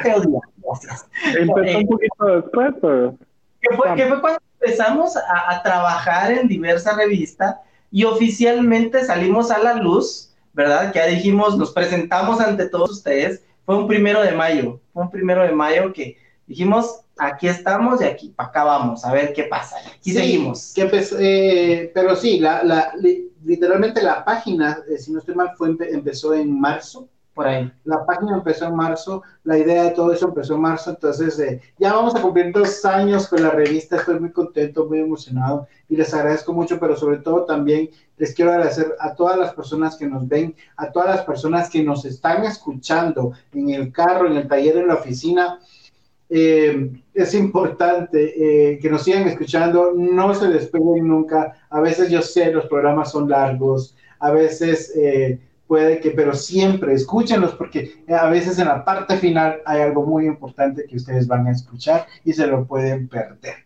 [0.04, 0.40] qué día.
[0.64, 1.08] Gracias.
[1.34, 3.16] Empezó eh, un poquito después, pero...
[3.62, 7.62] Que fue, que fue cuando empezamos a, a, trabajar en diversa revista
[7.92, 10.92] y oficialmente salimos a la luz, ¿verdad?
[10.92, 15.12] Que ya dijimos, nos presentamos ante todos ustedes, fue un primero de mayo, fue un
[15.12, 16.18] primero de mayo que
[16.52, 19.78] dijimos, aquí estamos y aquí para acá vamos, a ver qué pasa.
[19.80, 20.74] Aquí sí, seguimos.
[20.76, 22.94] Que empezó, eh, pero sí, la, la,
[23.44, 27.08] literalmente la página, eh, si no estoy mal, fue, empezó en marzo.
[27.34, 27.72] Por ahí.
[27.86, 31.62] La página empezó en marzo, la idea de todo eso empezó en marzo, entonces eh,
[31.80, 35.96] ya vamos a cumplir dos años con la revista, estoy muy contento, muy emocionado y
[35.96, 40.08] les agradezco mucho, pero sobre todo también les quiero agradecer a todas las personas que
[40.08, 44.50] nos ven, a todas las personas que nos están escuchando en el carro, en el
[44.50, 45.58] taller, en la oficina.
[46.34, 51.58] Eh, es importante eh, que nos sigan escuchando, no se despeguen nunca.
[51.70, 56.94] A veces yo sé, los programas son largos, a veces eh, puede que, pero siempre
[56.94, 61.48] escúchenlos porque a veces en la parte final hay algo muy importante que ustedes van
[61.48, 63.66] a escuchar y se lo pueden perder.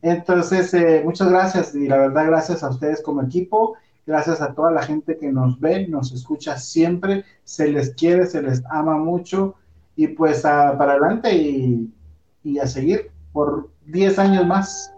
[0.00, 0.74] Entonces,
[1.04, 3.76] muchas gracias y la verdad, gracias a ustedes como equipo.
[4.04, 8.42] Gracias a toda la gente que nos ve, nos escucha siempre, se les quiere, se
[8.42, 9.54] les ama mucho
[9.96, 11.90] y pues a, para adelante y,
[12.44, 14.92] y, a seguir por 10 años más.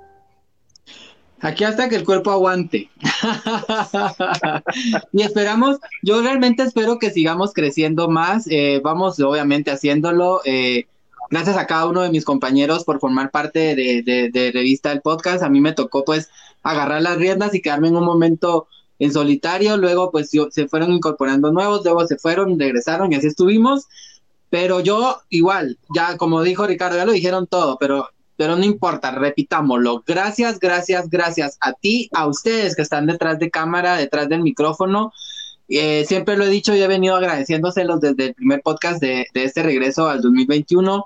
[1.41, 2.91] Aquí hasta que el cuerpo aguante.
[5.13, 8.47] y esperamos, yo realmente espero que sigamos creciendo más.
[8.49, 10.41] Eh, vamos obviamente haciéndolo.
[10.45, 10.87] Eh,
[11.31, 15.03] gracias a cada uno de mis compañeros por formar parte de, de, de, Revista del
[15.03, 15.43] Podcast.
[15.43, 16.31] A mí me tocó pues
[16.63, 18.67] agarrar las riendas y quedarme en un momento
[18.99, 19.77] en solitario.
[19.77, 23.87] Luego pues yo, se fueron incorporando nuevos, luego se fueron, regresaron y así estuvimos.
[24.55, 29.11] Pero yo igual, ya como dijo Ricardo, ya lo dijeron todo, pero, pero no importa,
[29.11, 30.05] repitámoslo.
[30.07, 35.13] Gracias, gracias, gracias a ti, a ustedes que están detrás de cámara, detrás del micrófono.
[35.67, 39.65] Eh, siempre lo he dicho y he venido agradeciéndoselos desde el primer podcast de, este
[39.65, 41.05] regreso al 2021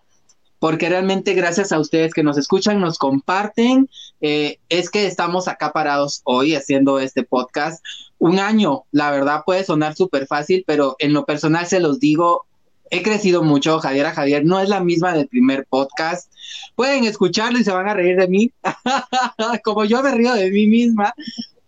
[0.58, 3.88] porque realmente gracias a ustedes que nos escuchan, nos comparten,
[4.20, 7.82] eh, es que estamos acá parados hoy haciendo este podcast.
[8.18, 12.44] Un año, la verdad puede sonar súper fácil, pero en lo personal se los digo,
[12.90, 16.32] he crecido mucho, Javier Javier, no es la misma del primer podcast.
[16.74, 18.52] Pueden escucharlo y se van a reír de mí,
[19.64, 21.14] como yo me río de mí misma,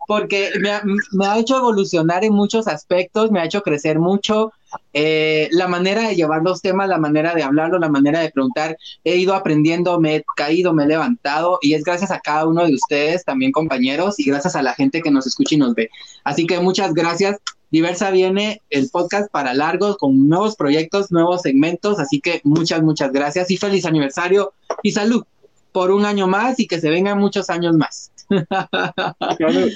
[0.07, 0.83] porque me ha,
[1.13, 4.53] me ha, hecho evolucionar en muchos aspectos, me ha hecho crecer mucho.
[4.93, 8.77] Eh, la manera de llevar los temas, la manera de hablarlo, la manera de preguntar,
[9.05, 12.67] he ido aprendiendo, me he caído, me he levantado y es gracias a cada uno
[12.67, 15.91] de ustedes, también compañeros, y gracias a la gente que nos escucha y nos ve.
[16.25, 17.37] Así que muchas gracias.
[17.71, 23.13] Diversa viene el podcast para largos con nuevos proyectos, nuevos segmentos, así que muchas, muchas
[23.13, 24.53] gracias y feliz aniversario
[24.83, 25.25] y salud
[25.73, 28.11] por un año más y que se vengan muchos años más.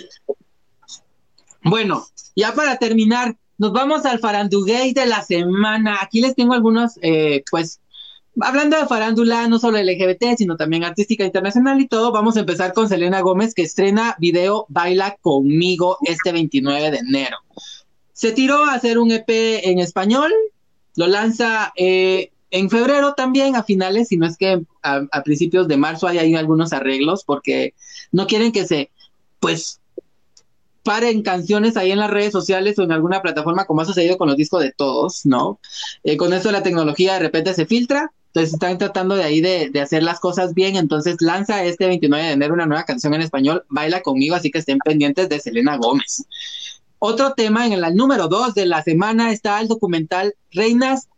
[1.63, 5.99] bueno, ya para terminar, nos vamos al faranduguey de la semana.
[6.03, 7.81] Aquí les tengo algunos, eh, pues,
[8.41, 12.73] hablando de farándula, no solo LGBT, sino también artística internacional y todo, vamos a empezar
[12.73, 17.39] con Selena Gómez, que estrena video Baila conmigo este 29 de enero.
[18.15, 20.33] Se tiró a hacer un EP en español,
[20.97, 25.77] lo lanza eh, en febrero también, a finales, si no es que a, principios de
[25.77, 27.75] marzo hay algunos arreglos, porque
[28.13, 28.91] no quieren que se,
[29.41, 29.81] pues,
[30.85, 34.29] paren canciones ahí en las redes sociales o en alguna plataforma, como ha sucedido con
[34.29, 35.59] los discos de todos, ¿no?
[36.05, 39.71] Eh, con esto la tecnología de repente se filtra, entonces están tratando de ahí de,
[39.71, 43.23] de, hacer las cosas bien, entonces lanza este 29 de enero una nueva canción en
[43.23, 46.25] español, Baila conmigo, así que estén pendientes de Selena Gómez.
[46.99, 51.09] Otro tema en el número 2 de la semana está el documental Reinas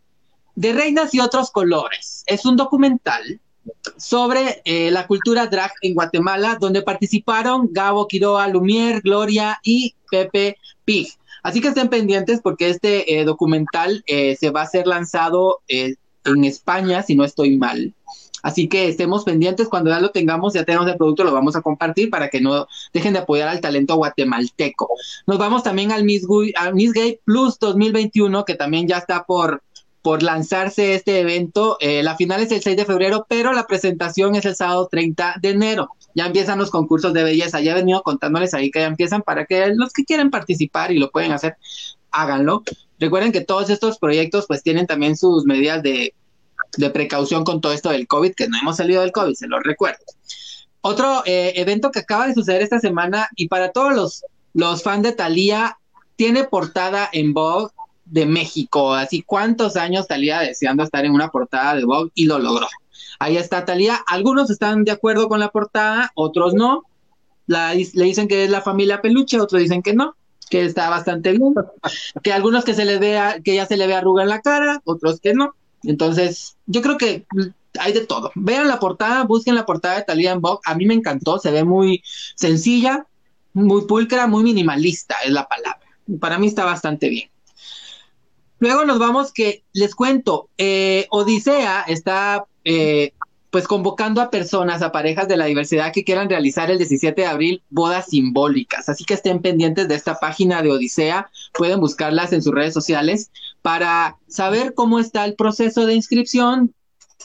[0.56, 2.24] de Reinas y otros colores.
[2.26, 3.40] Es un documental
[3.96, 10.56] sobre eh, la cultura drag en Guatemala, donde participaron Gabo Quiroa, Lumier, Gloria y Pepe
[10.84, 11.08] Pig.
[11.42, 16.44] Así que estén pendientes porque este eh, documental eh, se va a ser lanzado en
[16.44, 17.94] España, si no estoy mal.
[18.46, 21.62] Así que estemos pendientes, cuando ya lo tengamos, ya tenemos el producto, lo vamos a
[21.62, 24.88] compartir para que no dejen de apoyar al talento guatemalteco.
[25.26, 26.24] Nos vamos también al Miss,
[26.54, 29.64] al Miss Gay Plus 2021, que también ya está por,
[30.00, 31.76] por lanzarse este evento.
[31.80, 35.38] Eh, la final es el 6 de febrero, pero la presentación es el sábado 30
[35.42, 35.88] de enero.
[36.14, 37.60] Ya empiezan los concursos de belleza.
[37.60, 41.00] Ya he venido contándoles ahí que ya empiezan para que los que quieren participar y
[41.00, 41.56] lo pueden hacer,
[42.12, 42.62] háganlo.
[43.00, 46.14] Recuerden que todos estos proyectos pues tienen también sus medidas de,
[46.76, 49.62] de precaución con todo esto del COVID, que no hemos salido del COVID, se los
[49.62, 50.04] recuerdo.
[50.80, 54.24] Otro eh, evento que acaba de suceder esta semana y para todos los,
[54.54, 55.78] los fans de Thalía,
[56.16, 57.72] tiene portada en Vogue
[58.04, 58.94] de México.
[58.94, 62.66] Así, ¿cuántos años Talía deseando estar en una portada de Vogue y lo logró?
[63.18, 63.98] Ahí está Talía.
[64.06, 66.82] Algunos están de acuerdo con la portada, otros no.
[67.46, 70.16] La, le dicen que es la familia peluche, otros dicen que no,
[70.50, 71.54] que está bastante bien.
[72.22, 74.80] Que algunos que se le vea, que ya se le ve arruga en la cara,
[74.84, 75.54] otros que no.
[75.82, 77.26] Entonces, yo creo que
[77.78, 78.30] hay de todo.
[78.34, 80.60] Vean la portada, busquen la portada de Talía en Vogue.
[80.64, 82.02] A mí me encantó, se ve muy
[82.34, 83.06] sencilla,
[83.52, 85.80] muy pulcra, muy minimalista, es la palabra.
[86.20, 87.30] Para mí está bastante bien.
[88.58, 93.12] Luego nos vamos que, les cuento, eh, Odisea está eh,
[93.50, 97.26] pues convocando a personas, a parejas de la diversidad que quieran realizar el 17 de
[97.26, 98.88] abril bodas simbólicas.
[98.88, 103.30] Así que estén pendientes de esta página de Odisea, pueden buscarlas en sus redes sociales
[103.66, 106.72] para saber cómo está el proceso de inscripción,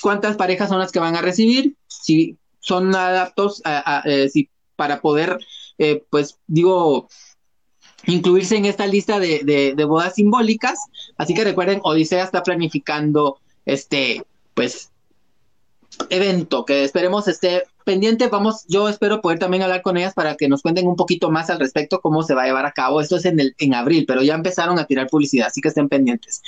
[0.02, 3.62] cuántas parejas son las que van a recibir, si son adaptos
[4.06, 5.38] eh, si, para poder,
[6.10, 7.08] pues digo,
[8.08, 10.80] incluirse en esta lista de, de, bodas simbólicas.
[11.16, 13.38] Así que recuerden, Odisea está planificando
[13.68, 14.24] este,
[14.56, 14.91] pues,
[16.10, 18.28] evento que esperemos esté pendiente.
[18.28, 21.50] Vamos, yo espero poder también hablar con ellas para que nos cuenten un poquito más
[21.50, 23.02] al respecto cómo se va a llevar a cabo.
[23.02, 25.90] Esto es en, el, en abril, pero ya empezaron a tirar publicidad, así que estén
[25.90, 26.42] pendientes.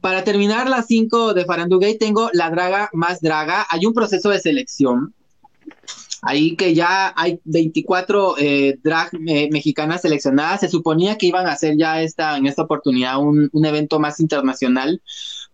[0.00, 3.66] Para terminar las cinco de Farandugay, tengo la draga más draga.
[3.70, 5.14] Hay un proceso de selección
[6.22, 10.60] ahí que ya hay 24 eh, drag eh, mexicanas seleccionadas.
[10.60, 14.20] Se suponía que iban a hacer ya esta, en esta oportunidad un, un, evento más
[14.20, 15.02] internacional,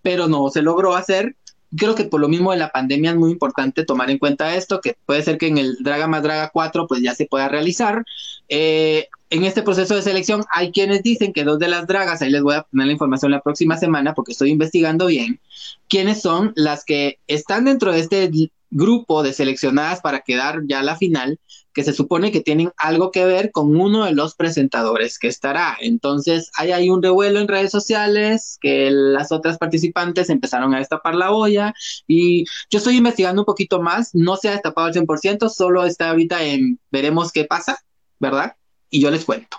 [0.02, 1.36] pero no se logró hacer.
[1.76, 4.80] Creo que por lo mismo de la pandemia es muy importante tomar en cuenta esto,
[4.80, 8.04] que puede ser que en el Draga más Draga 4 pues ya se pueda realizar.
[8.48, 12.30] Eh, en este proceso de selección hay quienes dicen que dos de las dragas, ahí
[12.30, 15.40] les voy a poner la información la próxima semana porque estoy investigando bien,
[15.88, 18.30] quiénes son las que están dentro de este
[18.70, 21.40] grupo de seleccionadas para quedar ya a la final,
[21.72, 25.76] que se supone que tienen algo que ver con uno de los presentadores que estará.
[25.80, 31.16] Entonces, hay ahí un revuelo en redes sociales, que las otras participantes empezaron a destapar
[31.16, 31.74] la olla
[32.06, 36.10] y yo estoy investigando un poquito más, no se ha destapado al 100%, solo está
[36.10, 37.78] ahorita en veremos qué pasa,
[38.20, 38.54] ¿verdad?
[38.94, 39.58] Y yo les cuento.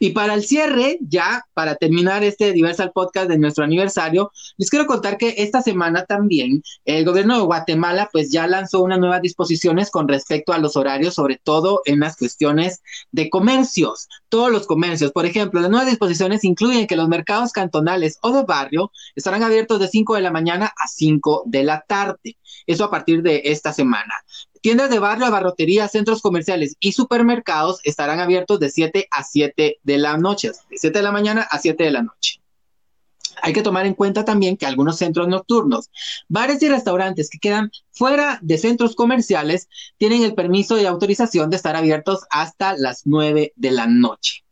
[0.00, 4.86] Y para el cierre, ya para terminar este Diversal Podcast de nuestro aniversario, les quiero
[4.86, 9.90] contar que esta semana también el gobierno de Guatemala pues ya lanzó unas nuevas disposiciones
[9.90, 12.82] con respecto a los horarios, sobre todo en las cuestiones
[13.12, 15.12] de comercios, todos los comercios.
[15.12, 19.78] Por ejemplo, las nuevas disposiciones incluyen que los mercados cantonales o de barrio estarán abiertos
[19.78, 22.36] de 5 de la mañana a 5 de la tarde.
[22.66, 24.12] Eso a partir de esta semana.
[24.66, 29.98] Tiendas de barrio, abarroterías, centros comerciales y supermercados estarán abiertos de 7 a 7 de
[29.98, 32.40] la noche, de 7 de la mañana a 7 de la noche.
[33.42, 35.88] Hay que tomar en cuenta también que algunos centros nocturnos,
[36.28, 39.68] bares y restaurantes que quedan fuera de centros comerciales
[39.98, 44.45] tienen el permiso y autorización de estar abiertos hasta las 9 de la noche.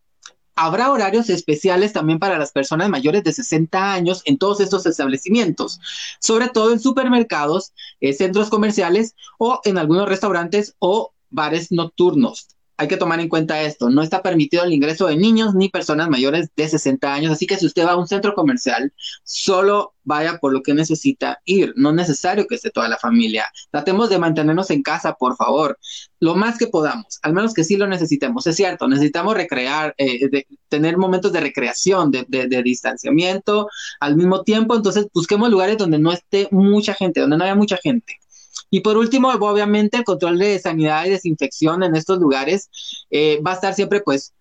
[0.56, 5.80] Habrá horarios especiales también para las personas mayores de 60 años en todos estos establecimientos,
[6.20, 12.88] sobre todo en supermercados, eh, centros comerciales o en algunos restaurantes o bares nocturnos hay
[12.88, 16.50] que tomar en cuenta esto, no está permitido el ingreso de niños ni personas mayores
[16.56, 18.92] de 60 años, así que si usted va a un centro comercial,
[19.22, 23.46] solo vaya por lo que necesita ir, no es necesario que esté toda la familia.
[23.70, 25.78] Tratemos de mantenernos en casa, por favor,
[26.20, 30.44] lo más que podamos, al menos que sí lo necesitemos, es cierto, necesitamos recrear, eh,
[30.68, 33.68] tener momentos de recreación, de, de distanciamiento
[34.00, 37.76] al mismo tiempo, entonces busquemos lugares donde no esté mucha gente, donde no haya mucha
[37.76, 38.18] gente.
[38.70, 42.70] Y por último, obviamente, el control de sanidad y desinfección en estos lugares
[43.10, 44.32] eh, va a estar siempre, pues,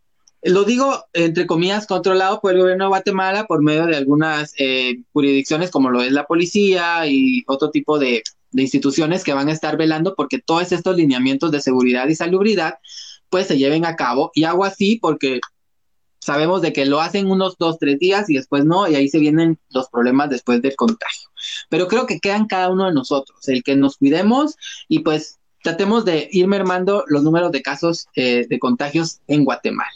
[0.41, 4.95] Lo digo entre comillas controlado por el gobierno de Guatemala por medio de algunas eh,
[5.13, 9.53] jurisdicciones como lo es la policía y otro tipo de, de instituciones que van a
[9.53, 12.75] estar velando porque todos estos lineamientos de seguridad y salubridad
[13.29, 14.31] pues se lleven a cabo.
[14.35, 15.39] Y hago así porque
[16.23, 19.19] sabemos de que lo hacen unos dos, tres días y después no, y ahí se
[19.19, 21.29] vienen los problemas después del contagio.
[21.69, 24.55] Pero creo que quedan cada uno de nosotros, el que nos cuidemos
[24.87, 29.89] y pues tratemos de ir mermando los números de casos eh, de contagios en Guatemala.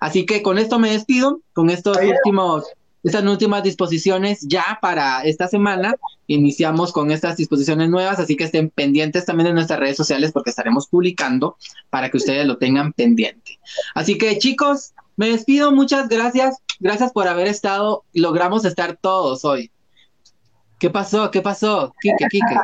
[0.00, 2.64] Así que con esto me despido, con estos últimos,
[3.02, 5.94] estas últimas disposiciones ya para esta semana.
[6.26, 10.50] Iniciamos con estas disposiciones nuevas, así que estén pendientes también en nuestras redes sociales porque
[10.50, 11.56] estaremos publicando
[11.90, 13.60] para que ustedes lo tengan pendiente.
[13.94, 16.58] Así que chicos, me despido, muchas gracias.
[16.80, 18.04] Gracias por haber estado.
[18.12, 19.70] Logramos estar todos hoy.
[20.78, 21.30] ¿Qué pasó?
[21.30, 21.94] ¿Qué pasó?
[22.00, 22.56] Kike, Kike.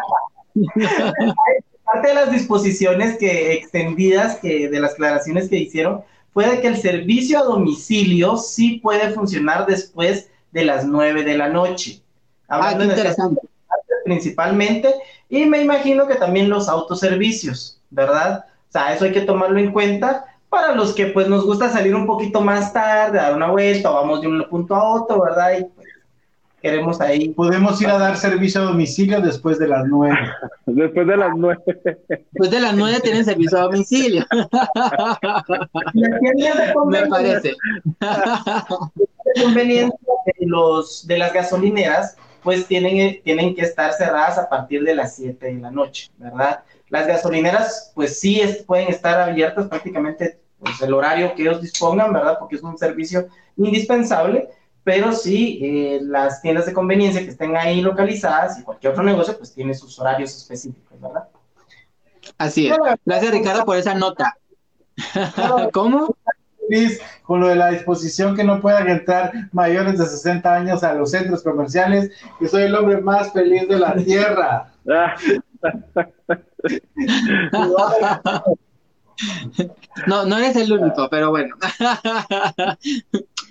[1.85, 6.03] Parte de las disposiciones que extendidas que de las aclaraciones que hicieron
[6.33, 11.37] fue de que el servicio a domicilio sí puede funcionar después de las nueve de
[11.37, 12.03] la noche.
[12.49, 13.41] Hablando ah, qué interesante.
[14.05, 14.95] Principalmente,
[15.29, 18.45] y me imagino que también los autoservicios, ¿verdad?
[18.69, 21.95] O sea, eso hay que tomarlo en cuenta para los que pues nos gusta salir
[21.95, 25.59] un poquito más tarde, dar una vuelta, vamos de un punto a otro, ¿verdad?
[25.59, 25.89] Y pues,
[26.61, 27.29] queremos ahí.
[27.31, 30.19] Podemos ir a dar servicio a domicilio después de las nueve.
[30.67, 31.63] después de las nueve.
[32.09, 34.27] Después de las nueve tienen servicio a domicilio.
[36.87, 37.57] Me parece.
[39.41, 39.97] conveniente
[40.27, 45.15] de los de las gasolineras, pues tienen, tienen que estar cerradas a partir de las
[45.15, 46.65] siete de la noche, ¿verdad?
[46.91, 52.37] Las gasolineras, pues sí pueden estar abiertas prácticamente pues, el horario que ellos dispongan, ¿verdad?
[52.39, 54.51] Porque es un servicio indispensable,
[54.85, 59.37] pero sí eh, las tiendas de conveniencia que estén ahí localizadas y cualquier otro negocio,
[59.39, 61.29] pues tiene sus horarios específicos, ¿verdad?
[62.39, 62.77] Así es.
[63.05, 64.37] Gracias, Ricardo, por esa nota.
[65.73, 66.15] ¿Cómo?
[67.25, 71.11] con lo de la disposición que no puedan entrar mayores de 60 años a los
[71.11, 74.73] centros comerciales, que soy el hombre más feliz de la tierra.
[80.07, 81.55] No, no eres el único, pero bueno.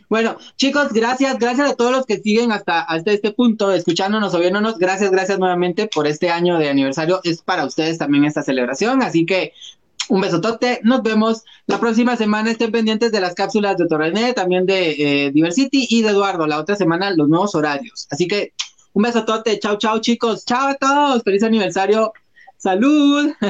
[0.10, 4.40] Bueno, chicos, gracias, gracias a todos los que siguen hasta, hasta este punto, escuchándonos o
[4.40, 4.80] viéndonos.
[4.80, 7.22] Gracias, gracias nuevamente por este año de aniversario.
[7.24, 9.54] Es para ustedes también esta celebración, así que
[10.10, 10.82] un besotote.
[10.84, 12.50] Nos vemos la próxima semana.
[12.50, 16.48] Estén pendientes de las cápsulas de Torrené, también de eh, Diversity y de Eduardo.
[16.48, 18.08] La otra semana los nuevos horarios.
[18.10, 18.54] Así que
[19.00, 19.58] un besotote.
[19.60, 20.44] Chao, chao, chicos.
[20.46, 21.24] Chao a todos.
[21.24, 22.12] Feliz aniversario.
[22.58, 23.32] Salud.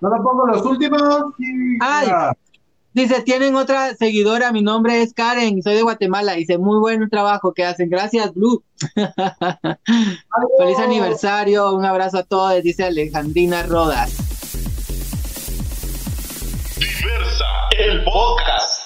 [0.00, 1.02] no lo pongo los últimos.
[1.80, 2.08] Ay,
[2.92, 6.34] dice, tienen otra seguidora, mi nombre es Karen, soy de Guatemala.
[6.34, 7.88] Dice, muy buen trabajo que hacen.
[7.88, 8.62] Gracias, Blue.
[10.58, 14.18] Feliz aniversario, un abrazo a todos, dice Alejandrina Rodas.
[16.76, 17.46] Diversa,
[17.78, 18.79] el podcast.